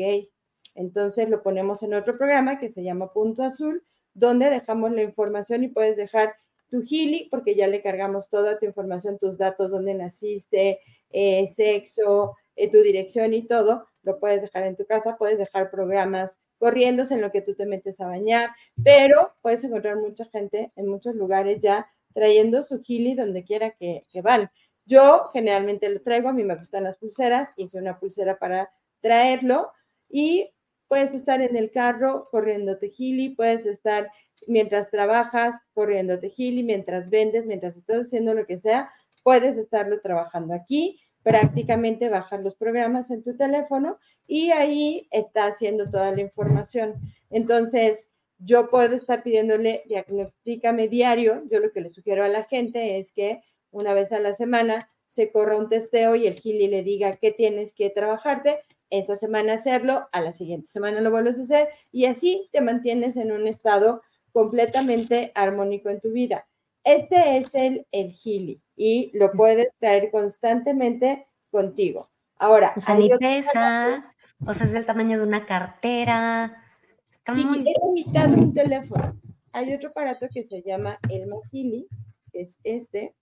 Entonces 0.75 1.29
lo 1.29 1.41
ponemos 1.41 1.81
en 1.81 1.95
otro 1.95 2.17
programa 2.17 2.59
que 2.59 2.69
se 2.69 2.83
llama 2.83 3.11
Punto 3.11 3.43
Azul, 3.43 3.83
donde 4.17 4.49
dejamos 4.49 4.91
la 4.91 5.03
información 5.03 5.63
y 5.63 5.67
puedes 5.67 5.95
dejar 5.95 6.35
tu 6.69 6.81
Gili, 6.81 7.27
porque 7.29 7.55
ya 7.55 7.67
le 7.67 7.81
cargamos 7.81 8.29
toda 8.29 8.57
tu 8.57 8.65
información, 8.65 9.19
tus 9.19 9.37
datos, 9.37 9.71
dónde 9.71 9.93
naciste, 9.93 10.79
eh, 11.11 11.47
sexo, 11.47 12.35
eh, 12.55 12.69
tu 12.69 12.81
dirección 12.81 13.33
y 13.33 13.47
todo, 13.47 13.87
lo 14.01 14.19
puedes 14.19 14.41
dejar 14.41 14.63
en 14.63 14.75
tu 14.75 14.85
casa, 14.85 15.17
puedes 15.17 15.37
dejar 15.37 15.69
programas 15.69 16.39
corriéndose 16.57 17.13
en 17.13 17.21
lo 17.21 17.31
que 17.31 17.41
tú 17.41 17.53
te 17.53 17.67
metes 17.67 18.01
a 18.01 18.07
bañar, 18.07 18.49
pero 18.83 19.33
puedes 19.41 19.63
encontrar 19.63 19.97
mucha 19.97 20.25
gente 20.25 20.71
en 20.75 20.87
muchos 20.87 21.15
lugares 21.15 21.61
ya 21.61 21.87
trayendo 22.13 22.63
su 22.63 22.81
Gili 22.81 23.13
donde 23.13 23.43
quiera 23.43 23.71
que, 23.71 24.01
que 24.11 24.21
van. 24.21 24.49
Yo 24.85 25.29
generalmente 25.31 25.87
lo 25.89 26.01
traigo, 26.01 26.29
a 26.29 26.33
mí 26.33 26.43
me 26.43 26.55
gustan 26.55 26.85
las 26.85 26.97
pulseras, 26.97 27.53
hice 27.55 27.77
una 27.77 27.99
pulsera 27.99 28.39
para 28.39 28.71
traerlo 28.99 29.71
y 30.09 30.49
puedes 30.87 31.13
estar 31.13 31.41
en 31.41 31.55
el 31.55 31.71
carro 31.71 32.27
corriendo 32.31 32.77
Gili, 32.79 33.29
puedes 33.29 33.65
estar 33.65 34.09
mientras 34.47 34.91
trabajas 34.91 35.55
corriendo 35.73 36.19
Gili, 36.19 36.63
mientras 36.63 37.09
vendes, 37.09 37.45
mientras 37.45 37.75
estás 37.75 38.07
haciendo 38.07 38.33
lo 38.33 38.45
que 38.45 38.57
sea, 38.57 38.91
puedes 39.23 39.57
estarlo 39.57 39.99
trabajando 40.01 40.53
aquí. 40.53 40.99
Prácticamente 41.23 42.07
bajas 42.07 42.41
los 42.41 42.55
programas 42.55 43.11
en 43.11 43.21
tu 43.21 43.35
teléfono 43.35 43.99
y 44.25 44.51
ahí 44.51 45.07
está 45.11 45.47
haciendo 45.47 45.89
toda 45.89 46.11
la 46.11 46.21
información. 46.21 46.95
Entonces, 47.29 48.09
yo 48.39 48.69
puedo 48.69 48.95
estar 48.95 49.23
pidiéndole 49.23 49.83
diagnostícame 49.87 50.87
diario. 50.87 51.43
Yo 51.51 51.59
lo 51.59 51.71
que 51.71 51.81
le 51.81 51.89
sugiero 51.89 52.23
a 52.23 52.29
la 52.29 52.45
gente 52.45 52.99
es 52.99 53.11
que 53.11 53.41
una 53.71 53.93
vez 53.93 54.11
a 54.11 54.19
la 54.19 54.33
semana 54.33 54.89
se 55.07 55.31
corra 55.31 55.57
un 55.57 55.69
testeo 55.69 56.15
y 56.15 56.27
el 56.27 56.35
Gili 56.35 56.67
le 56.67 56.83
diga 56.83 57.17
qué 57.17 57.31
tienes 57.31 57.73
que 57.73 57.89
trabajarte, 57.89 58.59
esa 58.89 59.15
semana 59.15 59.53
hacerlo, 59.53 60.07
a 60.11 60.21
la 60.21 60.31
siguiente 60.31 60.67
semana 60.67 61.01
lo 61.01 61.11
vuelves 61.11 61.39
a 61.39 61.43
hacer 61.43 61.69
y 61.91 62.05
así 62.05 62.49
te 62.51 62.61
mantienes 62.61 63.17
en 63.17 63.31
un 63.31 63.47
estado 63.47 64.01
completamente 64.31 65.31
armónico 65.35 65.89
en 65.89 65.99
tu 65.99 66.11
vida. 66.11 66.47
Este 66.83 67.37
es 67.37 67.53
el, 67.55 67.85
el 67.91 68.11
Gili 68.11 68.61
y 68.75 69.11
lo 69.13 69.31
puedes 69.31 69.75
traer 69.77 70.09
constantemente 70.11 71.27
contigo. 71.51 72.09
Ahora, 72.37 72.73
o 72.75 72.79
sea, 72.79 72.95
ni 72.95 73.09
pesa, 73.09 74.13
o 74.45 74.53
sea, 74.53 74.65
es 74.65 74.71
del 74.71 74.85
tamaño 74.85 75.17
de 75.17 75.23
una 75.23 75.45
cartera. 75.45 76.63
Está 77.11 77.35
sí, 77.35 77.45
muy... 77.45 77.59
es 77.67 77.77
mitad 77.93 78.29
de 78.29 78.35
un 78.35 78.53
teléfono. 78.53 79.19
Hay 79.51 79.73
otro 79.73 79.89
aparato 79.89 80.27
que 80.31 80.43
se 80.43 80.61
llama 80.61 80.99
el 81.09 81.27
Magili, 81.27 81.87
que 82.31 82.41
es 82.41 82.59
este, 82.63 83.15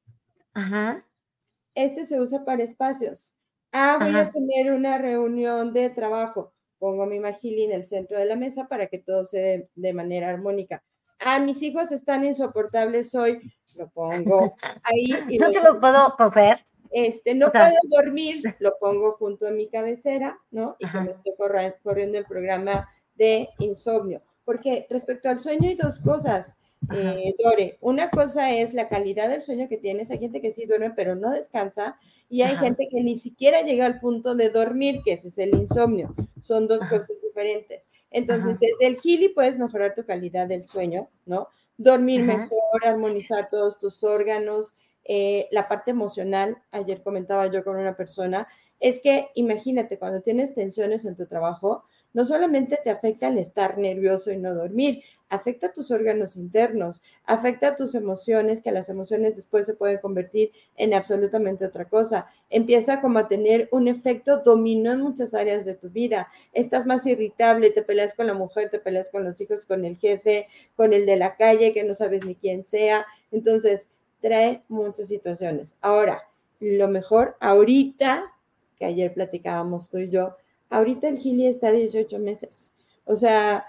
Ajá. 0.55 1.05
Este 1.76 2.05
se 2.05 2.20
usa 2.20 2.45
para 2.45 2.63
espacios. 2.63 3.35
Ah, 3.78 3.97
voy 3.99 4.15
a 4.15 4.32
tener 4.32 4.71
una 4.71 4.97
reunión 4.97 5.73
de 5.73 5.89
trabajo. 5.89 6.53
Pongo 6.80 7.05
mi 7.05 7.19
magili 7.19 7.65
en 7.65 7.73
el 7.73 7.86
centro 7.86 8.17
de 8.17 8.23
la 8.23 8.38
mesa 8.38 8.69
para 8.69 8.88
que 8.88 8.99
todo 8.99 9.26
se 9.26 9.38
dé 9.38 9.69
de 9.76 9.91
manera 9.91 10.30
armónica. 10.30 10.82
Ah, 11.19 11.39
mis 11.39 11.61
hijos 11.61 11.91
están 11.91 12.23
insoportables 12.23 13.13
hoy. 13.15 13.41
Lo 13.76 13.89
pongo 13.89 14.55
ahí. 14.84 15.13
Y 15.28 15.38
no 15.38 15.51
se 15.51 15.61
lo 15.61 15.78
puedo 15.82 16.15
coger. 16.17 16.65
Este, 16.89 17.36
no 17.36 17.51
puedo 17.51 17.76
dormir, 17.89 18.55
lo 18.59 18.78
pongo 18.80 19.17
junto 19.17 19.45
a 19.45 19.51
mi 19.51 19.67
cabecera, 19.67 20.39
¿no? 20.51 20.78
Y 20.80 20.88
que 20.88 21.01
me 21.01 21.11
esté 21.11 21.36
corriendo 21.84 22.17
el 22.17 22.26
programa 22.26 22.89
de 23.15 23.49
insomnio. 23.59 24.21
Porque 24.45 24.88
respecto 24.89 25.28
al 25.28 25.41
sueño 25.41 25.67
hay 25.67 25.76
dos 25.76 25.99
cosas. 25.99 26.55
Eh, 26.93 27.34
Dore, 27.43 27.78
una 27.82 28.09
cosa 28.09 28.51
es 28.51 28.73
la 28.73 28.89
calidad 28.89 29.30
del 29.30 29.41
sueño 29.41 29.67
que 29.67 29.78
tienes. 29.78 30.11
Hay 30.11 30.19
gente 30.19 30.41
que 30.41 30.53
sí 30.53 30.65
duerme, 30.65 30.91
pero 30.91 31.15
no 31.15 31.32
descansa. 31.32 31.97
Y 32.30 32.41
hay 32.41 32.55
gente 32.57 32.88
que 32.89 33.01
ni 33.01 33.17
siquiera 33.17 33.61
llega 33.61 33.86
al 33.86 33.99
punto 33.99 34.36
de 34.36 34.49
dormir, 34.49 35.01
que 35.03 35.13
ese 35.13 35.30
es 35.30 35.38
el 35.38 35.55
insomnio. 35.55 36.15
Son 36.41 36.67
dos 36.67 36.80
cosas 36.86 37.21
diferentes. 37.21 37.88
Entonces, 38.11 38.57
desde 38.59 38.88
el 38.88 38.99
Gili 38.99 39.30
puedes 39.30 39.57
mejorar 39.57 39.93
tu 39.95 40.05
calidad 40.05 40.47
del 40.47 40.65
sueño, 40.65 41.09
¿no? 41.26 41.49
Dormir 41.78 42.21
mejor, 42.21 42.86
armonizar 42.86 43.49
todos 43.49 43.78
tus 43.78 44.03
órganos, 44.03 44.76
eh, 45.03 45.47
la 45.51 45.67
parte 45.67 45.91
emocional. 45.91 46.57
Ayer 46.71 47.03
comentaba 47.03 47.47
yo 47.47 47.63
con 47.63 47.78
una 47.78 47.95
persona, 47.95 48.47
es 48.80 48.99
que 48.99 49.30
imagínate, 49.36 49.97
cuando 49.97 50.21
tienes 50.21 50.53
tensiones 50.53 51.05
en 51.05 51.15
tu 51.15 51.26
trabajo, 51.26 51.86
no 52.16 52.24
solamente 52.24 52.80
te 52.82 52.89
afecta 52.89 53.28
el 53.28 53.38
estar 53.38 53.78
nervioso 53.78 54.32
y 54.32 54.38
no 54.38 54.55
dormir, 54.55 55.03
afecta 55.28 55.68
a 55.68 55.74
tus 55.74 55.91
órganos 55.91 56.38
internos, 56.38 57.01
afecta 57.26 57.68
a 57.68 57.76
tus 57.76 57.93
emociones, 57.93 58.61
que 58.61 58.72
las 58.72 58.88
emociones 58.88 59.36
después 59.36 59.66
se 59.66 59.74
pueden 59.74 59.99
convertir 59.99 60.51
en 60.78 60.93
absolutamente 60.93 61.66
otra 61.66 61.89
cosa. 61.89 62.28
Empieza 62.49 63.01
como 63.01 63.20
a 63.20 63.28
tener 63.28 63.68
un 63.74 63.89
efecto 63.89 64.38
dominó 64.38 64.93
en 64.93 65.01
muchas 65.01 65.34
áreas 65.34 65.66
de 65.66 65.76
tu 65.76 65.89
vida. 65.89 66.30
Estás 66.53 66.86
más 66.86 67.05
irritable, 67.05 67.72
te 67.72 67.84
peleas 67.84 68.13
con 68.13 68.28
la 68.28 68.34
mujer, 68.34 68.70
te 68.70 68.80
peleas 68.80 69.09
con 69.09 69.26
los 69.26 69.39
hijos, 69.41 69.66
con 69.66 69.84
el 69.84 69.97
jefe, 69.97 70.47
con 70.78 70.93
el 70.93 71.05
de 71.05 71.18
la 71.18 71.36
calle, 71.36 71.74
que 71.74 71.84
no 71.84 71.95
sabes 71.95 72.26
ni 72.26 72.36
quién 72.36 72.63
sea. 72.63 73.05
Entonces, 73.34 73.89
trae 74.22 74.63
muchas 74.70 75.09
situaciones. 75.09 75.76
Ahora, 75.82 76.22
lo 76.61 76.88
mejor 76.88 77.36
ahorita, 77.41 78.32
que 78.78 78.86
ayer 78.86 79.13
platicábamos 79.13 79.89
tú 79.89 79.97
y 79.97 80.09
yo, 80.09 80.38
ahorita 80.70 81.07
el 81.07 81.20
Gili 81.20 81.47
está 81.47 81.72
18 81.72 82.20
meses. 82.20 82.74
O 83.05 83.16
sea, 83.16 83.66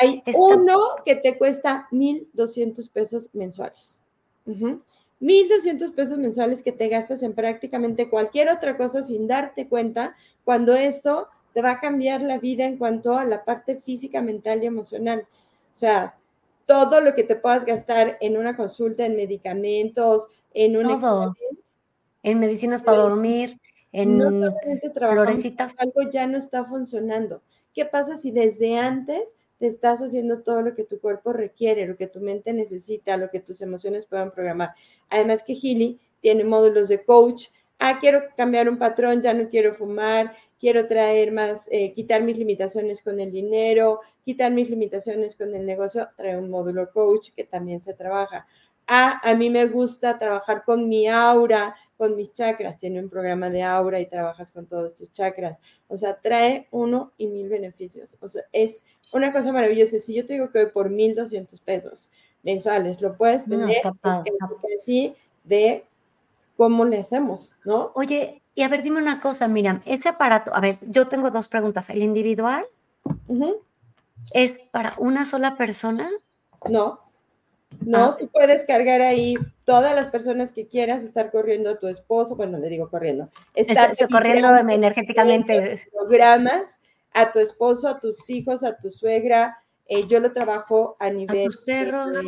hay 0.00 0.22
uno 0.34 0.78
que 1.04 1.16
te 1.16 1.38
cuesta 1.38 1.88
1.200 1.90 2.90
pesos 2.90 3.28
mensuales. 3.32 4.00
1.200 4.46 5.94
pesos 5.94 6.18
mensuales 6.18 6.62
que 6.62 6.72
te 6.72 6.88
gastas 6.88 7.22
en 7.22 7.32
prácticamente 7.32 8.10
cualquier 8.10 8.50
otra 8.50 8.76
cosa 8.76 9.02
sin 9.02 9.26
darte 9.26 9.66
cuenta, 9.66 10.14
cuando 10.44 10.74
esto 10.74 11.28
te 11.54 11.62
va 11.62 11.72
a 11.72 11.80
cambiar 11.80 12.20
la 12.20 12.38
vida 12.38 12.64
en 12.64 12.76
cuanto 12.76 13.16
a 13.16 13.24
la 13.24 13.44
parte 13.44 13.76
física, 13.76 14.20
mental 14.20 14.62
y 14.62 14.66
emocional. 14.66 15.26
O 15.74 15.78
sea, 15.78 16.18
todo 16.66 17.00
lo 17.00 17.14
que 17.14 17.24
te 17.24 17.36
puedas 17.36 17.64
gastar 17.64 18.18
en 18.20 18.36
una 18.36 18.56
consulta, 18.56 19.06
en 19.06 19.16
medicamentos, 19.16 20.28
en 20.52 20.76
un 20.76 20.90
examen, 20.90 21.32
en 22.22 22.38
medicinas 22.38 22.82
para 22.82 22.98
dormir, 22.98 23.58
en 23.96 24.18
no 24.18 24.30
solamente 24.30 24.90
florecitas. 24.90 25.74
algo 25.78 26.02
ya 26.10 26.26
no 26.26 26.36
está 26.36 26.64
funcionando. 26.64 27.40
¿Qué 27.72 27.86
pasa 27.86 28.16
si 28.16 28.30
desde 28.30 28.76
antes 28.76 29.36
te 29.58 29.66
estás 29.66 30.02
haciendo 30.02 30.42
todo 30.42 30.60
lo 30.60 30.74
que 30.74 30.84
tu 30.84 31.00
cuerpo 31.00 31.32
requiere, 31.32 31.86
lo 31.86 31.96
que 31.96 32.06
tu 32.06 32.20
mente 32.20 32.52
necesita, 32.52 33.16
lo 33.16 33.30
que 33.30 33.40
tus 33.40 33.62
emociones 33.62 34.04
puedan 34.04 34.32
programar? 34.32 34.74
Además 35.08 35.42
que 35.42 35.54
Healy 35.54 35.98
tiene 36.20 36.44
módulos 36.44 36.88
de 36.88 37.04
coach. 37.04 37.44
Ah, 37.78 37.98
quiero 37.98 38.24
cambiar 38.36 38.68
un 38.68 38.78
patrón, 38.78 39.22
ya 39.22 39.32
no 39.32 39.48
quiero 39.48 39.74
fumar, 39.74 40.34
quiero 40.60 40.86
traer 40.86 41.32
más, 41.32 41.66
eh, 41.70 41.94
quitar 41.94 42.22
mis 42.22 42.36
limitaciones 42.36 43.00
con 43.00 43.18
el 43.18 43.32
dinero, 43.32 44.00
quitar 44.24 44.52
mis 44.52 44.68
limitaciones 44.68 45.36
con 45.36 45.54
el 45.54 45.64
negocio, 45.64 46.08
trae 46.16 46.36
un 46.36 46.50
módulo 46.50 46.90
coach 46.90 47.30
que 47.34 47.44
también 47.44 47.80
se 47.80 47.94
trabaja. 47.94 48.46
Ah, 48.86 49.20
a 49.24 49.34
mí 49.34 49.50
me 49.50 49.66
gusta 49.66 50.18
trabajar 50.18 50.64
con 50.64 50.88
mi 50.88 51.08
aura, 51.08 51.74
con 51.96 52.14
mis 52.14 52.32
chakras. 52.32 52.78
Tiene 52.78 53.00
un 53.00 53.08
programa 53.08 53.50
de 53.50 53.62
aura 53.62 54.00
y 54.00 54.06
trabajas 54.06 54.50
con 54.50 54.66
todos 54.66 54.94
tus 54.94 55.10
chakras. 55.12 55.60
O 55.88 55.96
sea, 55.96 56.20
trae 56.20 56.68
uno 56.70 57.12
y 57.18 57.26
mil 57.26 57.48
beneficios. 57.48 58.16
O 58.20 58.28
sea, 58.28 58.42
es 58.52 58.84
una 59.12 59.32
cosa 59.32 59.52
maravillosa. 59.52 59.98
Si 59.98 60.14
yo 60.14 60.26
te 60.26 60.34
digo 60.34 60.50
que 60.50 60.60
hoy 60.60 60.66
por 60.66 60.90
mil 60.90 61.14
doscientos 61.14 61.60
pesos 61.60 62.10
mensuales 62.42 63.00
lo 63.00 63.16
puedes 63.16 63.48
No, 63.48 63.58
tener, 63.58 63.76
está 63.76 63.88
es 63.88 63.94
padre, 64.00 64.32
está 64.32 64.48
que 64.60 64.78
sí 64.78 65.16
de 65.42 65.84
cómo 66.56 66.84
le 66.84 67.00
hacemos, 67.00 67.54
¿no? 67.64 67.90
Oye, 67.94 68.42
y 68.54 68.62
a 68.62 68.68
ver, 68.68 68.82
dime 68.82 68.98
una 68.98 69.20
cosa, 69.20 69.48
Miriam, 69.48 69.82
ese 69.84 70.08
aparato, 70.08 70.54
a 70.54 70.60
ver, 70.60 70.78
yo 70.82 71.08
tengo 71.08 71.30
dos 71.30 71.48
preguntas. 71.48 71.90
¿El 71.90 72.02
individual 72.02 72.64
es 74.32 74.56
para 74.70 74.94
una 74.96 75.26
sola 75.26 75.56
persona? 75.56 76.10
No, 76.70 77.00
no, 77.80 77.98
Ah. 77.98 78.16
tú 78.18 78.28
puedes 78.28 78.64
cargar 78.64 79.00
ahí 79.00 79.34
todas 79.64 79.94
las 79.94 80.08
personas 80.08 80.52
que 80.52 80.66
quieras, 80.66 81.02
estar 81.02 81.30
corriendo 81.30 81.70
a 81.70 81.78
tu 81.78 81.88
esposo, 81.88 82.36
bueno, 82.36 82.58
le 82.58 82.68
digo 82.68 82.88
corriendo, 82.88 83.28
estar 83.54 83.90
Estoy 83.90 84.08
corriendo 84.08 84.54
energéticamente. 84.56 85.88
programas 85.92 86.80
a 87.12 87.32
tu 87.32 87.38
esposo, 87.38 87.88
a 87.88 87.98
tus 88.00 88.28
hijos, 88.30 88.62
a 88.64 88.76
tu 88.76 88.90
suegra. 88.90 89.58
eh, 89.88 90.06
yo 90.08 90.18
lo 90.18 90.32
trabajo 90.32 90.96
a 90.98 91.10
nivel 91.10 91.46
tus 91.46 91.58
perros. 91.58 92.18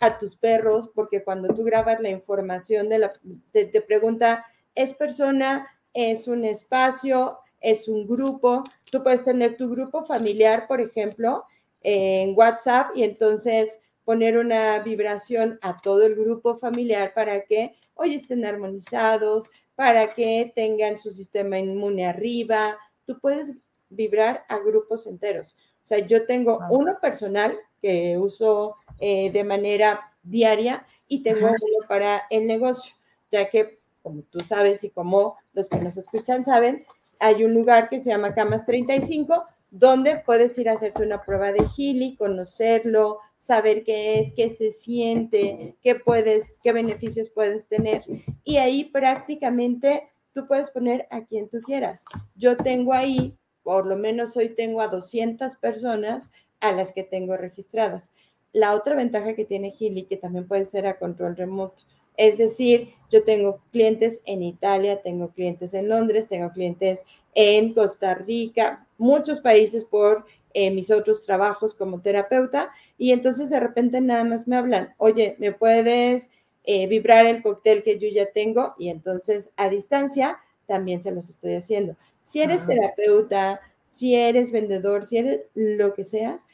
a 0.00 0.18
tus 0.18 0.34
perros, 0.34 0.88
porque 0.94 1.22
cuando 1.22 1.48
tú 1.54 1.62
grabas 1.64 2.00
la 2.00 2.08
información 2.08 2.88
de 2.88 2.98
la, 2.98 3.12
te, 3.52 3.66
te 3.66 3.80
pregunta, 3.82 4.44
¿es 4.74 4.94
persona? 4.94 5.66
¿Es 5.94 6.26
un 6.28 6.44
espacio? 6.44 7.38
¿Es 7.60 7.88
un 7.88 8.06
grupo? 8.06 8.62
Tú 8.90 9.02
puedes 9.02 9.22
tener 9.24 9.56
tu 9.56 9.70
grupo 9.70 10.04
familiar, 10.04 10.66
por 10.66 10.80
ejemplo, 10.80 11.44
en 11.82 12.34
WhatsApp 12.36 12.90
y 12.94 13.04
entonces 13.04 13.78
poner 14.06 14.38
una 14.38 14.78
vibración 14.78 15.58
a 15.62 15.80
todo 15.80 16.06
el 16.06 16.14
grupo 16.14 16.56
familiar 16.56 17.12
para 17.12 17.44
que 17.44 17.74
hoy 17.94 18.14
estén 18.14 18.46
armonizados, 18.46 19.50
para 19.74 20.14
que 20.14 20.52
tengan 20.54 20.96
su 20.96 21.10
sistema 21.10 21.58
inmune 21.58 22.06
arriba. 22.06 22.78
Tú 23.04 23.18
puedes 23.18 23.54
vibrar 23.90 24.44
a 24.48 24.58
grupos 24.58 25.08
enteros. 25.08 25.56
O 25.82 25.86
sea, 25.86 25.98
yo 25.98 26.24
tengo 26.24 26.60
uno 26.70 27.00
personal 27.00 27.58
que 27.82 28.16
uso 28.16 28.76
eh, 29.00 29.32
de 29.32 29.42
manera 29.42 30.12
diaria 30.22 30.86
y 31.08 31.24
tengo 31.24 31.48
uno 31.48 31.88
para 31.88 32.22
el 32.30 32.46
negocio, 32.46 32.94
ya 33.32 33.50
que, 33.50 33.80
como 34.04 34.22
tú 34.22 34.38
sabes 34.38 34.84
y 34.84 34.90
como 34.90 35.36
los 35.52 35.68
que 35.68 35.80
nos 35.80 35.96
escuchan 35.96 36.44
saben, 36.44 36.86
hay 37.18 37.42
un 37.42 37.54
lugar 37.54 37.88
que 37.88 37.98
se 37.98 38.10
llama 38.10 38.34
Camas 38.34 38.64
35, 38.66 39.46
donde 39.78 40.22
puedes 40.24 40.56
ir 40.58 40.68
a 40.68 40.72
hacerte 40.72 41.02
una 41.02 41.22
prueba 41.22 41.52
de 41.52 41.66
Healy, 41.76 42.16
conocerlo, 42.16 43.18
saber 43.36 43.84
qué 43.84 44.18
es, 44.18 44.32
qué 44.32 44.48
se 44.48 44.72
siente, 44.72 45.76
qué 45.82 45.94
puedes, 45.96 46.60
qué 46.62 46.72
beneficios 46.72 47.28
puedes 47.28 47.68
tener. 47.68 48.02
Y 48.42 48.56
ahí 48.56 48.84
prácticamente 48.84 50.08
tú 50.32 50.46
puedes 50.46 50.70
poner 50.70 51.06
a 51.10 51.24
quien 51.24 51.48
tú 51.48 51.60
quieras. 51.60 52.06
Yo 52.34 52.56
tengo 52.56 52.94
ahí, 52.94 53.36
por 53.62 53.86
lo 53.86 53.96
menos 53.96 54.36
hoy 54.36 54.48
tengo 54.48 54.80
a 54.80 54.88
200 54.88 55.56
personas 55.56 56.30
a 56.60 56.72
las 56.72 56.92
que 56.92 57.02
tengo 57.02 57.36
registradas. 57.36 58.12
La 58.52 58.74
otra 58.74 58.94
ventaja 58.94 59.34
que 59.34 59.44
tiene 59.44 59.74
Healy, 59.78 60.04
que 60.04 60.16
también 60.16 60.48
puede 60.48 60.64
ser 60.64 60.86
a 60.86 60.98
control 60.98 61.36
remoto, 61.36 61.82
es 62.16 62.38
decir, 62.38 62.90
yo 63.10 63.22
tengo 63.24 63.60
clientes 63.70 64.20
en 64.24 64.42
Italia, 64.42 65.02
tengo 65.02 65.28
clientes 65.30 65.74
en 65.74 65.88
Londres, 65.88 66.28
tengo 66.28 66.50
clientes 66.50 67.04
en 67.34 67.72
Costa 67.72 68.14
Rica, 68.14 68.86
muchos 68.98 69.40
países 69.40 69.84
por 69.84 70.24
eh, 70.54 70.70
mis 70.70 70.90
otros 70.90 71.24
trabajos 71.24 71.74
como 71.74 72.00
terapeuta, 72.00 72.70
y 72.98 73.12
entonces 73.12 73.50
de 73.50 73.60
repente 73.60 74.00
nada 74.00 74.24
más 74.24 74.48
me 74.48 74.56
hablan, 74.56 74.94
oye, 74.98 75.36
¿me 75.38 75.52
puedes 75.52 76.30
eh, 76.64 76.86
vibrar 76.88 77.26
el 77.26 77.42
cóctel 77.42 77.82
que 77.82 77.98
yo 77.98 78.08
ya 78.08 78.26
tengo? 78.32 78.74
Y 78.78 78.88
entonces 78.88 79.50
a 79.56 79.68
distancia 79.68 80.38
también 80.66 81.02
se 81.02 81.12
los 81.12 81.28
estoy 81.28 81.54
haciendo. 81.54 81.96
Si 82.20 82.40
eres 82.40 82.62
Ah. 82.62 82.66
terapeuta, 82.66 83.60
si 83.90 84.14
eres 84.14 84.50
vendedor, 84.50 85.04
si 85.06 85.18
eres 85.18 85.42
lo 85.54 85.94
que 85.94 86.04
seas, 86.04 86.46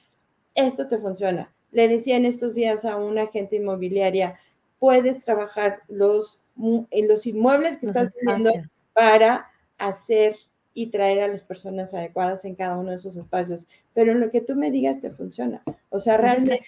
esto 0.55 0.87
te 0.89 0.99
funciona. 0.99 1.51
Le 1.71 1.89
decía 1.89 2.17
en 2.17 2.27
estos 2.27 2.55
días 2.55 2.85
a 2.85 2.97
una 2.97 3.23
agente 3.23 3.57
inmobiliaria, 3.57 4.39
puedes 4.83 5.25
trabajar 5.25 5.79
los, 5.87 6.43
en 6.91 7.07
los 7.07 7.25
inmuebles 7.25 7.77
que 7.77 7.87
estás 7.87 8.17
espacios. 8.17 8.67
para 8.93 9.49
hacer 9.79 10.35
y 10.75 10.89
traer 10.89 11.23
a 11.23 11.29
las 11.29 11.45
personas 11.45 11.95
adecuadas 11.95 12.45
en 12.45 12.57
cada 12.57 12.77
uno 12.77 12.91
de 12.91 12.97
esos 12.97 13.15
espacios. 13.15 13.69
Pero 13.95 14.11
en 14.11 14.19
lo 14.19 14.33
que 14.33 14.41
tú 14.41 14.57
me 14.57 14.73
digas 14.73 15.01
te 15.01 15.13
funciona. 15.13 15.63
O 15.91 16.01
sea, 16.01 16.17
realmente 16.17 16.67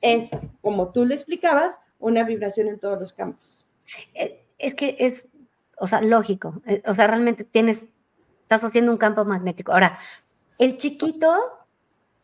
es, 0.00 0.30
como 0.62 0.92
tú 0.92 1.04
lo 1.04 1.14
explicabas, 1.14 1.82
una 1.98 2.24
vibración 2.24 2.68
en 2.68 2.78
todos 2.78 2.98
los 2.98 3.12
campos. 3.12 3.66
Eh, 4.14 4.46
Es 4.58 4.74
que 4.74 4.96
es, 4.98 5.26
o 5.76 5.86
sea, 5.86 6.00
lógico. 6.00 6.62
eh, 6.64 6.82
O 6.86 6.94
sea, 6.94 7.06
realmente 7.06 7.44
tienes, 7.44 7.86
estás 8.44 8.64
haciendo 8.64 8.92
un 8.92 8.98
campo 8.98 9.26
magnético. 9.26 9.72
Ahora, 9.72 9.98
el 10.56 10.78
chiquito, 10.78 11.34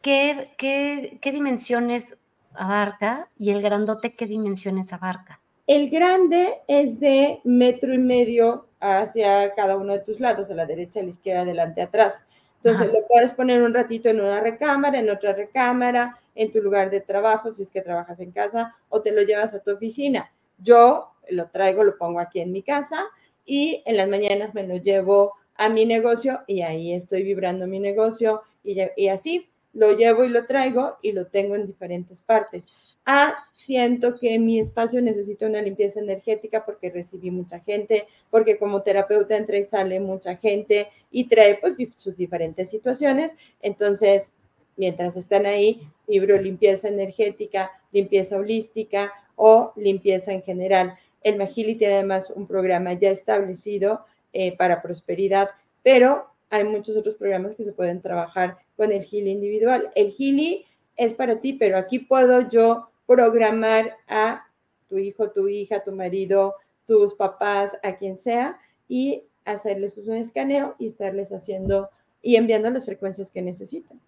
¿qué, 0.01 0.55
qué, 0.57 1.19
qué 1.21 1.33
dimensiones 1.33 2.17
abarca? 2.59 3.29
Y 3.37 3.51
el 3.51 3.63
grandote, 3.63 4.15
¿qué 4.15 4.27
dimensiones 4.27 4.93
abarca? 4.93 5.41
El 5.67 5.91
grande 5.91 6.61
es 6.67 7.01
de 7.01 7.41
metro 7.45 7.95
y 7.95 7.99
medio 7.99 8.67
hacia 8.81 9.55
cada 9.55 9.77
uno 9.77 9.93
de 9.93 10.01
tus 10.01 10.21
lados, 10.21 10.51
a 10.51 10.55
la 10.55 10.67
derecha, 10.67 11.01
a 11.01 11.03
la 11.03 11.11
izquierda, 11.11 11.43
adelante, 11.43 11.83
atrás. 11.83 12.27
Entonces 12.57 12.89
Ajá. 12.89 12.99
lo 12.99 13.07
puedes 13.07 13.33
poner 13.33 13.63
un 13.63 13.75
ratito 13.75 14.09
en 14.09 14.21
una 14.21 14.41
recámara, 14.41 14.99
en 14.99 15.11
otra 15.11 15.33
recámara, 15.33 16.19
en 16.35 16.51
tu 16.53 16.61
lugar 16.61 16.91
de 16.91 17.01
trabajo, 17.01 17.53
si 17.53 17.63
es 17.63 17.71
que 17.71 17.83
trabajas 17.83 18.21
en 18.21 18.33
casa, 18.33 18.77
o 18.89 19.01
te 19.03 19.13
lo 19.13 19.23
llevas 19.23 19.55
a 19.55 19.63
tu 19.63 19.73
oficina. 19.73 20.33
Yo 20.59 21.13
lo 21.29 21.49
traigo, 21.51 21.85
lo 21.85 21.97
pongo 21.99 22.21
aquí 22.21 22.41
en 22.41 22.53
mi 22.53 22.63
casa 22.63 23.05
y 23.45 23.83
en 23.87 23.97
las 23.97 24.09
mañanas 24.09 24.55
me 24.55 24.67
lo 24.67 24.77
llevo 24.77 25.35
a 25.55 25.69
mi 25.69 25.87
negocio 25.87 26.41
y 26.47 26.63
ahí 26.63 26.95
estoy 26.95 27.23
vibrando 27.23 27.67
mi 27.67 27.81
negocio 27.81 28.43
y 28.65 29.09
así 29.09 29.49
lo 29.79 29.97
llevo 29.97 30.25
y 30.25 30.29
lo 30.29 30.45
traigo 30.45 30.97
y 31.03 31.13
lo 31.13 31.29
tengo 31.29 31.55
en 31.55 31.67
diferentes 31.67 32.21
partes. 32.21 32.73
Ah, 33.07 33.37
siento 33.53 34.17
que 34.17 34.37
mi 34.41 34.59
espacio 34.59 35.01
necesita 35.01 35.47
una 35.47 35.63
limpieza 35.63 36.01
energética 36.01 36.65
porque 36.67 36.91
recibí 36.91 37.31
mucha 37.31 37.61
gente, 37.61 38.09
porque 38.29 38.59
como 38.59 38.83
terapeuta 38.83 39.37
entra 39.37 39.57
y 39.57 39.65
sale 39.65 40.01
mucha 40.01 40.37
gente 40.37 40.89
y 41.13 41.29
trae 41.29 41.59
pues 41.61 41.77
sus 41.97 42.17
diferentes 42.17 42.71
situaciones. 42.71 43.37
Entonces, 43.63 44.35
mientras 44.77 45.17
están 45.17 45.47
ahí, 45.47 45.89
vibro 46.09 46.37
limpieza 46.39 46.89
energética, 46.89 47.71
limpieza 47.93 48.37
holística 48.37 49.13
o 49.37 49.73
limpieza 49.77 50.33
en 50.33 50.43
general. 50.43 50.99
El 51.23 51.37
Magili 51.37 51.77
tiene 51.77 51.95
además 51.95 52.31
un 52.31 52.49
programa 52.49 52.95
ya 52.95 53.11
establecido 53.11 54.05
eh, 54.33 54.57
para 54.57 54.83
prosperidad, 54.83 55.51
pero 55.85 56.27
hay 56.51 56.65
muchos 56.65 56.97
otros 56.97 57.15
programas 57.15 57.55
que 57.55 57.65
se 57.65 57.73
pueden 57.73 58.01
trabajar 58.01 58.59
con 58.79 58.91
el 58.93 59.03
Gili 59.03 59.31
individual. 59.33 59.91
El 59.95 60.13
Gili 60.13 60.65
es 60.97 61.13
para 61.13 61.41
ti, 61.41 61.53
pero 61.53 61.77
aquí 61.77 61.99
puedo 61.99 62.49
yo 62.49 62.89
programar 63.07 63.97
a 64.07 64.47
tu 64.89 64.97
hijo, 64.97 65.31
tu 65.31 65.49
hija, 65.49 65.85
tu 65.85 65.93
marido, 65.93 66.55
tus 66.87 67.13
papás, 67.15 67.77
a 67.83 67.97
quien 67.97 68.19
sea, 68.19 68.59
y 68.89 69.25
hacerles 69.45 69.99
un 69.99 70.17
escaneo 70.17 70.77
y 70.79 70.87
estarles 70.87 71.33
haciendo 71.33 71.91
y 72.23 72.37
enviando 72.37 72.71
las 72.71 72.85
frecuencias 72.87 73.31
que 73.31 73.43
necesitan. 73.43 74.01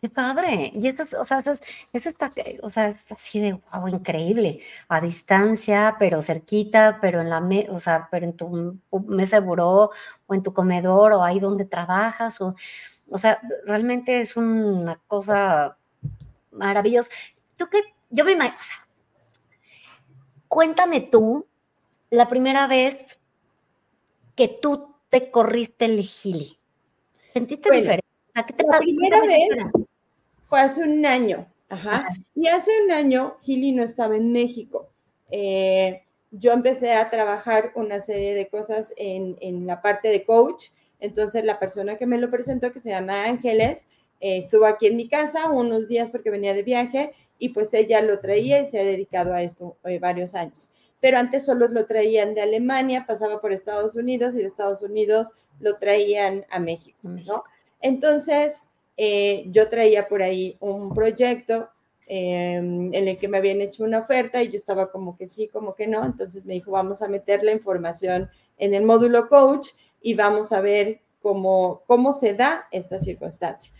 Qué 0.00 0.08
padre. 0.08 0.70
Y 0.74 0.86
esto, 0.86 1.02
es- 1.02 1.14
o 1.14 1.24
sea, 1.24 1.40
eso, 1.40 1.52
es- 1.52 1.60
eso 1.92 2.08
está, 2.08 2.32
o 2.62 2.70
sea, 2.70 2.88
es 2.88 3.04
así 3.10 3.40
de 3.40 3.52
wow, 3.72 3.88
increíble. 3.88 4.60
A 4.88 5.00
distancia, 5.00 5.96
pero 5.98 6.22
cerquita, 6.22 6.98
pero 7.00 7.20
en 7.20 7.28
la, 7.30 7.40
me- 7.40 7.68
o 7.68 7.80
sea, 7.80 8.08
pero 8.10 8.24
en 8.26 8.32
tu 8.34 8.78
mesa 9.06 9.40
de 9.40 9.46
buró, 9.46 9.90
o 10.28 10.34
en 10.34 10.42
tu 10.44 10.52
comedor, 10.54 11.12
o 11.14 11.24
ahí 11.24 11.40
donde 11.40 11.64
trabajas, 11.64 12.40
o, 12.40 12.54
o 13.10 13.18
sea, 13.18 13.40
realmente 13.64 14.20
es 14.20 14.36
una 14.36 15.00
cosa 15.06 15.76
maravillosa. 16.52 17.10
¿Tú 17.56 17.66
qué? 17.70 17.80
Yo 18.10 18.24
me 18.24 18.32
imagino, 18.32 18.56
o 18.58 18.62
sea, 18.62 18.88
cuéntame 20.48 21.00
tú 21.00 21.46
la 22.10 22.28
primera 22.28 22.66
vez 22.66 23.18
que 24.34 24.48
tú 24.48 24.94
te 25.10 25.30
corriste 25.30 25.84
el 25.86 26.00
gili. 26.02 26.58
¿Sentiste 27.32 27.68
Bueno, 27.68 27.80
diferente? 27.82 28.06
Sea, 28.34 28.42
¿qué 28.44 28.52
te 28.52 28.62
la 28.64 28.70
pa- 28.70 28.78
primera 28.78 29.20
vez. 29.22 29.48
Fue 30.48 30.60
hace 30.60 30.82
un 30.82 31.04
año, 31.04 31.46
ajá. 31.68 31.96
Ajá. 31.96 32.08
Y 32.34 32.46
hace 32.48 32.70
un 32.84 32.90
año 32.92 33.36
Gili 33.42 33.72
no 33.72 33.82
estaba 33.82 34.16
en 34.16 34.32
México. 34.32 34.88
Eh, 35.30 36.02
yo 36.30 36.52
empecé 36.52 36.94
a 36.94 37.10
trabajar 37.10 37.72
una 37.74 38.00
serie 38.00 38.34
de 38.34 38.48
cosas 38.48 38.94
en, 38.96 39.36
en 39.40 39.66
la 39.66 39.82
parte 39.82 40.08
de 40.08 40.24
coach. 40.24 40.68
Entonces, 41.00 41.44
la 41.44 41.58
persona 41.58 41.96
que 41.96 42.06
me 42.06 42.18
lo 42.18 42.30
presentó, 42.30 42.72
que 42.72 42.80
se 42.80 42.90
llama 42.90 43.24
Ángeles, 43.24 43.86
eh, 44.20 44.38
estuvo 44.38 44.66
aquí 44.66 44.86
en 44.86 44.96
mi 44.96 45.08
casa 45.08 45.50
unos 45.50 45.88
días 45.88 46.10
porque 46.10 46.30
venía 46.30 46.54
de 46.54 46.62
viaje 46.62 47.12
y 47.38 47.50
pues 47.50 47.72
ella 47.74 48.00
lo 48.00 48.18
traía 48.18 48.60
y 48.60 48.66
se 48.66 48.80
ha 48.80 48.84
dedicado 48.84 49.32
a 49.32 49.42
esto 49.42 49.76
eh, 49.84 49.98
varios 49.98 50.34
años. 50.34 50.70
Pero 51.00 51.18
antes 51.18 51.44
solo 51.44 51.68
lo 51.68 51.86
traían 51.86 52.34
de 52.34 52.42
Alemania, 52.42 53.04
pasaba 53.06 53.40
por 53.40 53.52
Estados 53.52 53.94
Unidos 53.94 54.34
y 54.34 54.38
de 54.38 54.46
Estados 54.46 54.82
Unidos 54.82 55.28
lo 55.60 55.76
traían 55.76 56.44
a 56.50 56.58
México, 56.58 56.98
¿no? 57.02 57.44
Entonces, 57.80 58.70
eh, 58.96 59.44
yo 59.46 59.68
traía 59.68 60.08
por 60.08 60.22
ahí 60.22 60.56
un 60.58 60.92
proyecto 60.92 61.70
em, 62.06 62.92
en 62.92 63.06
el 63.06 63.18
que 63.18 63.28
me 63.28 63.38
habían 63.38 63.60
hecho 63.60 63.84
una 63.84 64.00
oferta 64.00 64.42
y 64.42 64.48
yo 64.48 64.56
estaba 64.56 64.90
como 64.90 65.16
que 65.16 65.26
sí, 65.26 65.46
como 65.48 65.74
que 65.74 65.86
no. 65.86 66.04
Entonces 66.04 66.44
me 66.44 66.54
dijo, 66.54 66.72
vamos 66.72 67.02
a 67.02 67.08
meter 67.08 67.44
la 67.44 67.52
información 67.52 68.28
en 68.56 68.74
el 68.74 68.82
módulo 68.84 69.28
coach 69.28 69.68
y 70.00 70.14
vamos 70.14 70.52
a 70.52 70.60
ver 70.60 71.00
cómo, 71.20 71.82
cómo 71.86 72.12
se 72.12 72.34
da 72.34 72.66
esta 72.70 72.98
circunstancia 72.98 73.72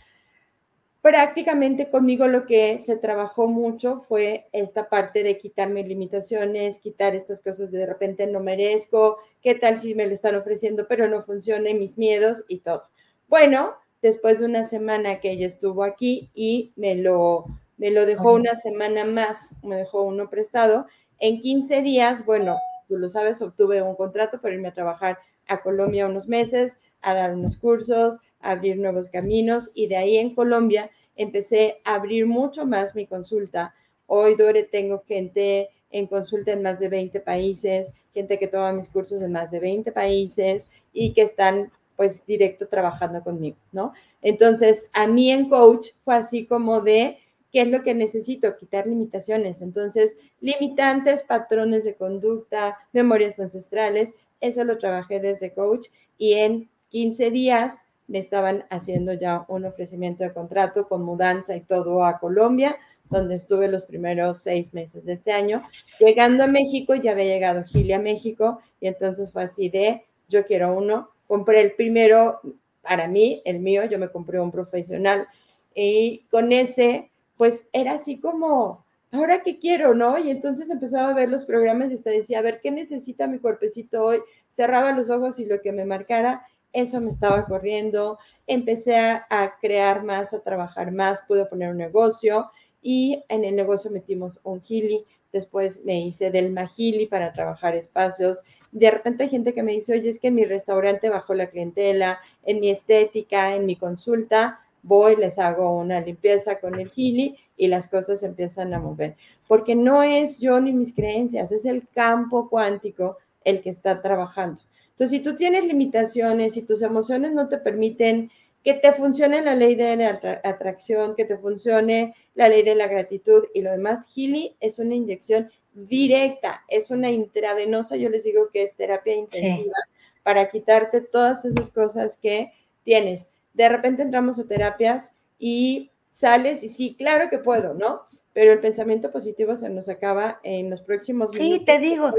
prácticamente 1.01 1.89
conmigo 1.89 2.27
lo 2.27 2.45
que 2.45 2.77
se 2.77 2.97
trabajó 2.97 3.47
mucho 3.47 3.99
fue 3.99 4.47
esta 4.51 4.89
parte 4.89 5.23
de 5.23 5.37
quitarme 5.37 5.83
limitaciones, 5.83 6.79
quitar 6.79 7.15
estas 7.15 7.41
cosas 7.41 7.71
de, 7.71 7.79
de 7.79 7.85
repente 7.85 8.27
no 8.27 8.41
merezco, 8.41 9.17
qué 9.41 9.55
tal 9.55 9.79
si 9.79 9.95
me 9.95 10.05
lo 10.05 10.13
están 10.13 10.35
ofreciendo 10.35 10.87
pero 10.87 11.07
no 11.07 11.23
funciona, 11.23 11.73
mis 11.73 11.97
miedos 11.97 12.43
y 12.47 12.59
todo. 12.59 12.83
Bueno, 13.27 13.75
después 14.01 14.39
de 14.39 14.45
una 14.45 14.63
semana 14.63 15.19
que 15.19 15.31
ella 15.31 15.47
estuvo 15.47 15.83
aquí 15.83 16.31
y 16.33 16.73
me 16.75 16.95
lo, 16.95 17.45
me 17.77 17.91
lo 17.91 18.05
dejó 18.05 18.33
una 18.33 18.55
semana 18.55 19.05
más, 19.05 19.53
me 19.63 19.77
dejó 19.77 20.01
uno 20.01 20.29
prestado, 20.29 20.87
en 21.19 21.39
15 21.39 21.81
días, 21.81 22.25
bueno, 22.25 22.57
tú 22.87 22.97
lo 22.97 23.09
sabes, 23.09 23.41
obtuve 23.41 23.81
un 23.81 23.95
contrato 23.95 24.41
para 24.41 24.55
irme 24.55 24.69
a 24.69 24.73
trabajar 24.73 25.19
a 25.49 25.61
Colombia 25.61 26.05
unos 26.05 26.27
meses, 26.27 26.77
a 27.01 27.13
dar 27.13 27.33
unos 27.33 27.57
cursos, 27.57 28.17
abrir 28.39 28.77
nuevos 28.77 29.09
caminos 29.09 29.71
y 29.73 29.87
de 29.87 29.97
ahí 29.97 30.17
en 30.17 30.33
Colombia 30.33 30.89
empecé 31.15 31.81
a 31.83 31.95
abrir 31.95 32.25
mucho 32.25 32.65
más 32.65 32.95
mi 32.95 33.05
consulta. 33.05 33.75
Hoy, 34.07 34.35
Dore, 34.35 34.63
tengo 34.63 35.03
gente 35.05 35.69
en 35.91 36.07
consulta 36.07 36.53
en 36.53 36.61
más 36.61 36.79
de 36.79 36.87
20 36.87 37.19
países, 37.19 37.93
gente 38.13 38.39
que 38.39 38.47
toma 38.47 38.71
mis 38.71 38.89
cursos 38.89 39.21
en 39.21 39.31
más 39.31 39.51
de 39.51 39.59
20 39.59 39.91
países 39.91 40.69
y 40.93 41.13
que 41.13 41.23
están 41.23 41.71
pues 41.95 42.25
directo 42.25 42.67
trabajando 42.69 43.21
conmigo, 43.21 43.57
¿no? 43.73 43.91
Entonces, 44.21 44.89
a 44.93 45.05
mí 45.05 45.31
en 45.31 45.49
coach 45.49 45.87
fue 46.05 46.15
así 46.15 46.45
como 46.45 46.79
de, 46.79 47.17
¿qué 47.51 47.61
es 47.61 47.67
lo 47.67 47.83
que 47.83 47.93
necesito? 47.93 48.55
Quitar 48.55 48.87
limitaciones. 48.87 49.61
Entonces, 49.61 50.15
limitantes, 50.39 51.23
patrones 51.23 51.83
de 51.83 51.95
conducta, 51.95 52.77
memorias 52.93 53.39
ancestrales, 53.41 54.13
eso 54.41 54.63
lo 54.63 54.77
trabajé 54.77 55.19
desde 55.19 55.53
coach 55.53 55.87
y 56.17 56.33
en 56.33 56.69
15 56.89 57.31
días 57.31 57.85
me 58.07 58.19
estaban 58.19 58.65
haciendo 58.69 59.13
ya 59.13 59.45
un 59.47 59.65
ofrecimiento 59.65 60.23
de 60.23 60.33
contrato 60.33 60.87
con 60.87 61.03
mudanza 61.03 61.55
y 61.55 61.61
todo 61.61 62.03
a 62.03 62.19
Colombia, 62.19 62.77
donde 63.09 63.35
estuve 63.35 63.67
los 63.67 63.85
primeros 63.85 64.39
seis 64.39 64.73
meses 64.73 65.05
de 65.05 65.13
este 65.13 65.31
año. 65.31 65.63
Llegando 65.99 66.43
a 66.43 66.47
México, 66.47 66.95
ya 66.95 67.11
había 67.11 67.25
llegado 67.25 67.63
Gili 67.63 67.93
a 67.93 67.99
México 67.99 68.59
y 68.79 68.87
entonces 68.87 69.31
fue 69.31 69.43
así 69.43 69.69
de, 69.69 70.05
yo 70.27 70.45
quiero 70.45 70.73
uno. 70.73 71.11
Compré 71.27 71.61
el 71.61 71.73
primero 71.73 72.41
para 72.81 73.07
mí, 73.07 73.41
el 73.45 73.59
mío, 73.59 73.85
yo 73.85 73.99
me 73.99 74.09
compré 74.09 74.39
un 74.39 74.51
profesional 74.51 75.27
y 75.75 76.25
con 76.31 76.51
ese, 76.51 77.11
pues 77.37 77.67
era 77.71 77.93
así 77.93 78.19
como, 78.19 78.83
ahora 79.11 79.41
qué 79.43 79.59
quiero, 79.59 79.93
¿no? 79.93 80.17
Y 80.17 80.29
entonces 80.29 80.69
empezaba 80.69 81.11
a 81.11 81.15
ver 81.15 81.29
los 81.29 81.45
programas 81.45 81.91
y 81.91 81.95
hasta 81.95 82.09
decía, 82.09 82.39
a 82.39 82.43
ver, 82.43 82.59
¿qué 82.61 82.71
necesita 82.71 83.27
mi 83.27 83.39
cuerpecito 83.39 84.03
hoy? 84.03 84.19
Cerraba 84.49 84.91
los 84.91 85.09
ojos 85.09 85.39
y 85.39 85.45
lo 85.45 85.61
que 85.61 85.71
me 85.71 85.85
marcara 85.85 86.45
eso 86.73 87.01
me 87.01 87.09
estaba 87.09 87.45
corriendo, 87.45 88.19
empecé 88.47 88.97
a, 88.97 89.55
crear 89.61 90.03
más, 90.03 90.33
a 90.33 90.43
trabajar 90.43 90.91
más, 90.91 91.21
pude 91.27 91.45
poner 91.45 91.71
un 91.71 91.77
negocio 91.77 92.51
y 92.81 93.23
en 93.29 93.43
el 93.43 93.55
negocio 93.55 93.91
metimos 93.91 94.39
un 94.43 94.61
Gili, 94.61 95.05
después 95.31 95.83
me 95.83 95.99
hice 96.01 96.31
del 96.31 96.51
Magili 96.51 97.07
para 97.07 97.33
trabajar 97.33 97.75
espacios. 97.75 98.43
De 98.71 98.89
repente 98.89 99.23
hay 99.23 99.29
gente 99.29 99.53
que 99.53 99.63
me 99.63 99.73
dice, 99.73 99.93
oye, 99.93 100.09
es 100.09 100.19
que 100.19 100.27
en 100.27 100.35
mi 100.35 100.45
restaurante 100.45 101.09
bajó 101.09 101.33
la 101.33 101.49
clientela, 101.49 102.19
en 102.43 102.59
mi 102.59 102.69
estética, 102.69 103.55
en 103.55 103.65
mi 103.65 103.75
consulta, 103.75 104.59
voy, 104.81 105.15
les 105.15 105.39
hago 105.39 105.77
una 105.77 106.01
limpieza 106.01 106.59
con 106.59 106.79
el 106.79 106.89
Gili 106.89 107.37
y 107.57 107.67
las 107.67 107.87
cosas 107.87 108.23
empiezan 108.23 108.73
a 108.73 108.79
mover. 108.79 109.15
Porque 109.47 109.75
no 109.75 110.03
es 110.03 110.39
yo 110.39 110.59
ni 110.59 110.71
mis 110.73 110.93
creencias, 110.93 111.51
es 111.51 111.65
el 111.65 111.87
campo 111.87 112.49
cuántico 112.49 113.17
el 113.43 113.61
que 113.61 113.69
está 113.69 114.01
trabajando. 114.01 114.61
Entonces, 114.91 115.17
si 115.17 115.23
tú 115.23 115.35
tienes 115.35 115.63
limitaciones 115.63 116.57
y 116.57 116.61
tus 116.61 116.81
emociones 116.81 117.31
no 117.31 117.47
te 117.47 117.57
permiten 117.57 118.31
que 118.63 118.73
te 118.73 118.91
funcione 118.91 119.41
la 119.41 119.55
ley 119.55 119.75
de 119.75 119.95
la 119.95 120.19
atracción, 120.43 121.15
que 121.15 121.25
te 121.25 121.37
funcione 121.37 122.15
la 122.35 122.49
ley 122.49 122.63
de 122.63 122.75
la 122.75 122.87
gratitud 122.87 123.45
y 123.53 123.61
lo 123.61 123.71
demás, 123.71 124.09
Healy 124.13 124.57
es 124.59 124.79
una 124.79 124.95
inyección 124.95 125.49
directa, 125.73 126.63
es 126.67 126.89
una 126.89 127.09
intravenosa, 127.09 127.95
yo 127.95 128.09
les 128.09 128.23
digo 128.23 128.49
que 128.51 128.63
es 128.63 128.75
terapia 128.75 129.15
intensiva 129.15 129.77
para 130.23 130.49
quitarte 130.49 131.01
todas 131.01 131.45
esas 131.45 131.71
cosas 131.71 132.17
que 132.17 132.51
tienes. 132.83 133.29
De 133.59 133.67
repente 133.67 134.03
entramos 134.03 134.39
a 134.39 134.47
terapias 134.47 135.13
y 135.37 135.91
sales 136.11 136.63
y 136.63 136.69
sí, 136.69 136.95
claro 136.97 137.29
que 137.29 137.39
puedo, 137.39 137.73
¿no? 137.73 138.03
Pero 138.31 138.53
el 138.53 138.61
pensamiento 138.61 139.11
positivo 139.11 139.57
se 139.57 139.67
nos 139.67 139.89
acaba 139.89 140.39
en 140.43 140.69
los 140.69 140.81
próximos 140.81 141.37
minutos. 141.37 141.59
Sí, 141.59 141.65
te 141.65 141.77
digo. 141.77 142.13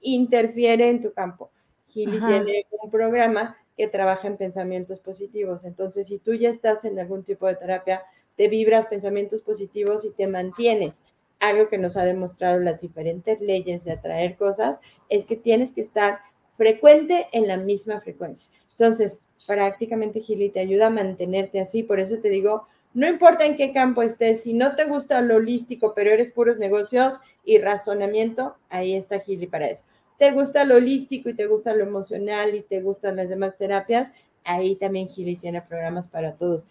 Interfiere 0.00 0.88
en 0.88 1.02
tu 1.02 1.12
campo. 1.12 1.50
Gili 1.88 2.20
tiene 2.20 2.66
un 2.70 2.88
programa 2.88 3.56
que 3.76 3.88
trabaja 3.88 4.28
en 4.28 4.36
pensamientos 4.36 5.00
positivos. 5.00 5.64
Entonces, 5.64 6.06
si 6.06 6.18
tú 6.18 6.34
ya 6.34 6.50
estás 6.50 6.84
en 6.84 7.00
algún 7.00 7.24
tipo 7.24 7.48
de 7.48 7.56
terapia, 7.56 8.04
te 8.36 8.46
vibras 8.46 8.86
pensamientos 8.86 9.40
positivos 9.40 10.04
y 10.04 10.10
te 10.10 10.28
mantienes. 10.28 11.02
Algo 11.40 11.68
que 11.68 11.78
nos 11.78 11.96
ha 11.96 12.04
demostrado 12.04 12.60
las 12.60 12.80
diferentes 12.80 13.40
leyes 13.40 13.82
de 13.82 13.90
atraer 13.90 14.36
cosas 14.36 14.80
es 15.08 15.26
que 15.26 15.34
tienes 15.34 15.72
que 15.72 15.80
estar 15.80 16.20
frecuente 16.56 17.26
en 17.32 17.48
la 17.48 17.56
misma 17.56 18.00
frecuencia. 18.00 18.48
Entonces, 18.78 19.20
prácticamente 19.46 20.20
Gili 20.20 20.50
te 20.50 20.60
ayuda 20.60 20.88
a 20.88 20.90
mantenerte 20.90 21.60
así. 21.60 21.82
Por 21.82 22.00
eso 22.00 22.18
te 22.18 22.28
digo, 22.30 22.66
no 22.94 23.08
importa 23.08 23.46
en 23.46 23.56
qué 23.56 23.72
campo 23.72 24.02
estés, 24.02 24.42
si 24.42 24.52
no 24.52 24.74
te 24.76 24.84
gusta 24.84 25.20
lo 25.20 25.36
holístico, 25.36 25.94
pero 25.94 26.10
eres 26.10 26.30
puros 26.30 26.58
negocios 26.58 27.14
y 27.44 27.58
razonamiento, 27.58 28.56
ahí 28.68 28.94
está 28.94 29.20
Gili 29.20 29.46
para 29.46 29.68
eso 29.68 29.84
te 30.20 30.32
gusta 30.32 30.66
lo 30.66 30.76
holístico 30.76 31.30
y 31.30 31.34
te 31.34 31.46
gusta 31.46 31.72
lo 31.72 31.82
emocional 31.82 32.54
y 32.54 32.60
te 32.60 32.82
gustan 32.82 33.16
las 33.16 33.30
demás 33.30 33.56
terapias, 33.56 34.12
ahí 34.44 34.76
también 34.76 35.08
Gili 35.08 35.36
tiene 35.36 35.62
programas 35.62 36.08
para 36.08 36.34
todos. 36.34 36.66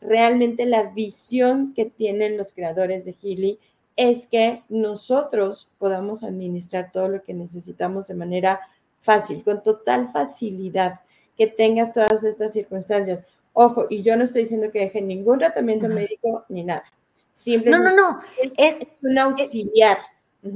Realmente 0.00 0.64
la 0.64 0.84
visión 0.84 1.74
que 1.74 1.84
tienen 1.84 2.38
los 2.38 2.54
creadores 2.54 3.04
de 3.04 3.12
Gili 3.12 3.58
es 3.96 4.26
que 4.26 4.62
nosotros 4.70 5.68
podamos 5.76 6.24
administrar 6.24 6.90
todo 6.90 7.08
lo 7.08 7.22
que 7.22 7.34
necesitamos 7.34 8.06
de 8.06 8.14
manera 8.14 8.60
fácil, 9.02 9.44
con 9.44 9.62
total 9.62 10.10
facilidad, 10.10 11.00
que 11.36 11.46
tengas 11.46 11.92
todas 11.92 12.24
estas 12.24 12.52
circunstancias. 12.52 13.24
Ojo, 13.52 13.86
y 13.88 14.02
yo 14.02 14.16
no 14.16 14.24
estoy 14.24 14.42
diciendo 14.42 14.70
que 14.70 14.80
dejen 14.80 15.08
ningún 15.08 15.38
tratamiento 15.38 15.88
médico 15.88 16.44
ni 16.48 16.64
nada. 16.64 16.84
Simplemente 17.32 17.96
no, 17.96 18.12
no, 18.12 18.12
no. 18.12 18.20
Es, 18.56 18.76
un 19.02 19.18
auxiliar. 19.18 19.98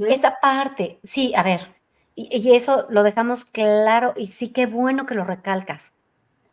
Esa 0.07 0.39
parte, 0.41 0.99
sí, 1.03 1.33
a 1.35 1.43
ver, 1.43 1.75
y, 2.15 2.55
eso 2.55 2.87
lo 2.89 3.03
dejamos 3.03 3.45
claro 3.45 4.13
y 4.15 4.27
sí 4.27 4.49
que 4.49 4.65
bueno 4.65 5.05
que 5.05 5.15
lo 5.15 5.23
recalcas. 5.23 5.93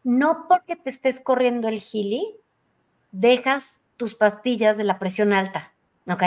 No 0.05 0.47
porque 0.49 0.77
te 0.77 0.91
estés 0.91 1.21
corriendo 1.21 1.69
el 1.69 1.81
gili, 1.81 2.37
dejas 3.13 3.81
tus 3.97 4.15
pastillas 4.15 4.77
de 4.77 4.85
la 4.85 4.99
presión 4.99 5.33
alta, 5.33 5.73
¿ok? 6.09 6.23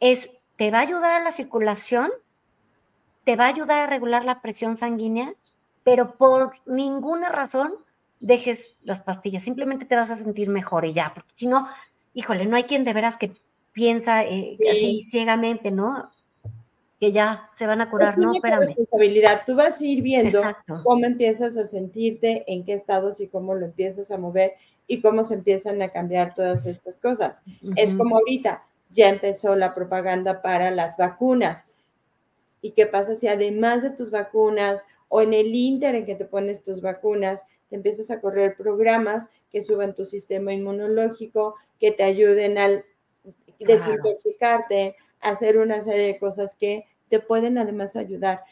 Es, 0.00 0.30
te 0.56 0.70
va 0.70 0.78
a 0.78 0.82
ayudar 0.82 1.12
a 1.12 1.22
la 1.22 1.30
circulación, 1.30 2.10
te 3.24 3.36
va 3.36 3.44
a 3.44 3.48
ayudar 3.48 3.80
a 3.80 3.86
regular 3.86 4.24
la 4.24 4.40
presión 4.40 4.76
sanguínea, 4.76 5.34
pero 5.82 6.16
por 6.16 6.52
ninguna 6.66 7.28
razón 7.28 7.74
dejes 8.20 8.76
las 8.82 9.00
pastillas, 9.00 9.42
simplemente 9.42 9.86
te 9.86 9.96
vas 9.96 10.10
a 10.10 10.16
sentir 10.16 10.48
mejor 10.48 10.84
y 10.84 10.92
ya, 10.92 11.12
porque 11.14 11.32
si 11.34 11.46
no, 11.46 11.68
híjole, 12.14 12.46
no 12.46 12.56
hay 12.56 12.64
quien 12.64 12.84
de 12.84 12.92
veras 12.92 13.16
que 13.16 13.32
piensa 13.72 14.24
eh, 14.24 14.58
así 14.70 15.02
ciegamente, 15.02 15.70
¿no? 15.70 16.10
que 17.00 17.12
ya 17.12 17.48
se 17.56 17.66
van 17.66 17.80
a 17.80 17.90
curar, 17.90 18.18
¿no? 18.18 18.30
Espérame. 18.30 18.66
responsabilidad. 18.66 19.42
Tú 19.46 19.56
vas 19.56 19.80
a 19.80 19.84
ir 19.84 20.02
viendo 20.02 20.42
cómo 20.84 21.06
empiezas 21.06 21.56
a 21.56 21.64
sentirte, 21.64 22.44
en 22.46 22.62
qué 22.62 22.74
estados 22.74 23.20
y 23.20 23.28
cómo 23.28 23.54
lo 23.54 23.64
empiezas 23.64 24.10
a 24.10 24.18
mover 24.18 24.52
y 24.86 25.00
cómo 25.00 25.24
se 25.24 25.32
empiezan 25.32 25.80
a 25.80 25.88
cambiar 25.88 26.34
todas 26.34 26.66
estas 26.66 26.96
cosas. 26.96 27.42
Es 27.76 27.94
como 27.94 28.16
ahorita, 28.16 28.64
ya 28.90 29.08
empezó 29.08 29.56
la 29.56 29.74
propaganda 29.74 30.42
para 30.42 30.70
las 30.70 30.98
vacunas. 30.98 31.70
¿Y 32.60 32.72
qué 32.72 32.84
pasa 32.84 33.14
si 33.14 33.28
además 33.28 33.82
de 33.82 33.90
tus 33.90 34.10
vacunas 34.10 34.84
o 35.10 35.20
en 35.20 35.34
el 35.34 35.54
inter 35.54 35.94
en 35.94 36.06
que 36.06 36.14
te 36.14 36.24
pones 36.24 36.62
tus 36.62 36.80
vacunas, 36.80 37.44
te 37.68 37.76
empiezas 37.76 38.10
a 38.10 38.20
correr 38.20 38.56
programas 38.56 39.28
que 39.50 39.60
suban 39.60 39.94
tu 39.94 40.04
sistema 40.04 40.54
inmunológico, 40.54 41.56
que 41.78 41.90
te 41.90 42.04
ayuden 42.04 42.56
al 42.56 42.84
desintoxicarte, 43.58 44.96
hacer 45.20 45.58
una 45.58 45.82
serie 45.82 46.06
de 46.06 46.18
cosas 46.18 46.56
que 46.56 46.86
te 47.08 47.20
pueden 47.20 47.58
además 47.58 47.96
ayudar. 47.96 48.44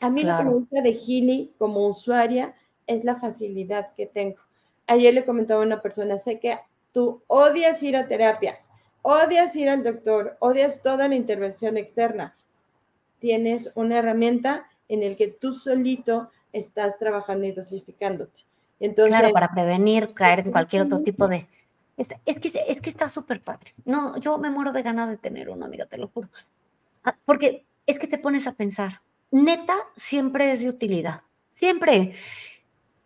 A 0.00 0.08
mí 0.08 0.22
lo 0.22 0.28
que 0.28 0.34
Claro. 0.34 0.50
me 0.50 0.56
gusta 0.56 0.80
de 0.80 0.94
Healy 0.94 1.52
como 1.58 1.86
usuaria 1.86 2.54
es 2.86 3.04
la 3.04 3.16
facilidad 3.16 3.92
que 3.94 4.06
tengo. 4.06 4.38
Ayer 4.86 5.12
le 5.12 5.24
comentaba 5.24 5.62
a 5.62 5.66
una 5.66 5.82
persona, 5.82 6.18
sé 6.18 6.38
que 6.38 6.56
tú 6.92 7.22
odias 7.26 7.82
ir 7.82 7.96
a 7.96 8.06
terapias, 8.08 8.70
odias 9.02 9.54
ir 9.56 9.68
al 9.68 9.82
doctor, 9.82 10.36
odias 10.38 10.82
toda 10.82 11.08
la 11.08 11.16
intervención 11.16 11.76
externa. 11.76 12.36
Tienes 13.18 13.70
una 13.74 13.98
herramienta 13.98 14.68
en 14.90 15.02
el 15.02 15.16
que 15.16 15.28
tú 15.28 15.54
solito 15.54 16.30
estás 16.52 16.98
trabajando 16.98 17.46
y 17.46 17.52
dosificándote. 17.52 18.42
Entonces, 18.80 19.16
Claro, 19.16 19.32
para 19.32 19.52
prevenir 19.52 20.12
caer 20.14 20.40
en 20.40 20.52
cualquier 20.52 20.82
otro 20.82 21.00
tipo 21.00 21.28
de... 21.28 21.46
Es, 21.96 22.10
es 22.26 22.38
que, 22.38 22.50
es 22.66 22.80
que 22.80 22.90
está 22.90 23.08
súper 23.08 23.40
padre. 23.40 23.72
No, 23.84 24.18
yo 24.18 24.36
me 24.38 24.50
muero 24.50 24.72
de 24.72 24.82
ganas 24.82 25.08
de 25.08 25.16
tener 25.16 25.48
uno, 25.48 25.64
amiga, 25.64 25.86
te 25.86 25.96
lo 25.96 26.08
juro. 26.08 26.28
Ah, 27.04 27.14
Porque 27.24 27.64
es 27.86 27.98
que 27.98 28.06
te 28.06 28.18
pones 28.18 28.46
a 28.46 28.52
pensar, 28.52 29.00
neta 29.30 29.76
siempre 29.96 30.50
es 30.52 30.60
de 30.60 30.68
utilidad. 30.68 31.22
Siempre. 31.52 32.14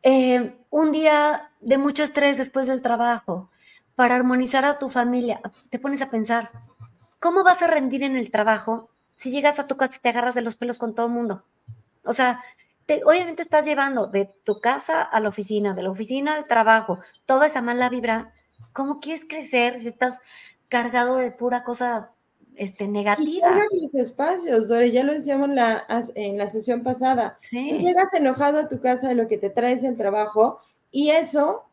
Eh, 0.02 0.54
un 0.70 0.92
día 0.92 1.50
de 1.60 1.78
mucho 1.78 2.02
estrés 2.02 2.38
después 2.38 2.66
del 2.66 2.82
trabajo, 2.82 3.50
para 3.94 4.16
armonizar 4.16 4.64
a 4.64 4.78
tu 4.78 4.90
familia, 4.90 5.40
te 5.70 5.78
pones 5.78 6.02
a 6.02 6.10
pensar, 6.10 6.50
¿cómo 7.20 7.44
vas 7.44 7.62
a 7.62 7.66
rendir 7.66 8.02
en 8.02 8.16
el 8.16 8.30
trabajo 8.30 8.90
si 9.16 9.30
llegas 9.30 9.58
a 9.58 9.66
tu 9.66 9.76
casa 9.76 9.94
y 9.96 10.00
te 10.00 10.08
agarras 10.08 10.34
de 10.34 10.42
los 10.42 10.56
pelos 10.56 10.78
con 10.78 10.94
todo 10.94 11.06
el 11.06 11.12
mundo? 11.12 11.44
O 12.04 12.12
sea, 12.12 12.42
te- 12.86 13.02
obviamente 13.04 13.42
estás 13.42 13.64
llevando 13.64 14.06
de 14.06 14.26
tu 14.44 14.60
casa 14.60 15.02
a 15.02 15.20
la 15.20 15.28
oficina, 15.28 15.74
de 15.74 15.82
la 15.82 15.90
oficina 15.90 16.34
al 16.34 16.46
trabajo, 16.46 16.98
toda 17.26 17.46
esa 17.46 17.62
mala 17.62 17.88
vibra. 17.88 18.32
¿Cómo 18.72 18.98
quieres 19.00 19.24
crecer 19.24 19.80
si 19.82 19.88
estás 19.88 20.18
cargado 20.68 21.16
de 21.16 21.30
pura 21.30 21.62
cosa 21.64 22.10
este, 22.56 22.84
y 22.84 22.88
negativa? 22.88 23.48
tengan 23.48 23.68
los 23.72 23.94
espacios, 23.94 24.68
Dore, 24.68 24.90
ya 24.90 25.02
lo 25.04 25.12
decíamos 25.12 25.48
en 25.48 25.54
la, 25.56 25.72
as- 25.88 26.12
en 26.14 26.36
la 26.38 26.48
sesión 26.48 26.82
pasada. 26.82 27.38
Tú 27.40 27.78
llegas 27.78 28.12
enojado 28.14 28.58
a 28.58 28.68
tu 28.68 28.80
casa 28.80 29.08
de 29.08 29.14
lo 29.14 29.28
que 29.28 29.38
te 29.38 29.50
traes 29.50 29.82
el 29.84 29.96
trabajo 29.96 30.60
y 30.90 31.10
eso, 31.10 31.64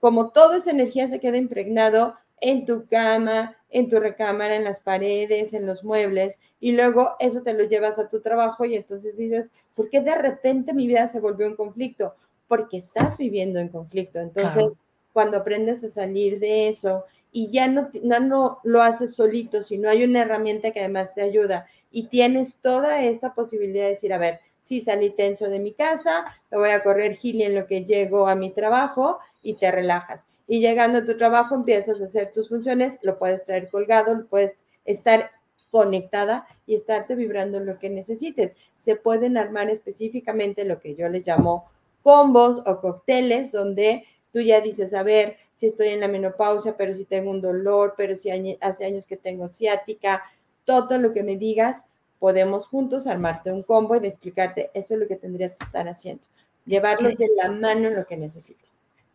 como 0.00 0.30
toda 0.30 0.56
esa 0.58 0.70
energía 0.70 1.06
se 1.08 1.20
queda 1.20 1.36
impregnado 1.36 2.16
en 2.40 2.64
tu 2.66 2.86
cama, 2.86 3.56
en 3.70 3.88
tu 3.88 4.00
recámara, 4.00 4.56
en 4.56 4.64
las 4.64 4.80
paredes, 4.80 5.52
en 5.52 5.66
los 5.66 5.84
muebles, 5.84 6.38
y 6.60 6.72
luego 6.72 7.16
eso 7.18 7.42
te 7.42 7.54
lo 7.54 7.64
llevas 7.64 7.98
a 7.98 8.08
tu 8.08 8.20
trabajo 8.20 8.64
y 8.64 8.74
entonces 8.76 9.16
dices, 9.16 9.52
¿por 9.74 9.90
qué 9.90 10.00
de 10.00 10.14
repente 10.14 10.72
mi 10.74 10.86
vida 10.86 11.08
se 11.08 11.20
volvió 11.20 11.46
un 11.46 11.56
conflicto? 11.56 12.14
Porque 12.46 12.78
estás 12.78 13.18
viviendo 13.18 13.58
en 13.58 13.68
conflicto. 13.68 14.18
Entonces, 14.20 14.54
Claro. 14.54 14.76
cuando 15.12 15.36
aprendes 15.38 15.84
a 15.84 15.88
salir 15.88 16.38
de 16.38 16.68
eso 16.68 17.04
y 17.30 17.50
ya 17.50 17.68
no, 17.68 17.90
no, 18.02 18.20
no 18.20 18.60
lo 18.64 18.82
haces 18.82 19.14
solito, 19.14 19.62
sino 19.62 19.90
hay 19.90 20.02
una 20.04 20.22
herramienta 20.22 20.70
que 20.70 20.80
además 20.80 21.14
te 21.14 21.22
ayuda 21.22 21.66
y 21.90 22.04
tienes 22.06 22.56
toda 22.56 23.02
esta 23.02 23.34
posibilidad 23.34 23.84
de 23.84 23.90
decir, 23.90 24.12
a 24.12 24.18
ver, 24.18 24.40
si 24.60 24.80
salí 24.80 25.10
tenso 25.10 25.48
de 25.48 25.60
mi 25.60 25.72
casa, 25.72 26.24
me 26.50 26.58
voy 26.58 26.70
a 26.70 26.82
correr 26.82 27.16
gili 27.16 27.42
en 27.42 27.54
lo 27.54 27.66
que 27.66 27.84
llego 27.84 28.28
a 28.28 28.34
mi 28.34 28.50
trabajo 28.50 29.18
y 29.42 29.54
te 29.54 29.70
relajas. 29.70 30.26
Y 30.48 30.60
llegando 30.60 30.98
a 30.98 31.04
tu 31.04 31.16
trabajo 31.16 31.54
empiezas 31.54 32.00
a 32.00 32.06
hacer 32.06 32.32
tus 32.32 32.48
funciones, 32.48 32.98
lo 33.02 33.18
puedes 33.18 33.44
traer 33.44 33.70
colgado, 33.70 34.14
lo 34.14 34.26
puedes 34.26 34.56
estar 34.86 35.30
conectada 35.70 36.46
y 36.66 36.74
estarte 36.74 37.14
vibrando 37.14 37.60
lo 37.60 37.78
que 37.78 37.90
necesites. 37.90 38.56
Se 38.74 38.96
pueden 38.96 39.36
armar 39.36 39.68
específicamente 39.68 40.64
lo 40.64 40.80
que 40.80 40.94
yo 40.94 41.08
les 41.08 41.26
llamo 41.26 41.70
combos 42.02 42.62
o 42.64 42.80
cócteles, 42.80 43.52
donde 43.52 44.04
tú 44.32 44.40
ya 44.40 44.62
dices, 44.62 44.94
a 44.94 45.02
ver, 45.02 45.36
si 45.52 45.66
estoy 45.66 45.88
en 45.88 46.00
la 46.00 46.08
menopausia, 46.08 46.76
pero 46.76 46.94
si 46.94 47.04
tengo 47.04 47.30
un 47.30 47.42
dolor, 47.42 47.94
pero 47.96 48.14
si 48.14 48.30
hace 48.60 48.84
años 48.86 49.04
que 49.04 49.16
tengo 49.16 49.48
ciática, 49.48 50.22
todo 50.64 50.98
lo 50.98 51.12
que 51.12 51.22
me 51.22 51.36
digas, 51.36 51.84
podemos 52.18 52.66
juntos 52.66 53.06
armarte 53.06 53.52
un 53.52 53.62
combo 53.62 53.96
y 53.96 54.06
explicarte, 54.06 54.70
esto 54.72 54.94
es 54.94 55.00
lo 55.00 55.08
que 55.08 55.16
tendrías 55.16 55.54
que 55.54 55.64
estar 55.64 55.88
haciendo. 55.88 56.22
Llevarlos 56.64 57.16
de 57.18 57.28
la 57.36 57.50
mano 57.50 57.88
en 57.88 57.96
lo 57.96 58.06
que 58.06 58.16
necesitas. 58.16 58.67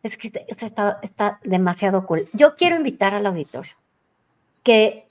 Es 0.03 0.17
que 0.17 0.27
este- 0.27 0.45
este 0.47 0.65
está, 0.67 0.99
está 1.01 1.39
demasiado 1.43 2.05
cool. 2.05 2.27
Yo 2.33 2.55
quiero 2.55 2.75
invitar 2.75 3.13
al 3.15 3.25
auditorio 3.25 3.73
que 4.63 5.07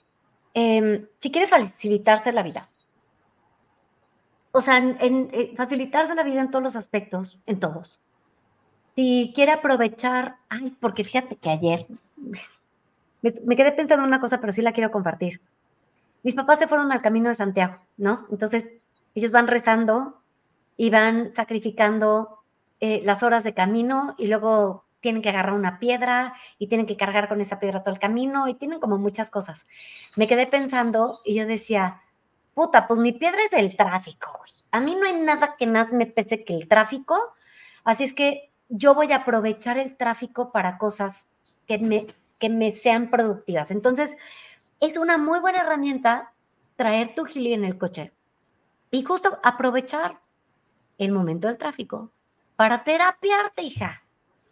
em, 0.54 1.06
si 1.18 1.32
quiere 1.32 1.46
facilitarse 1.48 2.30
la 2.32 2.42
vida, 2.42 2.68
o 4.52 4.60
sea, 4.60 4.76
en, 4.76 4.96
en- 5.00 5.30
en 5.32 5.56
facilitarse 5.56 6.14
la 6.14 6.22
vida 6.24 6.40
en 6.42 6.50
todos 6.50 6.62
los 6.62 6.76
aspectos, 6.76 7.38
en 7.46 7.58
todos. 7.58 8.00
Si 8.94 9.32
quiere 9.34 9.52
aprovechar, 9.52 10.36
ay, 10.50 10.76
porque 10.78 11.04
fíjate 11.04 11.36
que 11.36 11.48
ayer 11.48 11.86
me, 13.22 13.32
me 13.46 13.56
quedé 13.56 13.72
pensando 13.72 14.02
en 14.04 14.08
una 14.08 14.20
cosa, 14.20 14.40
pero 14.40 14.52
sí 14.52 14.60
la 14.60 14.72
quiero 14.72 14.90
compartir. 14.90 15.40
Mis 16.22 16.34
papás 16.34 16.58
se 16.58 16.68
fueron 16.68 16.92
al 16.92 17.00
camino 17.00 17.30
de 17.30 17.34
Santiago, 17.34 17.78
¿no? 17.96 18.26
Entonces, 18.30 18.66
ellos 19.14 19.32
van 19.32 19.46
rezando 19.46 20.20
y 20.76 20.90
van 20.90 21.32
sacrificando 21.32 22.41
eh, 22.84 23.00
las 23.04 23.22
horas 23.22 23.44
de 23.44 23.54
camino 23.54 24.16
y 24.18 24.26
luego 24.26 24.84
tienen 24.98 25.22
que 25.22 25.28
agarrar 25.28 25.54
una 25.54 25.78
piedra 25.78 26.34
y 26.58 26.66
tienen 26.66 26.84
que 26.84 26.96
cargar 26.96 27.28
con 27.28 27.40
esa 27.40 27.60
piedra 27.60 27.84
todo 27.84 27.94
el 27.94 28.00
camino 28.00 28.48
y 28.48 28.54
tienen 28.54 28.80
como 28.80 28.98
muchas 28.98 29.30
cosas. 29.30 29.66
Me 30.16 30.26
quedé 30.26 30.48
pensando 30.48 31.20
y 31.24 31.36
yo 31.36 31.46
decía, 31.46 32.02
puta, 32.54 32.88
pues 32.88 32.98
mi 32.98 33.12
piedra 33.12 33.38
es 33.44 33.52
el 33.52 33.76
tráfico. 33.76 34.32
A 34.72 34.80
mí 34.80 34.96
no 34.96 35.06
hay 35.06 35.12
nada 35.12 35.54
que 35.56 35.68
más 35.68 35.92
me 35.92 36.06
pese 36.06 36.42
que 36.42 36.54
el 36.56 36.66
tráfico, 36.66 37.16
así 37.84 38.02
es 38.02 38.14
que 38.14 38.50
yo 38.68 38.96
voy 38.96 39.12
a 39.12 39.18
aprovechar 39.18 39.78
el 39.78 39.96
tráfico 39.96 40.50
para 40.50 40.76
cosas 40.76 41.30
que 41.68 41.78
me, 41.78 42.08
que 42.40 42.48
me 42.48 42.72
sean 42.72 43.10
productivas. 43.10 43.70
Entonces, 43.70 44.16
es 44.80 44.96
una 44.96 45.18
muy 45.18 45.38
buena 45.38 45.60
herramienta 45.60 46.32
traer 46.74 47.14
tu 47.14 47.26
gili 47.26 47.52
en 47.52 47.64
el 47.64 47.78
coche 47.78 48.12
y 48.90 49.04
justo 49.04 49.38
aprovechar 49.44 50.18
el 50.98 51.12
momento 51.12 51.46
del 51.46 51.58
tráfico 51.58 52.10
para 52.56 52.84
terapiarte, 52.84 53.62
hija. 53.62 54.02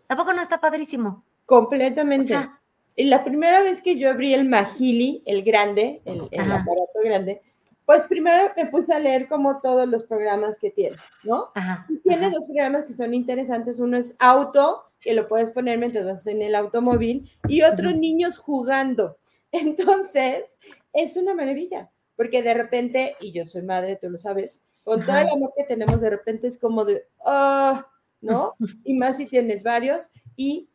Tampoco 0.07 0.33
no 0.33 0.43
está 0.43 0.61
padrísimo. 0.61 1.25
Completamente. 1.47 2.35
O 2.37 2.39
sea- 2.39 2.61
la 2.97 3.25
primera 3.25 3.63
vez 3.63 3.81
que 3.81 3.97
yo 3.97 4.11
abrí 4.11 4.35
el 4.35 4.49
Mahili, 4.49 5.23
el 5.25 5.43
grande, 5.43 6.03
el, 6.05 6.29
el 6.31 6.53
aparato 6.53 6.99
grande, 7.03 7.41
pues 7.87 8.05
primero 8.05 8.53
me 8.57 8.67
puse 8.67 8.93
a 8.95 8.99
leer 8.99 9.27
como 9.27 9.61
todos 9.61 9.89
los 9.89 10.05
programas 10.05 10.59
que 10.59 10.71
tiene, 10.71 10.97
¿no? 11.25 11.51
Ajá. 11.55 11.87
Y 11.89 11.99
tiene 11.99 12.27
ajá. 12.27 12.35
dos 12.35 12.47
programas 12.47 12.85
que 12.85 12.93
son 12.93 13.15
interesantes. 13.15 13.81
Uno 13.81 13.97
es 13.97 14.15
auto, 14.19 14.85
que 15.01 15.15
lo 15.15 15.29
puedes 15.29 15.51
poner 15.51 15.79
mientras 15.79 16.05
vas 16.05 16.27
en 16.27 16.43
el 16.43 16.55
automóvil, 16.55 17.31
y 17.49 17.63
otro 17.63 17.91
niños 17.93 18.39
jugando. 18.39 19.19
Entonces, 19.53 20.59
es 20.93 21.17
una 21.17 21.35
maravilla, 21.35 21.91
porque 22.17 22.43
de 22.43 22.55
repente, 22.55 23.17
y 23.21 23.33
yo 23.33 23.47
soy 23.47 23.63
madre, 23.63 23.97
tú 23.97 24.11
lo 24.11 24.19
sabes, 24.19 24.63
con 24.85 25.05
todo 25.05 25.19
el 25.19 25.29
amor 25.29 25.53
que 25.57 25.65
tenemos, 25.65 26.01
de 26.01 26.11
repente 26.11 26.47
es 26.47 26.59
como 26.59 26.85
de, 26.85 27.07
ah, 27.25 27.87
¿no? 28.21 28.55
Y 28.85 28.95
más 28.95 29.17
si 29.17 29.27
tienes 29.27 29.63
varios, 29.63 30.11
y 30.37 30.69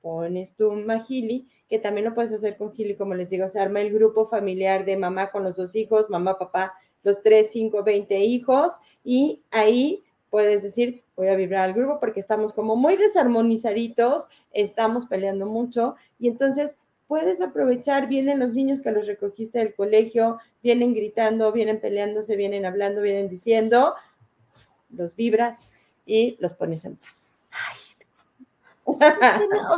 pones 0.00 0.54
tu 0.54 0.72
Mahili, 0.72 1.48
que 1.68 1.78
también 1.78 2.06
lo 2.06 2.14
puedes 2.14 2.32
hacer 2.32 2.56
con 2.56 2.72
Gili, 2.72 2.96
como 2.96 3.14
les 3.14 3.30
digo, 3.30 3.48
se 3.48 3.60
arma 3.60 3.80
el 3.80 3.92
grupo 3.92 4.26
familiar 4.26 4.84
de 4.84 4.96
mamá 4.96 5.30
con 5.30 5.44
los 5.44 5.54
dos 5.54 5.74
hijos, 5.74 6.08
mamá, 6.08 6.38
papá, 6.38 6.74
los 7.02 7.22
tres, 7.22 7.50
cinco, 7.52 7.82
veinte 7.82 8.18
hijos, 8.20 8.78
y 9.04 9.42
ahí 9.50 10.04
puedes 10.30 10.62
decir, 10.62 11.04
voy 11.16 11.28
a 11.28 11.36
vibrar 11.36 11.64
al 11.64 11.74
grupo 11.74 12.00
porque 12.00 12.20
estamos 12.20 12.52
como 12.52 12.76
muy 12.76 12.96
desarmonizaditos, 12.96 14.28
estamos 14.52 15.06
peleando 15.06 15.46
mucho, 15.46 15.96
y 16.18 16.28
entonces 16.28 16.76
puedes 17.08 17.40
aprovechar, 17.40 18.06
vienen 18.06 18.38
los 18.38 18.52
niños 18.52 18.80
que 18.80 18.92
los 18.92 19.06
recogiste 19.06 19.58
del 19.58 19.74
colegio, 19.74 20.38
vienen 20.62 20.94
gritando, 20.94 21.50
vienen 21.50 21.80
peleándose, 21.80 22.36
vienen 22.36 22.66
hablando, 22.66 23.00
vienen 23.02 23.28
diciendo, 23.28 23.94
los 24.90 25.16
vibras 25.16 25.72
y 26.06 26.36
los 26.38 26.52
pones 26.52 26.84
en 26.84 26.96
paz. 26.96 27.50
O 28.84 28.98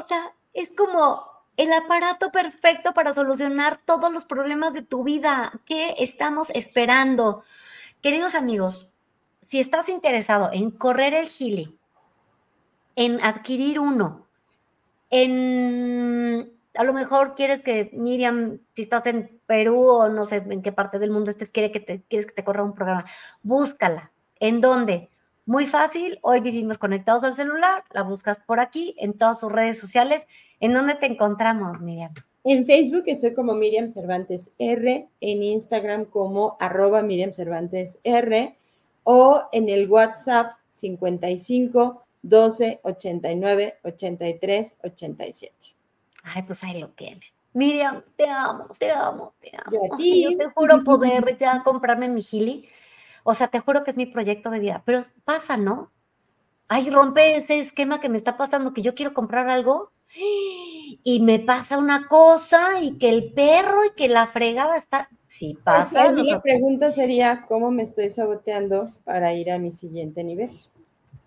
sea, 0.06 0.34
es 0.52 0.70
como 0.76 1.24
el 1.56 1.72
aparato 1.72 2.30
perfecto 2.30 2.94
para 2.94 3.14
solucionar 3.14 3.80
todos 3.84 4.12
los 4.12 4.24
problemas 4.24 4.72
de 4.72 4.82
tu 4.82 5.04
vida. 5.04 5.52
¿Qué 5.64 5.94
estamos 5.98 6.50
esperando? 6.50 7.44
Queridos 8.02 8.34
amigos, 8.34 8.90
si 9.40 9.60
estás 9.60 9.88
interesado 9.88 10.50
en 10.52 10.70
correr 10.70 11.14
el 11.14 11.28
Gili, 11.28 11.76
en 12.96 13.22
adquirir 13.22 13.78
uno, 13.78 14.26
en 15.10 16.52
a 16.80 16.84
lo 16.84 16.94
mejor 16.94 17.34
quieres 17.34 17.60
que 17.60 17.90
Miriam, 17.92 18.58
si 18.74 18.80
estás 18.80 19.04
en 19.04 19.38
Perú 19.44 19.86
o 19.86 20.08
no 20.08 20.24
sé 20.24 20.36
en 20.36 20.62
qué 20.62 20.72
parte 20.72 20.98
del 20.98 21.10
mundo 21.10 21.30
estés, 21.30 21.52
quiere 21.52 21.70
que 21.70 21.78
te, 21.78 22.00
quieres 22.08 22.24
que 22.24 22.32
te 22.32 22.42
corra 22.42 22.64
un 22.64 22.72
programa, 22.72 23.04
búscala. 23.42 24.12
¿En 24.36 24.62
dónde? 24.62 25.10
Muy 25.44 25.66
fácil, 25.66 26.18
hoy 26.22 26.40
vivimos 26.40 26.78
conectados 26.78 27.22
al 27.22 27.34
celular, 27.34 27.84
la 27.92 28.02
buscas 28.02 28.38
por 28.38 28.60
aquí, 28.60 28.94
en 28.96 29.12
todas 29.12 29.40
sus 29.40 29.52
redes 29.52 29.78
sociales. 29.78 30.26
¿En 30.58 30.72
dónde 30.72 30.94
te 30.94 31.04
encontramos, 31.04 31.82
Miriam? 31.82 32.14
En 32.44 32.64
Facebook 32.64 33.04
estoy 33.08 33.34
como 33.34 33.52
Miriam 33.52 33.90
Cervantes 33.90 34.50
R, 34.56 35.06
en 35.20 35.42
Instagram 35.42 36.06
como 36.06 36.56
arroba 36.60 37.02
Miriam 37.02 37.34
Cervantes 37.34 37.98
R 38.04 38.56
o 39.04 39.42
en 39.52 39.68
el 39.68 39.86
WhatsApp 39.86 40.52
55 40.70 42.06
12 42.22 42.80
89 42.84 43.78
83 43.84 44.76
87. 44.82 45.79
Ay, 46.22 46.42
pues 46.42 46.62
ahí 46.64 46.78
lo 46.80 46.88
tiene. 46.90 47.22
Miriam, 47.52 48.02
te 48.16 48.28
amo, 48.28 48.66
te 48.78 48.90
amo, 48.90 49.34
te 49.40 49.50
amo. 49.56 49.98
Yo 49.98 50.36
te 50.38 50.46
juro 50.54 50.84
poder 50.84 51.36
ya 51.38 51.62
comprarme 51.62 52.08
mi 52.08 52.20
Gili. 52.22 52.68
O 53.24 53.34
sea, 53.34 53.48
te 53.48 53.60
juro 53.60 53.84
que 53.84 53.90
es 53.90 53.96
mi 53.96 54.06
proyecto 54.06 54.50
de 54.50 54.60
vida. 54.60 54.82
Pero 54.84 55.00
pasa, 55.24 55.56
¿no? 55.56 55.90
Ay, 56.68 56.88
rompe 56.90 57.36
ese 57.36 57.58
esquema 57.58 58.00
que 58.00 58.08
me 58.08 58.16
está 58.16 58.36
pasando, 58.36 58.72
que 58.72 58.82
yo 58.82 58.94
quiero 58.94 59.12
comprar 59.12 59.48
algo 59.48 59.90
y 60.14 61.20
me 61.22 61.38
pasa 61.40 61.78
una 61.78 62.06
cosa 62.08 62.80
y 62.80 62.96
que 62.98 63.08
el 63.08 63.32
perro 63.32 63.84
y 63.84 63.94
que 63.96 64.08
la 64.08 64.26
fregada 64.28 64.76
está. 64.76 65.08
Sí, 65.26 65.54
Pues 65.54 65.64
pasa. 65.64 66.04
la 66.04 66.12
nosotros- 66.12 66.42
pregunta 66.42 66.92
sería, 66.92 67.44
¿cómo 67.48 67.70
me 67.70 67.82
estoy 67.82 68.10
saboteando 68.10 68.88
para 69.04 69.34
ir 69.34 69.50
a 69.50 69.58
mi 69.58 69.72
siguiente 69.72 70.22
nivel? 70.24 70.50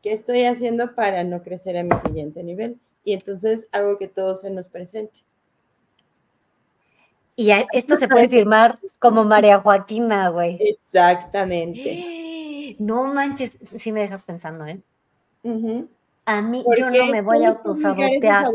¿Qué 0.02 0.14
estoy 0.14 0.46
haciendo 0.46 0.96
para 0.96 1.24
no 1.24 1.44
crecer 1.44 1.78
a 1.78 1.84
mi 1.84 1.96
siguiente 1.98 2.44
nivel? 2.44 2.80
Y 3.04 3.14
entonces 3.14 3.68
hago 3.72 3.98
que 3.98 4.08
todo 4.08 4.36
se 4.36 4.50
nos 4.50 4.68
presente. 4.68 5.22
Y 7.36 7.52
esto 7.74 7.98
se 7.98 8.08
puede 8.08 8.30
firmar 8.30 8.80
como 9.00 9.24
María 9.24 9.60
Joaquina, 9.60 10.30
güey. 10.30 10.58
Exactamente. 10.60 12.20
No 12.80 13.04
manches, 13.04 13.60
sí 13.64 13.92
me 13.92 14.02
dejas 14.02 14.24
pensando, 14.24 14.66
¿eh? 14.66 14.82
A 16.26 16.42
mí, 16.42 16.64
Porque 16.66 16.82
yo 16.82 16.90
no 16.90 17.06
me 17.08 17.22
voy 17.22 17.44
a 17.44 17.50
autosabotear. 17.50 18.50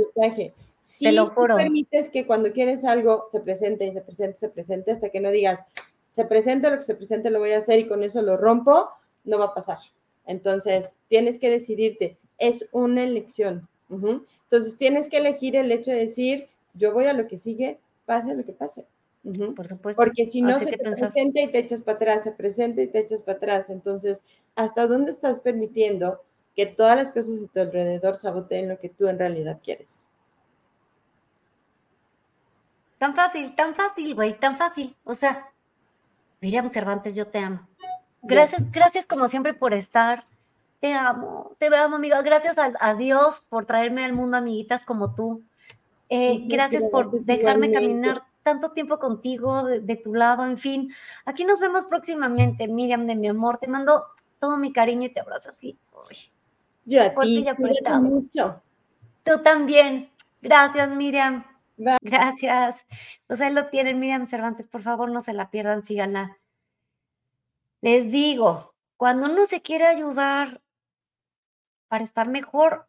Si 0.80 1.04
Te 1.04 1.12
lo 1.12 1.28
tú 1.28 1.34
juro. 1.34 1.56
permites 1.56 2.08
que 2.08 2.26
cuando 2.26 2.50
quieres 2.52 2.84
algo 2.84 3.26
se 3.30 3.38
presente 3.38 3.86
y 3.86 3.92
se 3.92 4.00
presente, 4.00 4.38
se 4.38 4.48
presente, 4.48 4.90
hasta 4.90 5.10
que 5.10 5.20
no 5.20 5.30
digas, 5.30 5.64
se 6.08 6.24
presente 6.24 6.68
lo 6.68 6.78
que 6.78 6.82
se 6.82 6.96
presente, 6.96 7.30
lo 7.30 7.38
voy 7.38 7.52
a 7.52 7.58
hacer 7.58 7.78
y 7.78 7.86
con 7.86 8.02
eso 8.02 8.22
lo 8.22 8.36
rompo, 8.36 8.88
no 9.24 9.38
va 9.38 9.46
a 9.46 9.54
pasar. 9.54 9.78
Entonces, 10.26 10.96
tienes 11.08 11.38
que 11.38 11.50
decidirte, 11.50 12.16
es 12.38 12.66
una 12.72 13.04
elección. 13.04 13.68
Entonces, 13.90 14.76
tienes 14.76 15.08
que 15.08 15.18
elegir 15.18 15.56
el 15.56 15.70
hecho 15.72 15.90
de 15.90 15.98
decir, 15.98 16.48
yo 16.74 16.92
voy 16.92 17.06
a 17.06 17.12
lo 17.12 17.26
que 17.26 17.38
sigue, 17.38 17.78
pase 18.06 18.34
lo 18.34 18.44
que 18.44 18.52
pase. 18.52 18.84
Por 19.56 19.66
supuesto. 19.66 20.00
Porque 20.02 20.26
si 20.26 20.40
no 20.42 20.56
Así 20.56 20.64
se 20.66 20.70
que 20.72 20.76
te 20.78 20.84
pensás- 20.84 21.12
presenta 21.12 21.40
y 21.40 21.48
te 21.48 21.58
echas 21.58 21.80
para 21.82 21.96
atrás, 21.96 22.22
se 22.24 22.32
presenta 22.32 22.80
y 22.82 22.86
te 22.86 22.98
echas 23.00 23.20
para 23.20 23.36
atrás. 23.36 23.68
Entonces, 23.70 24.22
¿hasta 24.54 24.86
dónde 24.86 25.10
estás 25.10 25.40
permitiendo 25.40 26.22
que 26.54 26.66
todas 26.66 26.96
las 26.96 27.10
cosas 27.10 27.42
a 27.44 27.52
tu 27.52 27.60
alrededor 27.60 28.16
saboteen 28.16 28.68
lo 28.68 28.78
que 28.78 28.88
tú 28.88 29.08
en 29.08 29.18
realidad 29.18 29.60
quieres? 29.62 30.02
Tan 32.98 33.14
fácil, 33.14 33.54
tan 33.54 33.74
fácil, 33.74 34.14
güey, 34.14 34.38
tan 34.38 34.56
fácil. 34.56 34.96
O 35.04 35.14
sea, 35.14 35.50
Miriam 36.40 36.70
Cervantes, 36.70 37.14
yo 37.14 37.26
te 37.26 37.38
amo. 37.38 37.66
Gracias, 38.22 38.70
gracias 38.72 39.06
como 39.06 39.28
siempre 39.28 39.54
por 39.54 39.72
estar. 39.74 40.24
Te 40.80 40.94
amo, 40.94 41.56
te 41.58 41.66
amo, 41.76 41.96
amiga. 41.96 42.22
Gracias 42.22 42.56
a, 42.58 42.72
a 42.78 42.94
Dios 42.94 43.40
por 43.48 43.66
traerme 43.66 44.04
al 44.04 44.12
mundo 44.12 44.36
amiguitas 44.36 44.84
como 44.84 45.14
tú. 45.14 45.42
Eh, 46.08 46.44
gracias 46.46 46.84
por 46.90 47.10
dejarme 47.10 47.72
caminar 47.72 48.24
tanto 48.42 48.72
tiempo 48.72 48.98
contigo, 48.98 49.64
de, 49.64 49.80
de 49.80 49.96
tu 49.96 50.14
lado, 50.14 50.44
en 50.44 50.56
fin. 50.56 50.92
Aquí 51.26 51.44
nos 51.44 51.60
vemos 51.60 51.84
próximamente, 51.84 52.66
Miriam, 52.68 53.06
de 53.06 53.16
mi 53.16 53.28
amor. 53.28 53.58
Te 53.58 53.68
mando 53.68 54.04
todo 54.38 54.56
mi 54.56 54.72
cariño 54.72 55.06
y 55.06 55.12
te 55.12 55.20
abrazo 55.20 55.50
así. 55.50 55.78
Uy, 55.92 56.16
Yo 56.84 57.02
a 57.02 57.14
ti, 57.20 57.44
mucho. 58.00 58.62
Tú 59.24 59.42
también. 59.42 60.10
Gracias, 60.40 60.88
Miriam. 60.90 61.44
Bye. 61.76 61.98
Gracias. 62.00 62.86
Pues 63.26 63.40
ahí 63.40 63.52
lo 63.52 63.66
tienen, 63.66 63.98
Miriam 63.98 64.26
Cervantes, 64.26 64.66
por 64.66 64.82
favor, 64.82 65.10
no 65.10 65.20
se 65.20 65.32
la 65.32 65.50
pierdan, 65.50 65.82
síganla. 65.82 66.38
Les 67.80 68.10
digo, 68.10 68.74
cuando 68.96 69.26
uno 69.26 69.44
se 69.44 69.60
quiere 69.60 69.86
ayudar 69.86 70.60
para 71.88 72.04
estar 72.04 72.28
mejor, 72.28 72.88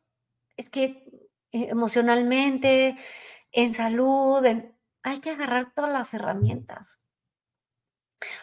es 0.57 0.69
que 0.69 1.05
eh, 1.51 1.69
emocionalmente, 1.69 2.97
en 3.51 3.73
salud, 3.73 4.45
hay 5.03 5.19
que 5.21 5.31
agarrar 5.31 5.73
todas 5.73 5.91
las 5.91 6.13
herramientas. 6.13 6.99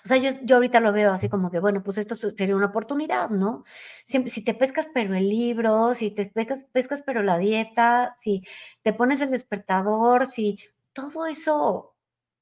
O 0.05 0.09
sea, 0.09 0.17
yo, 0.17 0.31
yo 0.43 0.57
ahorita 0.57 0.81
lo 0.81 0.93
veo 0.93 1.13
así 1.13 1.29
como 1.29 1.51
que, 1.51 1.61
bueno, 1.61 1.83
pues 1.83 1.99
esto 1.99 2.15
sería 2.15 2.57
una 2.57 2.67
oportunidad, 2.67 3.29
¿no? 3.31 3.65
Siempre, 4.05 4.33
si 4.33 4.43
te 4.43 4.55
pescas 4.55 4.89
pero 4.93 5.15
el 5.15 5.29
libro, 5.29 5.95
si 5.95 6.11
te 6.11 6.27
pescas, 6.27 6.65
pescas 6.73 7.03
pero 7.03 7.23
la 7.23 7.39
dieta, 7.39 8.17
si 8.19 8.43
te 8.83 8.93
pones 8.95 9.21
el 9.21 9.31
despertador, 9.31 10.27
si 10.27 10.59
todo 10.95 11.27
eso, 11.27 11.95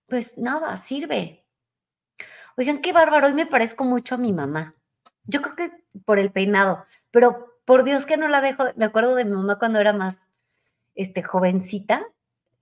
pues 0.07 0.39
nada, 0.39 0.77
sirve. 0.77 1.45
Oigan, 2.57 2.81
qué 2.81 2.93
bárbaro, 2.93 3.27
hoy 3.27 3.35
me 3.35 3.47
parezco 3.47 3.85
mucho 3.85 4.15
a 4.15 4.19
mi 4.19 4.33
mamá. 4.33 4.75
Yo 5.25 5.43
creo 5.43 5.57
que 5.57 5.71
por 6.05 6.19
el 6.19 6.31
peinado, 6.33 6.85
pero 7.11 7.54
por 7.65 7.85
Dios 7.85 8.07
que 8.07 8.17
no 8.17 8.29
la 8.29 8.41
dejo, 8.41 8.65
me 8.77 8.85
acuerdo 8.85 9.15
de 9.15 9.25
mi 9.25 9.33
mamá 9.33 9.59
cuando 9.59 9.79
era 9.79 9.93
más 9.93 10.19
este, 10.95 11.23
jovencita. 11.23 12.07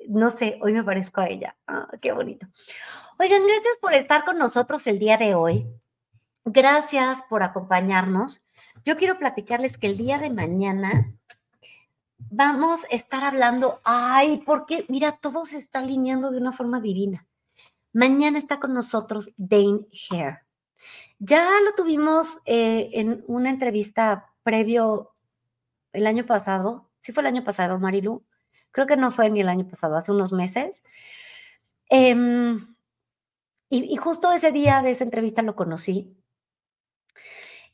No 0.09 0.31
sé, 0.31 0.59
hoy 0.63 0.73
me 0.73 0.85
parezco 0.85 1.21
a 1.21 1.29
ella. 1.29 1.57
Ah, 1.67 1.89
qué 2.01 2.13
bonito. 2.13 2.47
Oigan, 3.19 3.43
gracias 3.45 3.77
por 3.81 3.95
estar 3.95 4.25
con 4.25 4.39
nosotros 4.39 4.87
el 4.87 4.99
día 4.99 5.17
de 5.17 5.35
hoy. 5.35 5.67
Gracias 6.45 7.23
por 7.29 7.43
acompañarnos. 7.43 8.41
Yo 8.85 8.97
quiero 8.97 9.19
platicarles 9.19 9.79
que 9.79 9.87
el 9.87 9.97
día 9.97 10.19
de 10.19 10.31
mañana 10.31 11.13
vamos 12.31 12.85
a 12.85 12.95
estar 12.95 13.23
hablando, 13.25 13.81
ay, 13.85 14.43
porque 14.45 14.85
mira, 14.89 15.13
todo 15.13 15.45
se 15.45 15.59
está 15.59 15.81
alineando 15.81 16.31
de 16.31 16.39
una 16.39 16.53
forma 16.53 16.81
divina. 16.81 17.27
Mañana 17.93 18.39
está 18.39 18.59
con 18.59 18.73
nosotros 18.73 19.35
Dane 19.37 19.87
Hare. 20.11 20.41
Ya 21.19 21.47
lo 21.65 21.75
tuvimos 21.75 22.41
eh, 22.47 22.91
en 22.95 23.23
una 23.29 23.51
entrevista 23.51 24.32
previo 24.43 25.15
el 25.93 26.07
año 26.07 26.27
pasado. 26.27 26.91
Sí 27.01 27.13
fue 27.13 27.23
el 27.23 27.29
año 27.29 27.45
pasado, 27.45 27.79
Marilu. 27.79 28.25
Creo 28.71 28.87
que 28.87 28.97
no 28.97 29.11
fue 29.11 29.31
ni 29.31 29.41
el 29.41 29.49
año 29.49 29.67
pasado, 29.67 29.97
hace 29.97 30.13
unos 30.13 30.33
meses. 30.33 30.83
Em, 31.91 32.75
y, 33.69 33.97
justo 33.97 34.33
ese 34.33 34.53
día 34.53 34.83
de 34.83 34.91
esa 34.93 35.05
entrevista 35.05 35.43
lo 35.43 35.57
conocí. 35.57 36.17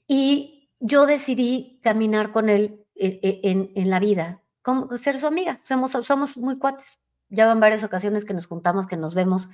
Y 0.06 0.70
yo 0.80 1.06
decidí 1.06 1.80
caminar 1.82 2.32
con 2.32 2.48
él 2.48 2.86
e- 2.94 3.20
e- 3.22 3.40
en, 3.74 3.90
la 3.90 4.00
vida, 4.00 4.42
como 4.62 4.96
ser 4.96 5.18
su 5.20 5.26
amiga. 5.26 5.60
Somos, 5.64 5.92
somos 5.92 6.36
muy 6.36 6.58
cuates. 6.58 7.00
Ya 7.28 7.46
van 7.46 7.60
varias 7.60 7.84
ocasiones 7.84 8.24
que 8.24 8.34
nos 8.34 8.46
juntamos, 8.46 8.86
que 8.86 8.96
nos 8.96 9.14
vemos. 9.14 9.48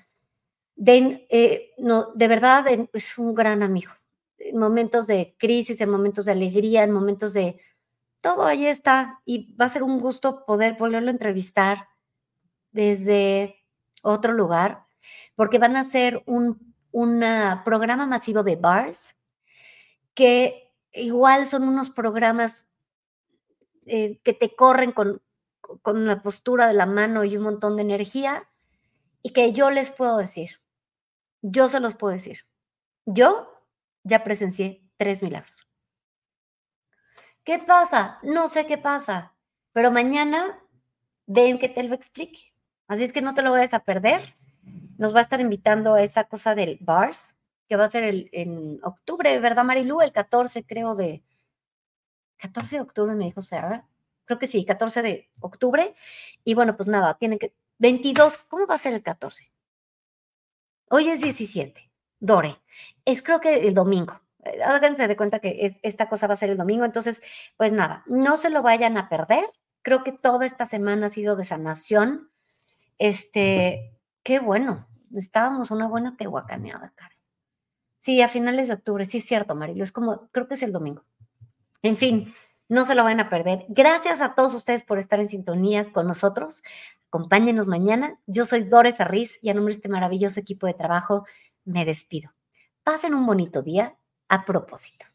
Dane, 0.77 1.27
eh, 1.31 1.73
no, 1.79 2.13
de 2.15 2.29
verdad 2.29 2.65
es 2.93 3.19
un 3.19 3.35
gran 3.35 3.63
amigo. 3.63 3.93
En 4.45 4.59
momentos 4.59 5.07
de 5.07 5.35
crisis, 5.39 5.81
en 5.81 5.89
momentos 5.89 6.27
de 6.27 6.33
alegría, 6.33 6.85
en 6.85 6.91
momentos 6.91 7.33
de 7.33 7.59
todo 8.21 8.45
ahí 8.45 8.67
está. 8.67 9.21
Y 9.25 9.55
va 9.57 9.65
a 9.65 9.71
ser 9.71 9.83
un 9.83 9.99
gusto 10.01 10.45
poder 10.45 10.75
volverlo 10.79 11.09
a 11.09 11.13
entrevistar 11.13 11.89
desde 12.71 13.65
otro 14.03 14.33
lugar, 14.33 14.85
porque 15.35 15.59
van 15.59 15.77
a 15.77 15.81
hacer 15.81 16.23
un 16.27 16.75
programa 17.65 18.07
masivo 18.07 18.43
de 18.43 18.57
bars, 18.57 19.17
que 20.15 20.73
igual 20.93 21.47
son 21.47 21.67
unos 21.67 21.91
programas 21.91 22.69
eh, 23.87 24.21
que 24.23 24.33
te 24.33 24.55
corren 24.55 24.93
con, 24.93 25.23
con 25.83 26.07
la 26.07 26.23
postura 26.23 26.69
de 26.69 26.75
la 26.75 26.87
mano 26.87 27.25
y 27.25 27.37
un 27.37 27.45
montón 27.45 27.77
de 27.77 27.83
energía, 27.83 28.49
y 29.23 29.31
que 29.31 29.53
yo 29.53 29.71
les 29.71 29.91
puedo 29.91 30.19
decir, 30.19 30.61
yo 31.43 31.69
se 31.69 31.81
los 31.81 31.95
puedo 31.95 32.13
decir, 32.13 32.41
yo 33.07 33.54
ya 34.05 34.23
presencié 34.23 34.83
tres 34.97 35.23
milagros. 35.23 35.69
¿Qué 37.43 37.59
pasa? 37.59 38.19
No 38.23 38.49
sé 38.49 38.67
qué 38.67 38.79
pasa, 38.79 39.35
pero 39.73 39.91
mañana 39.91 40.63
den 41.27 41.59
que 41.59 41.69
te 41.69 41.83
lo 41.83 41.95
explique. 41.95 42.55
Así 42.87 43.05
es 43.05 43.13
que 43.13 43.23
no 43.23 43.35
te 43.35 43.43
lo 43.43 43.53
vayas 43.53 43.75
a 43.75 43.85
perder. 43.85 44.37
Nos 44.97 45.15
va 45.15 45.19
a 45.19 45.23
estar 45.23 45.41
invitando 45.41 45.95
a 45.95 46.03
esa 46.03 46.25
cosa 46.25 46.55
del 46.55 46.79
bars, 46.81 47.35
que 47.69 47.77
va 47.77 47.85
a 47.85 47.89
ser 47.89 48.29
en 48.33 48.79
octubre, 48.83 49.41
¿verdad, 49.41 49.65
Marilu? 49.65 50.01
El 50.01 50.13
14, 50.13 50.65
creo, 50.65 50.95
de... 50.95 51.23
14 52.37 52.77
de 52.77 52.83
octubre, 52.83 53.15
me 53.15 53.25
dijo 53.25 53.43
Sarah. 53.43 53.87
Creo 54.27 54.39
que 54.39 54.47
sí, 54.47 54.65
14 54.65 55.03
de 55.03 55.31
octubre. 55.41 55.95
Y 56.45 56.55
bueno, 56.55 56.77
pues 56.77 56.89
nada, 56.89 57.15
tienen 57.15 57.39
que... 57.39 57.55
22, 57.79 58.39
¿cómo 58.39 58.67
va 58.67 58.77
a 58.77 58.79
ser 58.79 58.95
el 58.95 59.03
14? 59.03 59.51
Hoy 60.91 61.09
es 61.09 61.21
17, 61.21 61.91
Dore. 62.21 62.57
Es 63.05 63.23
creo 63.23 63.41
que 63.41 63.67
el 63.67 63.75
domingo. 63.75 64.15
Eh, 64.45 64.63
Háganse 64.63 65.09
de 65.09 65.17
cuenta 65.17 65.39
que 65.41 65.67
es- 65.67 65.77
esta 65.83 66.09
cosa 66.09 66.27
va 66.27 66.35
a 66.35 66.37
ser 66.37 66.51
el 66.51 66.57
domingo. 66.57 66.85
Entonces, 66.85 67.23
pues 67.57 67.73
nada, 67.73 68.03
no 68.07 68.37
se 68.37 68.51
lo 68.51 68.63
vayan 68.63 68.97
a 68.97 69.09
perder. 69.09 69.45
Creo 69.83 70.03
que 70.05 70.13
toda 70.13 70.47
esta 70.47 70.67
semana 70.67 71.07
ha 71.07 71.11
sido 71.11 71.37
de 71.37 71.45
sanación. 71.45 72.31
Este, 72.99 73.99
qué 74.23 74.39
bueno. 74.41 74.87
Estábamos 75.15 75.71
una 75.71 75.87
buena 75.87 76.17
tehuacaneada, 76.17 76.93
cara. 76.97 77.15
Sí, 77.99 78.21
a 78.21 78.29
finales 78.29 78.69
de 78.69 78.75
octubre, 78.75 79.05
sí 79.05 79.19
es 79.19 79.25
cierto, 79.27 79.55
Marilo. 79.55 79.85
Es 79.85 79.93
como, 79.93 80.29
creo 80.33 80.47
que 80.49 80.55
es 80.55 80.63
el 80.63 80.73
domingo. 80.73 81.05
En 81.83 81.97
fin, 81.97 82.35
no 82.69 82.85
se 82.85 82.95
lo 82.95 83.05
van 83.05 83.21
a 83.21 83.31
perder. 83.31 83.65
Gracias 83.69 84.21
a 84.21 84.35
todos 84.35 84.53
ustedes 84.55 84.83
por 84.83 84.99
estar 84.99 85.21
en 85.21 85.29
sintonía 85.29 85.93
con 85.93 86.07
nosotros. 86.07 86.63
Acompáñenos 87.09 87.69
mañana. 87.69 88.19
Yo 88.27 88.45
soy 88.45 88.65
Dore 88.65 88.93
Ferriz 88.93 89.39
y 89.43 89.51
a 89.51 89.55
nombre 89.55 89.73
de 89.73 89.77
este 89.79 89.89
maravilloso 89.89 90.41
equipo 90.41 90.67
de 90.67 90.75
trabajo 90.75 91.27
me 91.65 91.85
despido. 91.85 92.33
Pasen 92.85 93.15
un 93.15 93.25
bonito 93.25 93.63
día 93.63 93.97
a 94.29 94.45
propósito. 94.45 95.07